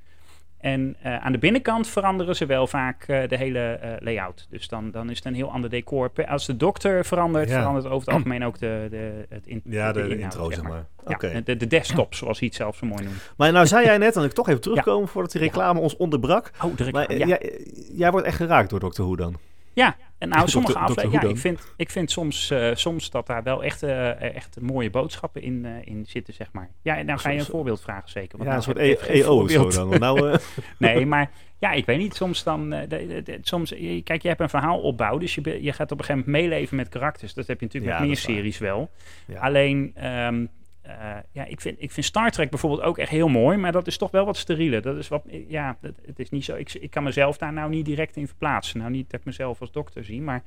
En 0.62 0.96
eh, 1.02 1.16
aan 1.16 1.32
de 1.32 1.38
binnenkant 1.38 1.88
veranderen 1.88 2.36
ze 2.36 2.46
wel 2.46 2.66
vaak 2.66 3.02
eh, 3.02 3.28
de 3.28 3.36
hele 3.36 3.58
eh, 3.58 3.90
layout. 3.98 4.46
Dus 4.50 4.68
dan, 4.68 4.90
dan 4.90 5.10
is 5.10 5.16
het 5.16 5.24
een 5.24 5.34
heel 5.34 5.52
ander 5.52 5.70
decor. 5.70 6.10
Als 6.28 6.46
de 6.46 6.56
dokter 6.56 7.04
verandert, 7.04 7.48
Ja. 7.48 7.58
verandert 7.58 7.86
over 7.86 8.06
het 8.06 8.16
algemeen 8.16 8.44
ook 8.44 8.58
de, 8.58 8.86
de, 8.90 9.26
het 9.28 9.46
in, 9.46 9.62
ja, 9.64 9.92
de, 9.92 10.02
de 10.02 10.08
inhoud, 10.08 10.22
intro, 10.22 10.50
zeg 10.50 10.62
maar. 10.62 10.86
Ja, 11.06 11.40
de, 11.40 11.56
de 11.56 11.66
desktop, 11.66 12.14
zoals 12.14 12.38
hij 12.38 12.48
het 12.48 12.56
zelf 12.56 12.76
zo 12.76 12.86
mooi 12.86 13.04
noemt. 13.04 13.32
Maar 13.36 13.52
nou 13.52 13.66
zei 13.66 13.84
jij 13.84 13.98
net, 13.98 14.16
en 14.16 14.24
ik 14.24 14.32
toch 14.32 14.48
even 14.48 14.60
terugkomen 14.60 15.08
voordat 15.08 15.32
die 15.32 15.40
reclame 15.40 15.80
ons 15.80 15.96
onderbrak. 15.96 16.50
Oh, 16.62 16.76
de 16.76 16.90
Maar 16.90 17.06
reclame, 17.06 17.26
jij, 17.26 17.66
jij 17.92 18.10
wordt 18.10 18.26
echt 18.26 18.36
geraakt 18.36 18.70
door 18.70 18.80
Dr. 18.80 19.02
Who 19.02 19.16
dan? 19.16 19.36
Ja, 19.72 19.96
en 20.22 20.28
nou, 20.28 20.48
sommige 20.58 20.78
afleveringen. 20.78 21.26
Ja, 21.26 21.32
ik 21.34 21.38
vind, 21.38 21.72
ik 21.76 21.90
vind 21.90 22.10
soms, 22.10 22.50
eh, 22.50 22.70
soms 22.74 23.10
dat 23.10 23.26
daar 23.26 23.42
wel 23.42 23.64
echt, 23.64 23.82
eh, 23.82 24.34
echt 24.34 24.60
mooie 24.60 24.90
boodschappen 24.90 25.42
in, 25.42 25.64
eh, 25.64 25.72
in 25.84 26.04
zitten, 26.08 26.34
zeg 26.34 26.48
maar. 26.52 26.70
Ja, 26.82 26.96
en 26.96 27.06
nou 27.06 27.18
ga 27.18 27.30
je 27.30 27.38
een 27.38 27.44
voorbeeld 27.44 27.80
vragen, 27.80 28.10
zeker. 28.10 28.38
want 28.38 28.50
ja, 28.50 28.56
een 28.56 28.62
nou 28.62 28.62
soort 28.62 28.78
even 28.78 29.04
geen 29.06 29.16
EO 29.22 29.38
voorbeeld. 29.38 29.74
dan. 29.74 29.88
Nou, 29.98 30.38
Nee, 30.78 31.06
maar 31.06 31.30
ja, 31.58 31.72
ik 31.72 31.86
weet 31.86 31.98
niet. 31.98 32.14
Soms 32.14 32.42
dan. 32.42 32.70
de- 32.70 32.86
de- 32.88 33.22
de- 33.24 33.38
soms, 33.42 33.74
kijk, 34.04 34.22
je 34.22 34.28
hebt 34.28 34.40
een 34.40 34.48
verhaal 34.48 34.80
opbouw. 34.80 35.18
Dus 35.18 35.34
je, 35.34 35.62
je 35.62 35.72
gaat 35.72 35.92
op 35.92 35.98
een 35.98 36.04
gegeven 36.04 36.30
moment 36.30 36.50
meeleven 36.50 36.76
met 36.76 36.88
karakters. 36.88 37.34
Dat 37.34 37.46
heb 37.46 37.60
je 37.60 37.64
natuurlijk 37.66 37.92
Ja, 37.92 37.98
met 37.98 38.08
meer 38.08 38.16
series 38.16 38.58
wel. 38.58 38.90
Ja. 39.26 39.40
Alleen. 39.40 39.92
ehm, 39.94 40.46
eh, 40.82 41.16
ja, 41.32 41.44
ik 41.44 41.60
vind, 41.60 41.82
ik 41.82 41.90
vind 41.90 42.06
Star 42.06 42.30
Trek 42.30 42.50
bijvoorbeeld 42.50 42.82
ook 42.82 42.98
echt 42.98 43.10
heel 43.10 43.28
mooi, 43.28 43.56
maar 43.56 43.72
dat 43.72 43.86
is 43.86 43.96
toch 43.96 44.10
wel 44.10 44.24
wat 44.24 44.36
sterieler. 44.36 44.82
Dat 44.82 44.96
is 44.96 45.08
wat, 45.08 45.22
ja, 45.48 45.76
dat, 45.80 45.94
het 46.06 46.18
is 46.18 46.30
niet 46.30 46.44
zo. 46.44 46.54
Ik, 46.54 46.72
ik 46.72 46.90
kan 46.90 47.02
mezelf 47.02 47.38
daar 47.38 47.52
nou 47.52 47.70
niet 47.70 47.84
direct 47.84 48.16
in 48.16 48.26
verplaatsen. 48.26 48.78
Nou, 48.78 48.90
niet 48.90 49.10
dat 49.10 49.20
ik 49.20 49.26
mezelf 49.26 49.60
als 49.60 49.72
dokter 49.72 50.04
zie, 50.04 50.22
maar 50.22 50.42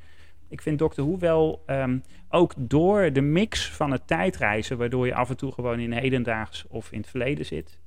ik 0.50 0.62
vind 0.62 0.80
Doctor 0.80 1.06
Who 1.06 1.17
wel 1.17 1.63
ehm, 1.65 1.98
ook 2.30 2.54
door 2.58 3.13
de 3.13 3.21
mix 3.21 3.69
van 3.71 3.91
het 3.91 4.08
tijdreizen, 4.08 4.78
waardoor 4.78 5.06
je 5.06 5.15
af 5.15 5.30
en 5.30 5.38
toe 5.38 5.52
gewoon 5.52 5.80
in 5.80 5.91
hedendaags 5.91 6.65
of 6.67 6.91
in 6.91 7.00
het 7.00 7.10
verleden 7.10 7.45
zit, 7.45 7.80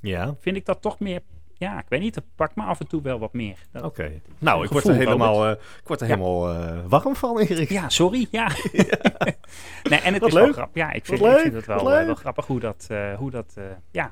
ja, 0.00 0.34
vind 0.40 0.56
ik 0.56 0.66
dat 0.66 0.82
toch 0.82 0.98
meer. 0.98 1.20
Ja, 1.60 1.78
ik 1.78 1.84
weet 1.88 2.00
niet, 2.00 2.14
dat 2.14 2.24
pakt 2.34 2.56
me 2.56 2.62
af 2.62 2.80
en 2.80 2.86
toe 2.86 3.02
wel 3.02 3.18
wat 3.18 3.32
meer. 3.32 3.58
Oké. 3.82 4.20
Nou, 4.38 4.64
ik 4.64 4.70
word 4.70 4.88
er 4.88 4.94
helemaal, 4.94 5.44
eh, 5.46 5.50
ik 5.52 5.86
word 5.88 6.00
er 6.00 6.08
Ja. 6.08 6.14
helemaal 6.14 6.48
eh, 6.54 6.78
warm 6.86 7.16
van, 7.16 7.38
Erik. 7.38 7.68
Ja, 7.70 7.88
sorry. 7.88 8.26
Ja. 8.30 8.48
nee, 9.90 9.98
en 10.00 10.12
het 10.12 10.18
Wat 10.20 10.28
is 10.28 10.34
wel 10.34 10.44
leuk. 10.44 10.52
grappig. 10.52 10.82
Ja, 10.82 10.92
ik 10.92 11.04
vind, 11.06 11.20
ik 11.20 11.38
vind 11.38 11.54
het 11.54 11.66
wel, 11.66 11.92
eh, 11.92 12.04
wel 12.04 12.14
grappig 12.14 12.46
hoe 12.46 12.60
dat, 12.60 12.88
hoe 13.16 13.30
dat, 13.30 13.54
ja, 13.90 14.10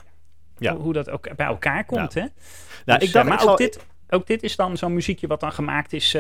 Ja. 0.59 0.73
Hoe, 0.75 0.83
hoe 0.83 0.93
dat 0.93 1.11
ook 1.11 1.37
bij 1.37 1.47
elkaar 1.47 1.85
komt. 1.85 2.15
Hè? 2.15 2.21
Nou, 2.21 2.31
Dus, 2.85 2.97
ik 2.97 3.03
eh, 3.07 3.13
dacht, 3.13 3.25
maar 3.27 3.35
ik 3.35 3.41
zal- 3.41 3.51
ook, 3.53 3.59
dit, 3.59 3.87
ook 4.09 4.27
dit 4.27 4.43
is 4.43 4.57
dan 4.57 4.77
zo'n 4.77 4.95
muziekje 4.95 5.27
wat 5.27 5.41
dan 5.41 5.53
gemaakt 5.53 5.93
is 5.93 6.13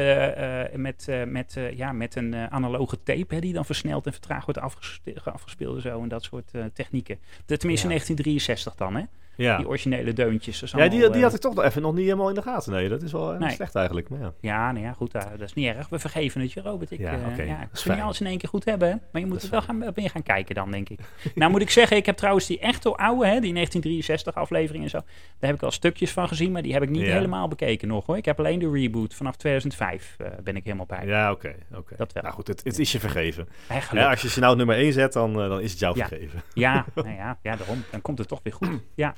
met, 0.73 1.09
met, 1.27 1.57
ja, 1.75 1.93
met 1.93 2.17
een 2.17 2.35
analoge 2.51 3.03
tape, 3.03 3.35
hè, 3.35 3.41
die 3.41 3.53
dan 3.53 3.65
versneld 3.65 4.07
en 4.07 4.13
vertraagd 4.13 4.45
wordt 4.45 4.61
afgespe- 4.61 5.21
afgespeeld 5.25 5.77
en 5.77 5.83
zo 5.83 6.03
en 6.03 6.09
dat 6.09 6.23
soort 6.23 6.51
technieken. 6.73 7.19
Tenminste 7.47 7.87
Ja. 7.89 7.93
1963 7.95 8.75
dan, 8.75 8.97
hè? 8.97 9.03
Ja, 9.39 9.57
Die 9.57 9.69
originele 9.69 10.13
deuntjes. 10.13 10.61
ja 10.61 10.67
die, 10.67 10.81
allemaal, 10.81 11.09
die 11.09 11.17
eh, 11.17 11.23
had 11.23 11.35
ik 11.35 11.41
toch 11.41 11.55
nog 11.55 11.65
even 11.65 11.83
nog 11.83 11.95
niet 11.95 12.05
helemaal 12.05 12.29
in 12.29 12.35
de 12.35 12.43
gaten. 12.43 12.73
Nee, 12.73 12.89
dat 12.89 13.03
is 13.03 13.13
wel 13.13 13.33
eh, 13.33 13.39
Nee. 13.39 13.51
slecht 13.51 13.75
eigenlijk. 13.75 14.09
Maar 14.09 14.21
ja. 14.21 14.33
Ja, 14.41 14.73
nou 14.73 14.85
ja, 14.85 14.93
goed, 14.93 15.15
eh, 15.15 15.23
dat 15.31 15.41
is 15.41 15.55
niet 15.55 15.67
erg. 15.67 15.89
We 15.89 15.99
vergeven 15.99 16.41
het 16.41 16.53
je, 16.53 16.61
Robert. 16.61 16.91
Ik, 16.91 16.99
Ja, 16.99 17.15
oké, 17.33 17.43
ja, 17.43 17.61
ik 17.63 17.69
kun 17.85 17.97
je 17.97 18.03
alles 18.03 18.21
in 18.21 18.27
één 18.27 18.39
keer 18.39 18.49
goed 18.49 18.65
hebben, 18.65 19.03
maar 19.13 19.21
je 19.23 19.27
moet 19.29 19.43
het 19.43 19.51
wel 19.51 19.63
gaan, 19.63 19.79
ben 19.79 19.93
je 20.03 20.09
gaan 20.09 20.23
kijken 20.23 20.55
dan, 20.55 20.71
denk 20.71 20.89
ik. 20.89 20.99
nou 21.35 21.51
moet 21.51 21.61
ik 21.61 21.71
zeggen, 21.71 21.97
ik 21.97 22.07
heb 22.07 22.17
trouwens 22.17 22.47
die 22.47 22.59
echte 22.59 22.89
oude, 22.97 23.27
hè, 23.27 23.41
die 23.41 23.53
1963 23.53 24.35
aflevering 24.35 24.85
en 24.85 24.91
zo, 24.91 24.99
daar 25.39 25.51
heb 25.51 25.55
ik 25.55 25.63
al 25.63 25.71
stukjes 25.71 26.13
van 26.13 26.29
gezien, 26.29 26.53
maar 26.53 26.63
die 26.63 26.73
heb 26.73 26.83
ik 26.83 26.91
niet 26.91 27.07
Ja. 27.07 27.13
helemaal 27.13 27.49
bekeken 27.49 27.89
nog, 27.89 28.07
hoor. 28.07 28.17
Ik 28.17 28.25
heb 28.25 28.39
alleen 28.39 28.59
de 28.59 28.71
reboot 28.71 29.15
vanaf 29.15 29.37
2005, 29.37 30.15
eh, 30.19 30.27
ben 30.43 30.57
ik 30.57 30.65
helemaal 30.65 30.87
bij. 30.87 31.07
Ja, 31.07 31.31
oké. 31.31 31.55
oké. 31.75 31.95
Dat 31.97 32.13
wel. 32.13 32.23
Nou 32.23 32.35
goed, 32.35 32.47
het, 32.47 32.65
het 32.65 32.79
is 32.79 32.93
je 32.93 33.01
vergeven. 33.01 33.49
Ja, 33.93 34.11
als 34.11 34.23
je 34.23 34.29
ze 34.29 34.41
nou 34.41 34.57
nummer 34.57 34.77
1 34.77 34.93
zet, 34.93 35.13
dan, 35.13 35.31
eh, 35.43 35.49
dan 35.49 35.61
is 35.61 35.71
het 35.71 35.81
jou 35.81 35.97
Ja. 35.97 36.07
vergeven. 36.09 36.43
Ja, 36.55 36.85
nou 36.95 37.09
ja, 37.11 37.39
ja, 37.43 37.57
daarom. 37.57 37.85
Dan 37.91 38.01
komt 38.01 38.19
het 38.19 38.29
toch 38.29 38.41
weer 38.43 38.53
goed. 38.53 38.69
Ja. 38.95 39.15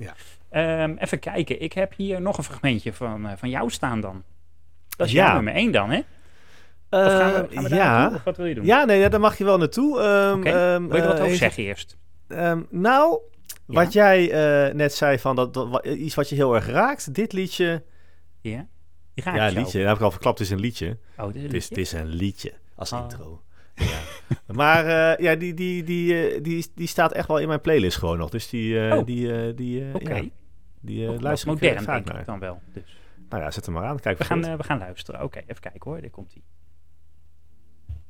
Ja. 0.50 0.82
Ehm, 0.82 0.96
even 0.98 1.18
kijken. 1.18 1.62
Ik 1.62 1.72
heb 1.72 1.92
hier 1.96 2.20
nog 2.20 2.38
een 2.38 2.44
fragmentje 2.44 2.92
van, 2.92 3.26
eh, 3.28 3.32
van 3.36 3.48
jou 3.50 3.70
staan 3.70 4.00
dan. 4.00 4.22
Dat 4.96 5.06
is 5.06 5.12
Ja. 5.12 5.24
jouw 5.24 5.34
nummer 5.34 5.56
1 5.56 5.72
dan, 5.72 5.90
hè? 5.90 5.98
Of 5.98 7.12
gaan 7.12 7.32
we, 7.32 7.46
gaan 7.54 7.62
we 7.62 7.68
daar 7.68 7.78
ja. 7.78 7.98
naartoe, 7.98 8.16
of 8.16 8.24
wat 8.24 8.36
wil 8.36 8.46
je 8.46 8.54
doen? 8.54 8.64
ja, 8.64 8.84
nee, 8.84 8.98
ja, 9.00 9.08
daar 9.08 9.20
mag 9.20 9.38
je 9.38 9.44
wel 9.44 9.58
naartoe. 9.58 10.00
Ehm, 10.00 10.38
Oké. 10.38 10.48
ehm, 10.48 10.86
wil 10.86 10.96
je 10.96 11.02
er 11.02 11.08
wat 11.08 11.18
eh, 11.18 11.24
over 11.24 11.36
zeggen 11.36 11.62
eerst? 11.62 11.96
Ehm, 12.28 12.60
nou, 12.70 13.18
Ja. 13.66 13.74
wat 13.74 13.92
jij 13.92 14.30
eh, 14.30 14.74
net 14.74 14.94
zei 14.94 15.18
van 15.18 15.36
dat, 15.36 15.54
dat 15.54 15.84
iets 15.86 16.14
wat 16.14 16.28
je 16.28 16.34
heel 16.34 16.54
erg 16.54 16.66
raakt. 16.66 17.14
Dit 17.14 17.32
liedje. 17.32 17.82
Ja? 18.40 18.66
Ja, 19.14 19.46
liedje. 19.48 19.78
Dat 19.78 19.86
heb 19.88 19.96
ik 19.96 20.02
al 20.02 20.10
verklapt. 20.10 20.38
Het 20.38 20.46
is 20.46 20.52
een 20.52 20.60
liedje. 20.60 20.98
Oh, 21.18 21.26
dit 21.32 21.34
is 21.36 21.42
een 21.42 21.46
Het 21.46 21.54
is, 21.54 21.68
het 21.68 21.76
liedje? 21.76 21.96
is 21.96 22.02
een 22.02 22.08
liedje 22.08 22.52
als 22.76 22.92
Oh. 22.92 23.00
intro. 23.02 23.42
Ja. 23.74 23.86
maar 24.60 24.86
eh, 24.86 25.24
ja, 25.24 25.34
die, 25.34 25.54
die, 25.54 25.82
die, 25.84 26.28
eh, 26.28 26.42
die, 26.42 26.66
die 26.74 26.86
staat 26.86 27.12
echt 27.12 27.28
wel 27.28 27.38
in 27.38 27.48
mijn 27.48 27.60
playlist 27.60 27.96
gewoon 27.98 28.18
nog. 28.18 28.30
Dus 28.30 28.48
die, 28.48 28.88
eh, 28.88 28.98
Oh. 28.98 29.06
die, 29.06 29.32
eh, 29.46 29.56
die, 29.56 29.84
eh, 29.88 29.94
Oké. 29.94 30.14
ja, 30.14 30.22
die 30.80 31.06
eh, 31.06 31.20
luister 31.20 31.48
ik 31.52 31.60
modern 31.60 31.82
vaak 31.84 31.94
denk 31.94 32.08
naar. 32.08 32.20
ik 32.20 32.26
dan 32.26 32.38
wel. 32.38 32.60
Dus. 32.72 32.96
Nou 33.28 33.42
ja, 33.42 33.50
zet 33.50 33.64
hem 33.66 33.74
maar 33.74 33.84
aan. 33.84 34.00
Kijk 34.00 34.18
We, 34.18 34.24
gaan, 34.24 34.40
we 34.56 34.62
gaan 34.64 34.78
luisteren. 34.78 35.22
Oké, 35.22 35.38
even 35.38 35.60
kijken 35.60 35.90
hoor. 35.90 36.00
Dit 36.00 36.10
komt 36.10 36.32
ie. 36.34 36.42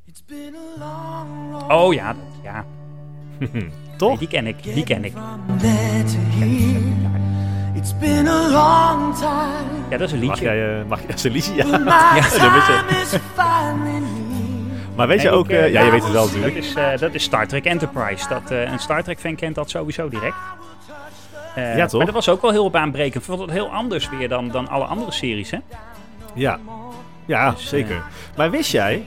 It's 0.06 0.24
been 0.24 0.54
a 0.54 0.78
long 0.78 1.52
road. 1.52 1.70
Oh 1.72 1.94
ja, 1.94 2.12
dat, 2.12 2.22
ja. 2.42 2.64
Toch? 3.96 4.08
Nee, 4.08 4.18
die 4.18 4.28
ken 4.28 4.46
ik. 4.46 4.62
Die 4.62 4.84
ken 4.84 5.04
ik. 5.04 5.12
It's 7.74 7.98
been 7.98 8.26
a 8.28 8.48
long 8.50 9.14
time. 9.16 9.88
Ja, 9.90 9.96
dat 9.96 10.00
is 10.00 10.12
een 10.12 10.18
Mag 10.18 10.28
liedje. 10.28 10.44
jij, 10.44 10.80
eh, 10.80 10.86
mag 10.86 11.00
jij 11.06 11.16
zijn 11.16 11.32
liedje? 11.32 11.54
Ja. 11.54 11.78
My 11.78 11.84
Ja, 12.16 12.22
Maar 15.00 15.08
weet 15.08 15.22
je 15.22 15.30
ook... 15.30 15.44
ik, 15.44 15.50
eh, 15.50 15.64
eh, 15.64 15.72
ja, 15.72 15.82
je 15.82 15.90
weet 15.90 16.02
het 16.02 16.12
wel 16.12 16.22
Dat 16.24 16.32
natuurlijk. 16.34 16.64
is, 16.64 16.74
eh, 16.74 16.96
dat 16.98 17.14
is 17.14 17.22
Star 17.22 17.46
Trek 17.46 17.64
Enterprise. 17.64 18.28
Dat, 18.28 18.50
eh, 18.50 18.70
een 18.72 18.78
Star 18.78 19.02
Trek 19.02 19.18
fan 19.20 19.34
kent 19.34 19.54
dat 19.54 19.70
sowieso 19.70 20.08
direct. 20.08 20.34
Eh, 21.54 21.76
Ja, 21.76 21.86
toch? 21.86 21.96
Maar 21.96 22.04
dat 22.06 22.14
was 22.14 22.28
ook 22.28 22.42
wel 22.42 22.50
heel 22.50 22.70
baanbrekend. 22.70 23.14
Ik 23.14 23.22
vond 23.22 23.40
het 23.40 23.50
heel 23.50 23.68
anders 23.72 24.08
weer 24.08 24.28
dan, 24.28 24.48
dan 24.48 24.68
alle 24.68 24.84
andere 24.84 25.12
series, 25.12 25.50
hè? 25.50 25.58
Ja, 26.34 26.58
ja 27.26 27.50
Dus, 27.50 27.68
zeker. 27.68 28.02
Maar 28.36 28.50
wist 28.50 28.70
jij 28.70 29.04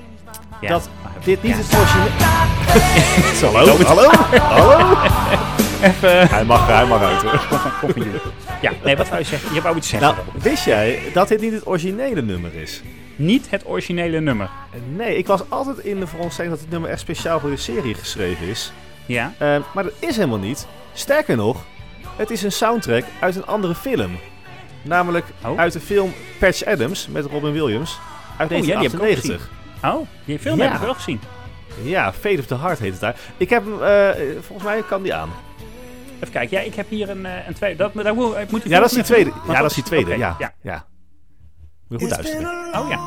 Ja. 0.61 0.69
dat 0.69 0.89
Maar- 1.03 1.11
dit 1.23 1.43
niet 1.43 1.55
Ja. 1.55 1.61
het 1.63 1.75
originele... 1.77 3.57
hallo, 3.57 3.83
hallo, 3.83 4.09
hallo. 4.39 4.97
Even... 5.83 6.27
Hij 6.29 6.45
mag, 6.45 6.67
hij 6.67 6.85
mag 6.85 7.01
uit 7.03 7.21
hoor. 7.21 7.41
Ja, 8.61 8.71
nee, 8.83 8.95
wat 8.97 9.07
wou 9.09 9.19
je 9.21 9.25
zeggen? 9.27 9.53
Je 9.53 9.61
wou 9.61 9.75
iets 9.77 9.89
zeggen. 9.89 10.09
Nou, 10.15 10.27
wist 10.43 10.65
jij 10.65 10.99
dat 11.13 11.27
dit 11.27 11.41
niet 11.41 11.53
het 11.53 11.67
originele 11.67 12.21
nummer 12.21 12.55
is? 12.55 12.81
Niet 13.15 13.49
het 13.49 13.65
originele 13.67 14.19
nummer. 14.19 14.49
Nee, 14.95 15.17
ik 15.17 15.27
was 15.27 15.49
altijd 15.49 15.77
in 15.77 15.99
de 15.99 16.07
veronderstelling 16.07 16.53
dat 16.53 16.61
dit 16.63 16.71
nummer 16.71 16.89
echt 16.89 16.99
speciaal 16.99 17.39
voor 17.39 17.49
de 17.49 17.57
serie 17.57 17.93
geschreven 17.93 18.47
is. 18.47 18.71
Ja? 19.05 19.33
Eh, 19.37 19.57
maar 19.73 19.83
dat 19.83 19.93
is 19.99 20.15
helemaal 20.15 20.37
niet. 20.39 20.67
Sterker 20.93 21.35
nog, 21.35 21.63
het 22.15 22.29
is 22.31 22.43
een 22.43 22.51
soundtrack 22.51 23.03
uit 23.19 23.35
een 23.35 23.45
andere 23.45 23.75
film. 23.75 24.11
Namelijk 24.81 25.25
Oh. 25.45 25.59
uit 25.59 25.73
de 25.73 25.79
film 25.79 26.13
Patch 26.39 26.65
Adams 26.65 27.07
met 27.07 27.25
Robin 27.25 27.51
Williams 27.51 27.99
uit 28.37 28.51
Oh, 28.51 28.57
ja, 28.57 28.63
die 28.63 28.73
heb 28.73 28.81
ik 28.83 28.93
ook 28.93 28.99
1998. 28.99 29.49
Oh, 29.83 30.07
die 30.25 30.39
film 30.39 30.57
Ja. 30.57 30.63
heb 30.63 30.73
ik 30.73 30.79
wel 30.81 30.93
gezien. 30.93 31.19
Ja, 31.83 32.13
Fate 32.13 32.39
of 32.39 32.45
the 32.45 32.55
Heart 32.57 32.79
heet 32.79 32.91
het 32.91 32.99
daar. 33.01 33.15
Ik 33.37 33.49
heb 33.49 33.63
hem, 33.65 33.83
eh, 33.83 34.09
volgens 34.41 34.67
mij 34.67 34.81
kan 34.87 35.01
die 35.03 35.13
aan. 35.13 35.29
Even 36.19 36.31
kijken. 36.33 36.57
Ja, 36.57 36.63
ik 36.63 36.75
heb 36.75 36.89
hier 36.89 37.09
een, 37.09 37.25
eh, 37.25 37.47
een 37.47 37.53
tweede. 37.53 37.77
Dat, 37.77 37.93
moet, 38.49 38.63
Ja, 38.63 38.79
dat 38.79 38.87
is 38.89 38.93
die 38.93 39.03
tweede. 39.03 39.31
Ja, 39.47 39.61
dat 39.61 39.69
is 39.69 39.75
die 39.75 39.83
tweede. 39.83 40.17
ja. 40.17 40.35
ja. 40.61 40.85
Moet 41.99 42.09
je 42.09 42.15
goed 42.15 42.23
luisteren. 42.23 42.81
Oh 42.81 42.89
ja. 42.89 42.99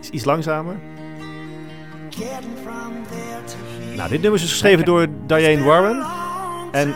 Is 0.00 0.10
iets 0.10 0.24
langzamer. 0.24 0.76
Nou, 3.96 4.08
dit 4.08 4.20
nummer 4.20 4.34
is 4.34 4.40
dus 4.40 4.50
geschreven 4.50 4.84
door 4.84 5.06
Diane 5.26 5.62
Warren. 5.62 6.06
En 6.72 6.94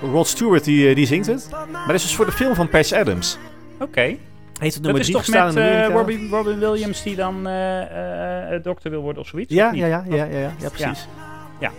Rod 0.00 0.26
Stewart 0.26 0.64
die, 0.64 0.88
eh, 0.88 0.94
die 0.94 1.06
zingt 1.06 1.26
het. 1.26 1.48
Maar 1.72 1.86
dit 1.86 1.94
is 1.94 2.02
dus 2.02 2.14
voor 2.14 2.26
de 2.26 2.32
film 2.32 2.54
van 2.54 2.68
Patch 2.68 2.92
Adams. 2.92 3.38
Oké. 3.80 4.00
Heet 4.00 4.18
het 4.58 4.72
Dat 4.72 4.82
nummer 4.82 5.00
is 5.00 5.06
die 5.06 5.14
toch 5.14 5.28
met 5.28 5.56
eh? 5.56 5.88
Robin, 5.88 6.28
Robin 6.28 6.58
Williams 6.58 7.02
die 7.02 7.16
dan 7.16 7.46
eh, 7.46 8.54
eh, 8.54 8.62
dokter 8.62 8.90
wil 8.90 9.00
worden 9.02 9.22
of 9.22 9.28
zoiets? 9.28 9.52
Ja, 9.54 9.66
of 9.66 9.72
niet? 9.72 9.80
ja, 9.80 9.86
ja, 9.86 10.04
ja, 10.08 10.24
ja, 10.24 10.38
ja, 10.38 10.52
ja, 10.58 10.68
precies. 10.68 11.08
Ja. 11.60 11.70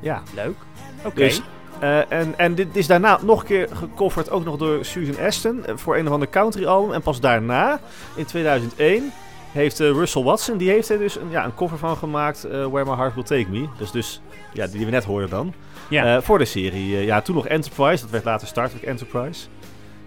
Ja. 0.00 0.22
Leuk. 0.34 0.56
Oké. 1.04 1.14
Dus, 1.14 1.42
eh, 1.82 2.12
en, 2.12 2.34
en 2.36 2.54
dit 2.54 2.76
is 2.76 2.86
daarna 2.86 3.18
nog 3.22 3.40
een 3.40 3.46
keer 3.46 3.68
gecoverd, 3.72 4.30
ook 4.30 4.44
nog 4.44 4.56
door 4.56 4.84
Susan 4.84 5.24
Aston, 5.26 5.66
eh, 5.66 5.76
voor 5.76 5.96
een 5.96 6.06
of 6.06 6.12
ander 6.12 6.28
country 6.28 6.66
album. 6.66 6.92
En 6.92 7.02
pas 7.02 7.20
daarna, 7.20 7.80
in 8.14 8.24
2001, 8.24 9.12
heeft 9.52 9.80
eh, 9.80 9.86
Russell 9.88 10.22
Watson, 10.22 10.56
die 10.56 10.70
heeft 10.70 10.88
er 10.88 10.98
dus 10.98 11.16
een, 11.16 11.30
ja, 11.30 11.44
een 11.44 11.54
cover 11.54 11.78
van 11.78 11.96
gemaakt, 11.96 12.42
Where 12.42 12.84
My 12.84 12.96
Heart 12.96 13.14
Will 13.14 13.24
Take 13.24 13.46
Me. 13.50 13.66
Dus, 13.78 13.90
dus 13.90 14.20
ja, 14.52 14.66
die 14.66 14.84
we 14.84 14.90
net 14.90 15.04
hoorden 15.04 15.30
dan. 15.30 15.52
ja. 15.88 16.22
Voor 16.22 16.38
de 16.38 16.44
serie. 16.44 17.04
ja, 17.04 17.20
toen 17.20 17.34
nog 17.34 17.46
Enterprise, 17.46 18.02
dat 18.02 18.10
werd 18.10 18.24
later 18.24 18.46
Star 18.46 18.68
Trek 18.70 18.82
Enterprise. 18.82 19.46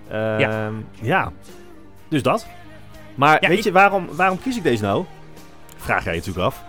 Ehm, 0.10 0.40
Ja. 0.40 0.72
ja. 1.02 1.32
Dus 2.08 2.22
dat. 2.24 2.48
Maar 3.16 3.38
Ja, 3.42 3.48
weet 3.50 3.58
ik- 3.58 3.64
je, 3.64 3.72
waarom, 3.72 4.08
waarom 4.12 4.40
kies 4.42 4.58
ik 4.58 4.64
deze 4.64 4.84
nou? 4.84 5.06
Vraag 5.78 6.04
jij 6.04 6.14
je 6.14 6.20
natuurlijk 6.20 6.46
af. 6.46 6.64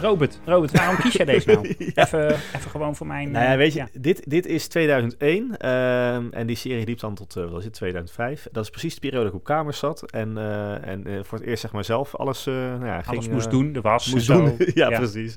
Robert, 0.00 0.40
Robert, 0.44 0.72
waarom 0.72 0.96
kies 0.96 1.12
jij 1.12 1.24
deze 1.24 1.50
nou? 1.50 1.68
Ja. 1.78 2.04
even, 2.04 2.26
even 2.26 2.70
gewoon 2.70 2.96
voor 2.96 3.06
mijn... 3.06 3.30
Nou 3.30 3.44
ja, 3.44 3.56
weet 3.56 3.72
je, 3.72 3.78
ja. 3.78 3.88
dit, 3.92 4.30
dit 4.30 4.46
is 4.46 4.68
2001 4.68 5.56
ehm, 5.56 6.28
en 6.30 6.46
die 6.46 6.56
serie 6.56 6.86
liep 6.86 6.98
dan 6.98 7.14
tot, 7.14 7.36
eh, 7.36 7.50
wat 7.50 7.58
is 7.58 7.64
het, 7.64 7.72
2005. 7.72 8.48
Dat 8.52 8.64
is 8.64 8.70
precies 8.70 8.94
de 8.94 9.00
periode 9.00 9.24
dat 9.24 9.32
ik 9.32 9.38
op 9.38 9.44
kamers 9.44 9.78
zat 9.78 10.10
en, 10.10 10.38
eh, 10.38 10.86
en 10.86 11.06
eh, 11.06 11.22
voor 11.22 11.38
het 11.38 11.46
eerst 11.46 11.60
zeg 11.60 11.72
maar 11.72 11.84
zelf 11.84 12.16
alles, 12.16 12.44
nou 12.44 12.86
ja, 12.86 13.02
Alles 13.06 13.28
moest 13.28 13.50
doen, 13.50 13.72
de 13.72 13.80
was 13.80 14.12
Moest 14.12 14.26
doen, 14.26 14.56
ja, 14.74 14.88
precies. 14.88 15.36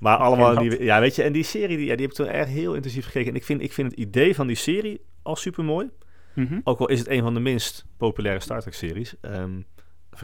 Maar 0.00 0.16
allemaal, 0.26 0.58
die, 0.58 0.82
ja, 0.82 1.00
weet 1.00 1.16
je, 1.16 1.22
en 1.22 1.32
die 1.32 1.44
serie, 1.44 1.76
die, 1.76 1.86
ja, 1.86 1.96
die 1.96 2.06
heb 2.06 2.10
ik 2.10 2.16
toen 2.16 2.26
echt 2.26 2.48
heel 2.48 2.74
intensief 2.74 3.04
gekeken. 3.04 3.30
En 3.30 3.36
ik 3.36 3.44
vind, 3.44 3.62
ik 3.62 3.72
vind 3.72 3.90
het 3.90 4.00
idee 4.00 4.34
van 4.34 4.46
die 4.46 4.56
serie 4.56 5.00
al 5.22 5.36
super 5.36 5.64
mooi. 5.64 5.90
Mhm. 6.34 6.60
Ook 6.64 6.78
al 6.78 6.88
is 6.88 6.98
het 6.98 7.08
een 7.08 7.22
van 7.22 7.34
de 7.34 7.40
minst 7.40 7.86
populaire 7.96 8.40
Star 8.40 8.60
Trek 8.60 8.74
series. 8.74 9.14
ehm 9.20 9.50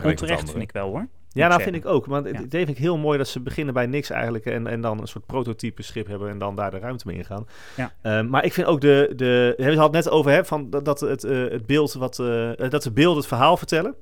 Onterecht 0.05 0.51
vind 0.51 0.63
ik 0.63 0.73
wel 0.73 0.89
hoor. 0.89 1.09
Ja, 1.33 1.49
nou 1.49 1.53
zeggen. 1.61 1.73
vind 1.73 1.85
ik 1.85 1.90
ook. 1.90 2.07
Want 2.07 2.27
het 2.27 2.37
Ja. 2.37 2.43
idee 2.43 2.64
vind 2.64 2.77
ik 2.77 2.83
heel 2.83 2.99
mooi 2.99 3.19
dat 3.19 3.29
ze 3.29 3.40
beginnen 3.40 3.75
bij 3.75 3.87
niks 3.87 4.11
eigenlijk. 4.11 4.47
En, 4.47 4.66
en 4.66 4.81
dan 4.81 5.01
een 5.01 5.07
soort 5.09 5.27
prototype 5.27 5.83
schip 5.83 6.07
hebben 6.07 6.29
en 6.31 6.38
dan 6.38 6.57
daar 6.57 6.71
de 6.71 6.79
ruimte 6.79 7.07
mee 7.07 7.16
ingaan. 7.16 7.47
Ja. 7.77 7.93
Ehm, 8.03 8.29
maar 8.29 8.45
ik 8.45 8.53
vind 8.53 8.66
ook 8.66 8.81
de... 8.81 9.12
de 9.16 9.55
we 9.57 9.64
hadden 9.64 9.83
het 9.83 9.93
net 10.05 10.11
over 10.11 10.31
hè, 10.31 10.45
van 10.45 10.71
dat, 10.71 10.85
dat 10.85 11.01
het, 11.01 11.25
eh, 11.25 11.38
het 11.38 11.66
beeld 11.66 11.93
wat... 11.93 12.19
eh, 12.19 12.51
dat 12.71 12.83
de 12.83 12.93
beelden 12.93 13.16
het 13.19 13.27
verhaal 13.27 13.57
vertellen. 13.57 13.95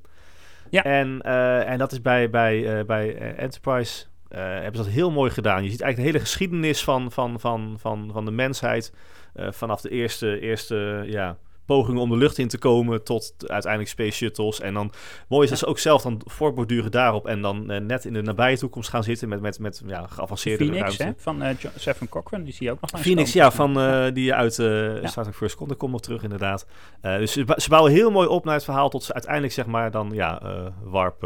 Ja. 0.70 0.84
En, 0.84 1.22
eh, 1.22 1.68
en 1.70 1.78
dat 1.78 1.92
is 1.92 2.02
bij, 2.02 2.30
bij, 2.30 2.84
bij 2.86 3.16
Enterprise... 3.36 4.04
hebben 4.28 4.76
ze 4.76 4.82
dat 4.82 4.92
heel 4.92 5.10
mooi 5.10 5.30
gedaan. 5.30 5.64
Je 5.64 5.70
ziet 5.70 5.80
eigenlijk 5.80 5.96
de 5.96 6.16
hele 6.16 6.30
geschiedenis 6.30 6.84
van, 6.84 7.12
van, 7.12 7.40
van, 7.40 7.76
van, 7.80 8.10
van 8.12 8.24
de 8.24 8.30
mensheid. 8.30 8.92
vanaf 9.34 9.80
de 9.80 9.88
eerste, 9.88 10.40
eerste 10.40 11.02
ja, 11.06 11.36
pogingen 11.68 12.00
om 12.00 12.10
de 12.10 12.16
lucht 12.16 12.38
in 12.38 12.48
te 12.48 12.58
komen 12.58 13.04
tot 13.04 13.34
uiteindelijk 13.46 13.90
space 13.92 14.10
shuttles. 14.16 14.60
En 14.60 14.74
dan 14.74 14.92
mooi 15.28 15.44
is 15.44 15.50
dat 15.50 15.58
ze 15.58 15.66
ook 15.66 15.78
zelf 15.78 16.02
dan 16.02 16.20
voortborduren 16.24 16.90
daarop 16.90 17.26
en 17.26 17.40
dan 17.42 17.70
eh, 17.70 17.80
net 17.80 18.04
in 18.04 18.12
de 18.12 18.22
nabije 18.22 18.58
toekomst 18.58 18.88
gaan 18.90 19.02
zitten 19.04 19.28
met, 19.28 19.40
met, 19.40 19.58
met 19.60 19.82
ja, 19.86 20.06
geavanceerde 20.06 20.64
Phoenix, 20.64 20.96
ruimte. 20.96 21.02
hè, 21.02 21.22
van 21.22 21.56
Jo- 21.58 21.70
Seven 21.76 22.08
Cochran, 22.08 22.42
die 22.42 22.52
zie 22.52 22.66
je 22.66 22.72
ook 22.72 22.80
nog 22.80 23.00
Phoenix, 23.00 23.32
ja, 23.32 23.50
van, 23.50 23.80
eh, 23.80 24.06
die 24.12 24.34
uit 24.34 24.58
eh 24.58 24.94
Star 25.08 25.24
Trek 25.24 25.36
First 25.36 25.56
Contact 25.56 25.78
komt 25.78 25.92
nog 25.92 26.00
terug 26.00 26.22
inderdaad. 26.22 26.66
Dus 27.00 27.32
ze, 27.32 27.44
bouwen 27.68 27.92
heel 27.92 28.10
mooi 28.10 28.28
op 28.28 28.44
naar 28.44 28.54
het 28.54 28.64
verhaal 28.64 28.88
tot 28.88 29.02
ze 29.04 29.12
uiteindelijk 29.12 29.52
zeg 29.52 29.66
maar 29.66 29.90
dan 29.90 30.10
ja, 30.12 30.42
warp 30.82 31.20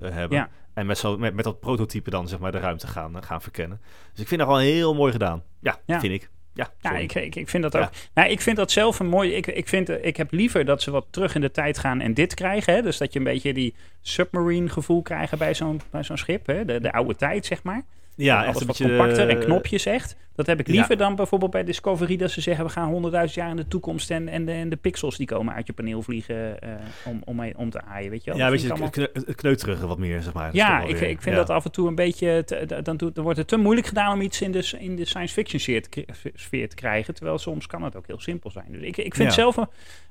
hebben. 0.00 0.38
Ja. 0.38 0.48
En 0.74 0.86
met, 0.86 0.98
zo, 0.98 1.18
met, 1.18 1.34
met 1.34 1.44
dat 1.44 1.60
prototype 1.60 2.10
dan 2.10 2.28
zeg 2.28 2.38
maar 2.38 2.52
de 2.52 2.58
ruimte 2.58 2.86
gaan, 2.86 3.24
gaan 3.24 3.42
verkennen. 3.42 3.80
Dus 4.12 4.20
ik 4.20 4.28
vind 4.28 4.40
dat 4.40 4.48
gewoon 4.48 4.64
heel 4.64 4.94
mooi 4.94 5.12
gedaan. 5.12 5.42
Ja, 5.60 5.76
Ja. 5.86 6.00
vind 6.00 6.12
ik. 6.12 6.30
Ja, 6.80 6.96
ik, 6.96 7.14
ik, 7.14 7.34
ik 7.36 7.48
vind 7.48 7.62
dat 7.62 7.72
Ja. 7.72 7.80
ook. 7.80 7.90
Nou, 8.14 8.28
ik 8.28 8.40
vind 8.40 8.56
dat 8.56 8.70
zelf 8.70 8.98
een 8.98 9.06
mooi. 9.06 9.34
Ik, 9.34 9.46
ik, 9.46 9.68
vind, 9.68 9.88
eh, 9.88 10.04
ik 10.04 10.16
heb 10.16 10.32
liever 10.32 10.64
dat 10.64 10.82
ze 10.82 10.90
wat 10.90 11.06
terug 11.10 11.34
in 11.34 11.40
de 11.40 11.50
tijd 11.50 11.78
gaan 11.78 12.00
en 12.00 12.14
dit 12.14 12.34
krijgen. 12.34 12.74
Hè? 12.74 12.82
Dus 12.82 12.98
dat 12.98 13.12
je 13.12 13.18
een 13.18 13.24
beetje 13.24 13.52
die 13.54 13.74
submarine 14.02 14.68
gevoel 14.68 15.02
krijgt 15.02 15.38
bij 15.38 15.54
zo'n 15.54 15.80
bij 15.90 16.02
zo'n 16.02 16.16
schip. 16.16 16.46
Hè? 16.46 16.64
De, 16.64 16.80
de 16.80 16.92
oude 16.92 17.16
tijd, 17.16 17.46
zeg 17.46 17.62
maar. 17.62 17.82
Ja, 18.24 18.34
Alles 18.36 18.48
echt 18.48 18.60
een 18.60 18.66
wat 18.66 18.76
beetje 18.78 18.96
compacter 18.96 19.28
en 19.28 19.38
eh, 19.38 19.44
knopjes 19.44 19.86
echt. 19.86 20.16
Dat 20.34 20.46
heb 20.46 20.60
ik 20.60 20.66
Ja. 20.66 20.72
liever 20.72 20.96
dan 20.96 21.14
bijvoorbeeld 21.14 21.50
bij 21.50 21.64
Discovery 21.64 22.16
dat 22.16 22.30
ze 22.30 22.40
zeggen 22.40 22.64
we 22.64 22.70
gaan 22.70 22.90
100.000 23.28 23.34
jaar 23.34 23.50
in 23.50 23.56
de 23.56 23.68
toekomst 23.68 24.10
en, 24.10 24.28
en, 24.28 24.44
de, 24.44 24.52
en 24.52 24.68
de 24.68 24.76
pixels 24.76 25.16
die 25.16 25.26
komen 25.26 25.54
uit 25.54 25.66
je 25.66 25.72
paneel 25.72 26.02
vliegen 26.02 26.60
eh, 26.60 26.70
om, 27.04 27.22
om, 27.24 27.52
om 27.56 27.70
te 27.70 27.80
aaien, 27.82 28.10
weet 28.10 28.24
je 28.24 28.30
wel. 28.30 28.38
Ja, 28.40 28.50
weet 28.50 28.58
je, 28.60 28.62
het, 28.66 28.72
allemaal- 28.72 28.90
kne- 28.90 29.10
het 29.26 29.34
kneuterige 29.34 29.86
wat 29.86 29.98
meer, 29.98 30.22
zeg 30.22 30.32
maar. 30.32 30.54
Ja, 30.54 30.80
ik, 30.82 30.88
ik 31.00 31.22
vind 31.22 31.24
ja. 31.24 31.34
dat 31.34 31.50
af 31.50 31.64
en 31.64 31.70
toe 31.72 31.88
een 31.88 31.94
beetje. 31.94 32.42
te- 32.44 32.80
dan, 32.82 33.12
wordt 33.14 33.38
het 33.38 33.48
te 33.48 33.56
moeilijk 33.56 33.86
gedaan 33.86 34.12
om 34.12 34.20
iets 34.20 34.40
in 34.42 34.52
de, 34.52 34.70
in 34.78 34.96
de 34.96 35.04
science 35.04 35.34
fiction 35.34 35.60
sfeer 35.60 35.82
te, 35.82 35.88
kri- 35.88 36.06
sfeer 36.34 36.68
te 36.68 36.74
krijgen. 36.76 37.14
Terwijl 37.14 37.38
soms 37.38 37.66
kan 37.66 37.82
het 37.82 37.96
ook 37.96 38.06
heel 38.06 38.20
simpel 38.20 38.50
zijn. 38.50 38.66
Dus 38.72 38.82
ik, 38.82 38.96
ik 38.96 39.14
vind 39.14 39.28
Ja. 39.28 39.34
zelf. 39.34 39.56
een- 39.56 39.68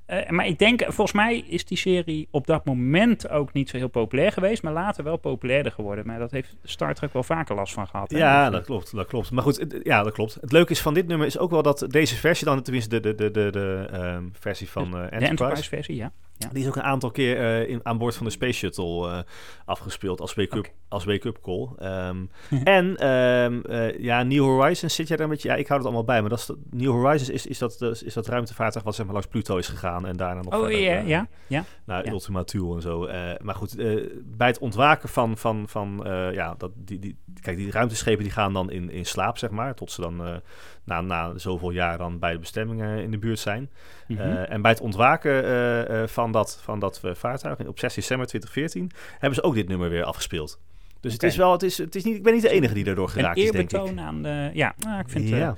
eh, 0.08 0.30
maar 0.30 0.48
ik 0.48 0.60
denk, 0.60 0.82
volgens 0.84 1.12
mij 1.12 1.38
is 1.48 1.66
die 1.66 1.78
serie 1.78 2.28
op 2.32 2.48
dat 2.48 2.66
moment 2.66 3.30
ook 3.30 3.54
niet 3.54 3.70
zo 3.70 3.78
heel 3.78 3.88
populair 3.88 4.32
geweest. 4.32 4.64
Maar 4.64 4.74
later 4.74 5.04
wel 5.04 5.18
populairder 5.18 5.72
geworden. 5.72 6.06
Maar 6.06 6.20
dat 6.20 6.32
heeft 6.32 6.56
Star 6.64 6.94
Trek 6.94 7.14
wel 7.14 7.24
vaker 7.24 7.56
last 7.56 7.74
van 7.74 7.88
gehad. 7.88 8.12
hè. 8.12 8.18
Ja, 8.18 8.44
Dus, 8.50 8.56
dat 8.58 8.66
klopt, 8.66 8.96
dat 8.96 9.08
klopt. 9.08 9.32
Maar 9.32 9.44
goed, 9.44 9.58
het- 9.60 9.80
ja, 9.84 10.04
dat 10.04 10.14
klopt. 10.14 10.38
Het 10.42 10.52
leuke 10.52 10.72
is 10.72 10.82
van 10.82 10.94
dit 10.94 11.08
nummer 11.08 11.28
is 11.28 11.38
ook 11.38 11.52
wel 11.52 11.62
dat 11.62 11.86
deze 11.90 12.16
versie 12.16 12.46
dan, 12.46 12.62
tenminste 12.62 13.00
de, 13.00 13.16
de, 13.16 13.16
de, 13.16 13.32
de, 13.32 13.50
de 13.52 13.88
ehm, 13.92 14.24
versie 14.32 14.70
van 14.70 14.84
eh, 14.86 14.92
de 14.92 14.98
Enterprise, 14.98 15.26
Enterprise 15.30 15.70
versie, 15.70 15.96
ja. 15.96 16.12
die 16.52 16.62
is 16.62 16.68
ook 16.68 16.76
een 16.76 16.82
aantal 16.84 17.12
keer 17.12 17.38
eh, 17.38 17.70
in, 17.70 17.80
aan 17.84 17.98
boord 17.98 18.16
van 18.16 18.26
de 18.26 18.32
Space 18.32 18.54
Shuttle 18.58 19.08
eh, 19.10 19.20
afgespeeld 19.66 20.22
als 20.22 20.34
wake-up 20.34 20.72
als 20.90 21.06
wake-up 21.06 21.38
call. 21.42 21.68
Ehm, 21.78 22.18
en 22.64 22.96
eh, 22.98 24.00
ja, 24.00 24.24
New 24.24 24.44
Horizons 24.44 24.96
zit 24.96 25.08
jij 25.08 25.18
daar 25.18 25.26
een 25.26 25.32
beetje... 25.32 25.50
Ja, 25.50 25.56
ik 25.56 25.68
hou 25.68 25.80
het 25.80 25.88
allemaal 25.88 26.06
bij, 26.06 26.22
maar 26.22 26.30
dat 26.30 26.40
is, 26.40 26.46
de- 26.46 26.58
New 26.72 26.92
Horizons 26.92 27.30
is, 27.30 27.46
is, 27.46 27.58
dat, 27.58 27.82
is 28.04 28.14
dat 28.14 28.28
ruimtevaartuig 28.28 28.86
wat 28.86 28.96
zeg 28.96 29.06
maar 29.06 29.14
langs 29.14 29.30
Pluto 29.30 29.58
is 29.58 29.68
gegaan 29.68 29.97
en 30.06 30.18
daarna 30.18 30.42
nog 30.42 30.54
Oh 30.54 30.60
verder, 30.60 30.78
eh, 30.78 31.08
ja, 31.08 31.28
ja. 31.48 31.64
naar 31.86 32.06
Ja. 32.06 32.12
Ultima 32.12 32.44
Thule 32.44 32.76
en 32.76 32.82
zo. 32.82 33.06
Eh, 33.06 33.40
maar 33.42 33.56
goed, 33.56 33.78
eh, 33.78 33.96
bij 34.24 34.48
het 34.48 34.60
ontwaken 34.60 35.10
van, 35.10 35.38
van, 35.38 35.68
van 35.68 36.02
ja, 36.34 36.56
dat, 36.58 36.72
die, 36.76 37.00
die, 37.00 37.18
kijk, 37.42 37.58
die 37.58 37.72
ruimteschepen 37.72 38.24
die 38.24 38.34
gaan 38.34 38.54
dan 38.54 38.72
in, 38.72 38.90
in 38.90 39.06
slaap, 39.06 39.38
zeg 39.38 39.50
maar, 39.50 39.76
tot 39.76 39.92
ze 39.92 40.02
dan 40.02 40.42
na, 40.84 41.02
na 41.02 41.38
zoveel 41.38 41.72
jaar 41.72 41.98
dan 41.98 42.20
bij 42.20 42.32
de 42.32 42.40
bestemming 42.40 42.82
eh, 42.82 42.98
in 42.98 43.12
de 43.12 43.18
buurt 43.18 43.40
zijn. 43.40 43.70
Mhm. 44.08 44.22
En 44.22 44.62
bij 44.62 44.72
het 44.72 44.82
ontwaken 44.82 46.10
van 46.10 46.32
dat, 46.32 46.60
van 46.64 46.80
dat 46.80 47.02
vaartuig 47.14 47.60
op 47.60 47.80
6 47.80 47.94
december 47.94 48.28
2014 48.28 48.92
hebben 49.12 49.36
ze 49.40 49.44
ook 49.44 49.56
dit 49.56 49.68
nummer 49.68 49.90
weer 49.90 50.04
afgespeeld. 50.04 50.60
Dus 51.00 51.14
het 51.14 51.24
is 51.24 51.36
wel, 51.36 51.52
het 51.52 51.64
is, 51.64 51.78
het 51.78 51.96
is 51.96 52.04
niet, 52.04 52.16
ik 52.16 52.24
ben 52.24 52.34
niet 52.34 52.42
de 52.42 52.50
enige 52.50 52.74
die 52.74 52.84
daardoor 52.84 53.10
geraakt 53.10 53.38
is, 53.38 53.52
denk 53.52 53.72
ik. 53.72 53.98
aan 54.00 54.22
de. 54.22 54.50
Ja, 54.54 54.76
nou, 54.78 55.00
ik 55.00 55.10
vind. 55.10 55.30
ja. 55.30 55.56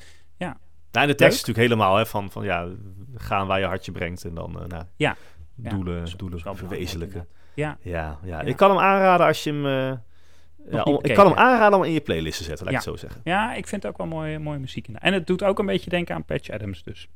Nou, 0.92 1.06
en 1.06 1.12
de 1.12 1.18
tekst 1.18 1.34
is 1.42 1.46
natuurlijk 1.46 1.68
helemaal 1.68 1.96
hè, 1.98 2.06
van, 2.06 2.32
van 2.32 2.44
ja, 2.44 2.68
gaan 3.16 3.48
waar 3.48 3.60
je 3.60 3.66
hartje 3.66 3.92
brengt 3.92 4.26
en 4.26 4.34
dan 4.34 4.62
eh, 4.62 4.68
nou, 4.68 4.84
Ja. 4.96 5.16
Doelen, 5.56 6.06
doelen 6.18 6.40
verwezenlijken. 6.56 7.28
Ja, 7.54 7.78
Ja, 7.82 8.20
ja. 8.24 8.42
Ik 8.42 8.56
kan 8.56 8.70
hem 8.70 8.80
aanraden 8.80 9.26
als 9.28 9.44
je 9.44 9.52
hem. 9.52 9.66
eh, 9.66 9.72
ja, 9.72 9.98
niet 10.84 10.84
om- 10.86 11.00
ik 11.04 11.14
kan 11.14 11.26
hem 11.28 11.38
aanraden 11.38 11.78
om 11.78 11.84
in 11.84 11.92
je 11.92 12.02
playlist 12.02 12.38
te 12.38 12.44
zetten, 12.44 12.66
laat 12.66 12.74
ik 12.76 12.80
het 12.82 12.90
zo 12.90 12.96
zeggen. 13.08 13.22
Ja, 13.24 13.54
ik 13.54 13.68
vind 13.68 13.84
het 13.84 13.92
ook 13.92 13.98
wel 13.98 14.08
mooie, 14.08 14.40
mooie 14.40 14.60
muziek 14.60 14.88
in. 14.88 15.00
En 15.00 15.14
het 15.14 15.28
doet 15.28 15.44
ook 15.44 15.60
een 15.60 15.66
beetje 15.66 15.90
denken 15.90 16.16
aan 16.16 16.24
Patch 16.26 16.50
Adams 16.50 16.84
dus. 16.84 17.08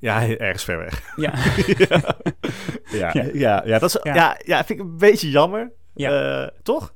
Ja, 0.00 0.28
ergens 0.28 0.64
ver 0.64 0.78
weg. 0.78 1.02
Ja, 1.16 1.32
Ja, 3.00 3.10
Ja. 3.12 3.24
ja. 3.32 3.62
ja, 3.64 3.78
dat 3.78 3.94
is, 3.94 4.00
ja. 4.02 4.36
Ja. 4.44 4.64
Vind 4.64 4.70
ik 4.70 4.86
een 4.86 4.96
beetje 4.96 5.30
jammer. 5.30 5.72
Ja. 5.94 6.42
Eh, 6.42 6.48
toch? 6.62 6.92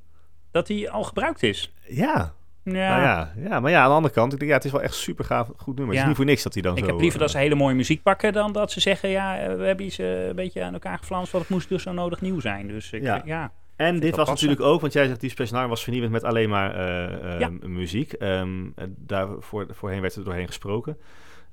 dat 0.51 0.67
die 0.67 0.91
al 0.91 1.03
gebruikt 1.03 1.43
is. 1.43 1.73
Ja. 1.89 2.33
Ja, 2.65 2.73
Nou 2.73 3.03
ja, 3.03 3.33
ja, 3.49 3.61
maar 3.61 3.71
ja, 3.71 3.83
aan 3.83 3.89
de 3.89 3.95
andere 3.95 4.15
kant, 4.15 4.33
ik 4.33 4.39
denk, 4.39 4.51
ja, 4.51 4.57
het 4.57 4.67
is 4.67 4.73
wel 4.73 4.83
echt 4.83 4.95
super 4.95 5.25
gaaf, 5.25 5.47
goed 5.57 5.77
nummer. 5.77 5.87
Het 5.87 5.95
Ja. 5.95 6.01
is 6.01 6.07
niet 6.07 6.17
voor 6.17 6.25
niks 6.25 6.43
dat 6.43 6.53
hij 6.53 6.63
dan 6.63 6.77
ik 6.77 6.85
zo... 6.85 6.91
heb 6.91 7.01
liever 7.01 7.19
dat 7.19 7.31
ze 7.31 7.37
eh, 7.37 7.43
hele 7.43 7.55
mooie 7.55 7.75
muziek 7.75 8.03
pakken 8.03 8.33
dan 8.33 8.53
dat 8.53 8.71
ze 8.71 8.81
zeggen, 8.81 9.09
ja, 9.09 9.39
eh, 9.39 9.57
we 9.57 9.65
hebben 9.65 9.87
iets 9.87 9.99
eh, 9.99 10.27
een 10.27 10.35
beetje 10.35 10.63
aan 10.63 10.73
elkaar 10.73 10.99
geflanst, 10.99 11.33
want 11.33 11.45
het 11.45 11.53
moest 11.53 11.69
dus 11.69 11.83
zo 11.83 11.93
nodig 11.93 12.21
nieuw 12.21 12.41
zijn. 12.41 12.69
Dus 12.69 12.93
ik, 12.93 13.03
Ja. 13.03 13.23
ja. 13.25 13.53
En 13.77 14.01
dit 14.01 14.17
was 14.17 14.29
natuurlijk 14.29 14.61
ook, 14.61 14.81
want 14.81 14.93
jij 14.93 15.07
zegt 15.07 15.21
die 15.21 15.31
Special 15.31 15.57
Nine 15.59 15.69
was 15.71 15.83
vernieuwend 15.83 16.13
met 16.13 16.25
alleen 16.25 16.49
maar 16.49 16.75
eh, 16.75 17.33
eh, 17.35 17.41
Ja. 17.41 17.51
muziek. 17.67 18.13
Ehm, 18.13 18.65
eh, 18.77 18.85
daar 18.99 19.29
voor, 19.39 19.67
voorheen 19.71 20.01
werd 20.01 20.15
er 20.15 20.25
doorheen 20.25 20.47
gesproken. 20.47 20.97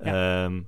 Ja. 0.03 0.43
Ehm, 0.43 0.61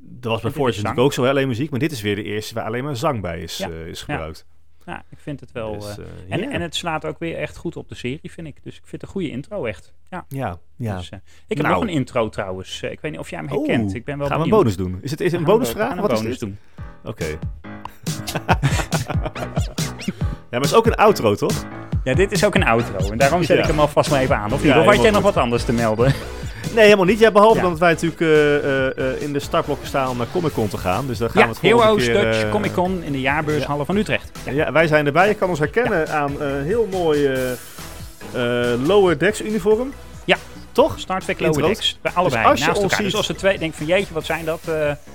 dat 0.00 0.32
was 0.32 0.42
bij 0.42 0.50
Forge 0.50 0.70
natuurlijk 0.76 0.98
ook 1.00 1.12
zo, 1.12 1.24
alleen 1.26 1.48
muziek. 1.48 1.70
Maar 1.70 1.78
dit 1.78 1.92
is 1.92 2.02
weer 2.02 2.14
de 2.14 2.22
eerste 2.22 2.54
waar 2.54 2.64
alleen 2.64 2.84
maar 2.84 2.96
zang 2.96 3.20
bij 3.20 3.40
is, 3.40 3.56
Ja. 3.58 3.68
eh, 3.68 3.86
is 3.86 4.02
gebruikt. 4.02 4.46
Nou, 4.88 5.00
ik 5.08 5.18
vind 5.18 5.40
het 5.40 5.52
wel... 5.52 5.78
Dus, 5.78 5.98
eh, 5.98 6.04
eh, 6.04 6.10
en, 6.28 6.40
ja. 6.40 6.50
en 6.50 6.60
het 6.60 6.74
slaat 6.74 7.04
ook 7.04 7.18
weer 7.18 7.36
echt 7.36 7.56
goed 7.56 7.76
op 7.76 7.88
de 7.88 7.94
serie, 7.94 8.30
vind 8.30 8.46
ik. 8.46 8.56
Dus 8.62 8.74
ik 8.76 8.80
vind 8.80 8.92
het 8.92 9.02
een 9.02 9.08
goede 9.08 9.30
intro, 9.30 9.64
echt. 9.64 9.92
Ja. 10.10 10.24
ja, 10.28 10.58
ja. 10.76 10.96
Dus, 10.96 11.08
eh, 11.08 11.18
ik 11.46 11.56
heb 11.56 11.66
Nou. 11.66 11.78
nog 11.78 11.82
een 11.88 11.94
intro 11.96 12.28
trouwens. 12.28 12.82
Ik 12.82 13.00
weet 13.00 13.10
niet 13.10 13.20
of 13.20 13.30
jij 13.30 13.38
hem 13.38 13.48
herkent. 13.48 13.94
ik 13.94 14.04
ben 14.04 14.18
wel 14.18 14.26
gaan 14.26 14.38
we 14.38 14.44
een 14.44 14.50
bonus 14.50 14.76
doen? 14.76 14.98
Is 15.02 15.10
het 15.10 15.20
is 15.20 15.32
een 15.32 15.44
bonusvraag? 15.44 15.94
Wat 16.00 16.10
een 16.10 16.16
is 16.16 16.22
bonus 16.22 16.38
dit? 16.38 16.48
doen. 16.48 16.58
Oké. 17.04 17.24
ja, 20.50 20.58
maar 20.58 20.60
het 20.60 20.64
is 20.64 20.74
ook 20.74 20.86
een 20.86 20.94
outro, 20.94 21.34
toch? 21.34 21.64
Ja, 22.04 22.14
dit 22.14 22.32
is 22.32 22.44
ook 22.44 22.54
een 22.54 22.64
outro. 22.64 23.10
En 23.10 23.18
daarom 23.18 23.42
zet 23.42 23.56
Ja. 23.56 23.62
ik 23.62 23.68
hem 23.68 23.80
alvast 23.80 24.10
maar 24.10 24.20
even 24.20 24.36
aan. 24.36 24.52
Of 24.52 24.62
niet? 24.62 24.72
Ja, 24.72 24.80
of 24.80 24.86
had 24.86 25.02
jij 25.02 25.10
nog 25.10 25.22
wat 25.22 25.36
anders 25.36 25.64
te 25.64 25.72
melden? 25.72 26.14
Nee, 26.74 26.84
helemaal 26.84 27.04
niet. 27.04 27.18
Ja, 27.18 27.30
behalve 27.30 27.56
Ja. 27.62 27.68
dat 27.68 27.78
wij 27.78 27.90
natuurlijk 27.92 28.20
eh, 28.20 28.56
eh, 28.56 28.86
eh, 29.14 29.22
in 29.22 29.32
de 29.32 29.38
startblokken 29.40 29.86
staan 29.88 30.08
om 30.08 30.16
naar 30.16 30.26
Comic 30.32 30.52
Con 30.52 30.68
te 30.68 30.78
gaan. 30.78 31.06
Dus 31.06 31.18
dan 31.18 31.30
gaan 31.30 31.40
Ja, 31.40 31.46
we 31.48 31.52
het 31.52 31.60
volgende 31.60 31.84
Heroes 31.84 32.04
keer... 32.04 32.32
Dutch 32.32 32.50
Comic 32.50 32.72
Con 32.72 33.02
in 33.02 33.12
de 33.12 33.20
jaarbeurshallen 33.20 33.86
van 33.86 33.96
Utrecht. 33.96 34.30
Ja. 34.50 34.72
Wij 34.72 34.86
zijn 34.86 35.06
erbij. 35.06 35.28
Je 35.28 35.34
kan 35.34 35.48
ons 35.48 35.58
herkennen 35.58 36.08
aan 36.08 36.40
een 36.40 36.64
heel 36.64 36.88
mooi 36.90 37.30
Lower 38.86 39.18
Decks 39.18 39.42
uniform. 39.42 39.92
Ja. 40.24 40.36
Toch? 40.72 40.98
Star 40.98 41.20
Trek 41.20 41.40
Lower. 41.40 41.62
Decks. 41.62 41.98
Bij 42.02 42.12
allebei, 42.14 42.46
als 42.46 42.60
je 42.60 42.66
naast 42.66 42.80
elkaar. 42.82 42.96
ziet- 42.96 43.04
Dus 43.06 43.16
als 43.16 43.28
er 43.28 43.36
twee, 43.36 43.58
denk 43.58 43.74
van 43.74 43.86
jeetje, 43.86 44.14
wat 44.14 44.24
zijn 44.24 44.44
dat? 44.44 44.60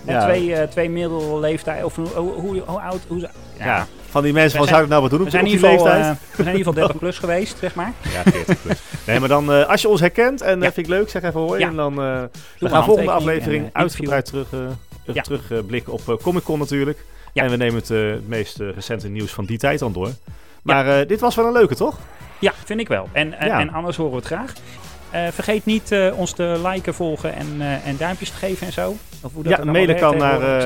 Ja. 0.08 0.24
Twee, 0.24 0.56
eh 0.56 0.68
twee 0.68 0.90
middelleeftijd, 0.90 1.84
of 1.84 1.96
hoe, 1.96 2.08
hoe, 2.16 2.62
oud? 2.62 3.00
Hoe, 3.08 3.20
ze- 3.20 3.30
ja. 3.60 3.66
Ja. 3.66 3.88
Van 4.14 4.24
die 4.24 4.34
mensen 4.34 4.52
We 4.52 4.58
van, 4.58 4.68
zijn- 4.68 4.70
zou 4.70 4.84
ik 4.84 4.90
nou 4.90 5.02
wat 5.02 5.10
doen 5.12 5.20
op, 5.20 5.26
We 5.26 5.32
zijn, 5.32 5.44
op 5.44 5.50
die 5.50 5.60
geval, 5.60 5.74
leeftijd? 5.76 6.04
eh, 6.04 6.10
we 6.38 6.44
zijn 6.44 6.48
in 6.48 6.58
ieder 6.58 6.74
geval 6.74 6.74
30 6.88 6.98
plus 6.98 7.18
geweest, 7.20 7.58
zeg 7.58 7.76
maar. 7.76 7.92
Ja, 8.14 8.32
40 8.32 8.62
plus. 8.62 8.78
Nee, 9.08 9.20
maar 9.20 9.30
dan, 9.30 9.52
eh, 9.54 9.70
als 9.70 9.82
je 9.82 9.90
ons 9.90 10.00
herkent 10.00 10.42
en 10.42 10.60
Ja. 10.60 10.66
uh, 10.68 10.72
vind 10.74 10.78
ik 10.78 10.88
leuk, 10.88 11.10
zeg 11.10 11.24
even. 11.24 11.60
Ja. 11.60 11.68
En 11.68 11.76
dan 11.76 12.02
eh, 12.02 12.22
we 12.60 12.70
gaan 12.70 12.84
volgende 12.84 13.12
aflevering 13.12 13.64
en, 13.64 13.70
eh, 13.74 13.82
uitgebreid 13.82 14.26
terug, 14.26 14.48
eh 14.54 14.60
Ja. 15.14 15.22
terugblikken 15.22 15.94
op 15.94 16.02
eh, 16.10 16.16
Comic 16.16 16.44
Con 16.44 16.60
natuurlijk. 16.60 17.06
Ja. 17.34 17.44
En 17.44 17.50
we 17.50 17.56
nemen 17.56 17.76
het, 17.76 17.90
eh, 17.90 18.10
het 18.10 18.28
meest 18.28 18.60
eh, 18.60 18.68
recente 18.76 19.08
nieuws 19.10 19.32
van 19.32 19.46
die 19.46 19.58
tijd 19.58 19.80
dan 19.80 19.94
door. 19.94 20.10
Maar 20.64 21.00
eh, 21.00 21.08
dit 21.08 21.20
was 21.20 21.36
wel 21.36 21.46
een 21.46 21.52
leuke, 21.54 21.76
toch? 21.76 21.98
Ja, 22.40 22.52
vind 22.66 22.80
ik 22.80 22.88
wel. 22.88 23.10
En, 23.12 23.40
en, 23.40 23.48
Ja. 23.48 23.60
en 23.60 23.70
anders 23.70 23.98
horen 23.98 24.12
we 24.12 24.18
het 24.18 24.28
graag. 24.28 24.54
Eh, 25.14 25.28
vergeet 25.32 25.66
niet 25.66 25.92
eh, 25.92 26.18
ons 26.18 26.32
te 26.34 26.62
liken, 26.72 26.94
volgen 26.94 27.34
en, 27.36 27.48
eh, 27.60 27.88
en 27.88 27.98
duimpjes 27.98 28.30
te 28.30 28.36
geven 28.36 28.68
en 28.68 28.74
zo. 28.74 28.96
Of 29.22 29.34
hoe 29.34 29.44
dat 29.44 29.58
Ja, 29.58 29.64
mailen 29.64 29.96
kan 29.96 30.18
naar 30.18 30.66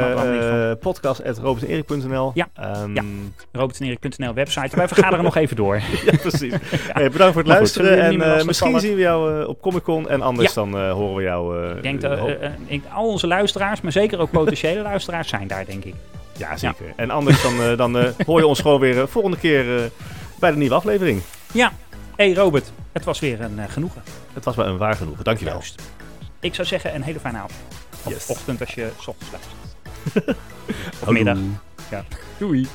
uh, 0.71 0.71
podcast.robertenerik.nl. 0.79 2.31
Ja. 2.33 2.47
Ehm, 2.53 2.95
Ja. 2.95 3.01
robertsenerik.nl 3.51 4.33
website. 4.33 4.75
Wij 4.75 4.87
vergaderen 4.87 5.23
nog 5.31 5.35
even 5.35 5.55
door. 5.55 5.75
ja, 6.05 6.17
precies. 6.21 6.53
Hey, 6.93 7.09
bedankt 7.09 7.33
voor 7.33 7.41
het 7.43 7.51
goed, 7.51 7.59
luisteren. 7.59 7.99
en 8.01 8.45
misschien 8.45 8.67
vallen? 8.71 8.81
zien 8.81 8.95
we 8.95 9.01
jou 9.01 9.45
op 9.45 9.61
Comic 9.61 9.83
Con. 9.83 10.09
En 10.09 10.21
anders 10.21 10.53
Ja. 10.53 10.61
dan 10.65 10.89
horen 10.91 11.15
we 11.15 11.21
jou. 11.23 11.67
Ik 11.75 11.83
denk 11.83 12.01
dat 12.01 12.19
ik, 12.67 12.83
al 12.93 13.07
onze 13.07 13.27
luisteraars, 13.27 13.81
maar 13.81 13.91
zeker 13.91 14.19
ook 14.19 14.31
potentiële 14.31 14.81
luisteraars 14.81 15.27
zijn 15.29 15.47
daar, 15.47 15.65
denk 15.65 15.83
ik. 15.83 15.93
ja, 16.37 16.57
zeker. 16.57 16.93
En 16.95 17.09
anders 17.09 17.41
dan, 17.41 17.75
dan 17.75 18.13
hoor 18.25 18.39
je 18.39 18.47
ons 18.47 18.59
gewoon 18.59 18.79
weer 18.79 19.07
volgende 19.07 19.37
keer 19.37 19.65
bij 20.39 20.51
de 20.51 20.57
nieuwe 20.57 20.75
aflevering. 20.75 21.21
Ja. 21.51 21.71
Hey 22.17 22.33
Robert, 22.33 22.71
het 22.91 23.03
was 23.03 23.19
weer 23.19 23.41
een 23.41 23.59
eh, 23.59 23.69
genoegen. 23.69 24.01
Het 24.33 24.45
was 24.45 24.55
wel 24.55 24.65
een 24.65 24.77
waar 24.77 24.95
genoegen. 24.95 25.23
Dankjewel. 25.23 25.53
Juist. 25.53 25.81
Ik 26.39 26.55
zou 26.55 26.67
zeggen 26.67 26.95
een 26.95 27.01
hele 27.01 27.19
fijne 27.19 27.37
avond. 27.37 27.59
Of 28.03 28.11
Yes. 28.13 28.25
ochtend 28.27 28.59
als 28.59 28.73
je 28.73 28.89
's 28.99 29.07
ochtends 29.07 29.31
luistert. 29.31 30.37
of 31.01 31.09
middag. 31.09 31.37
Ja. 31.89 32.03
Doei. 32.37 32.67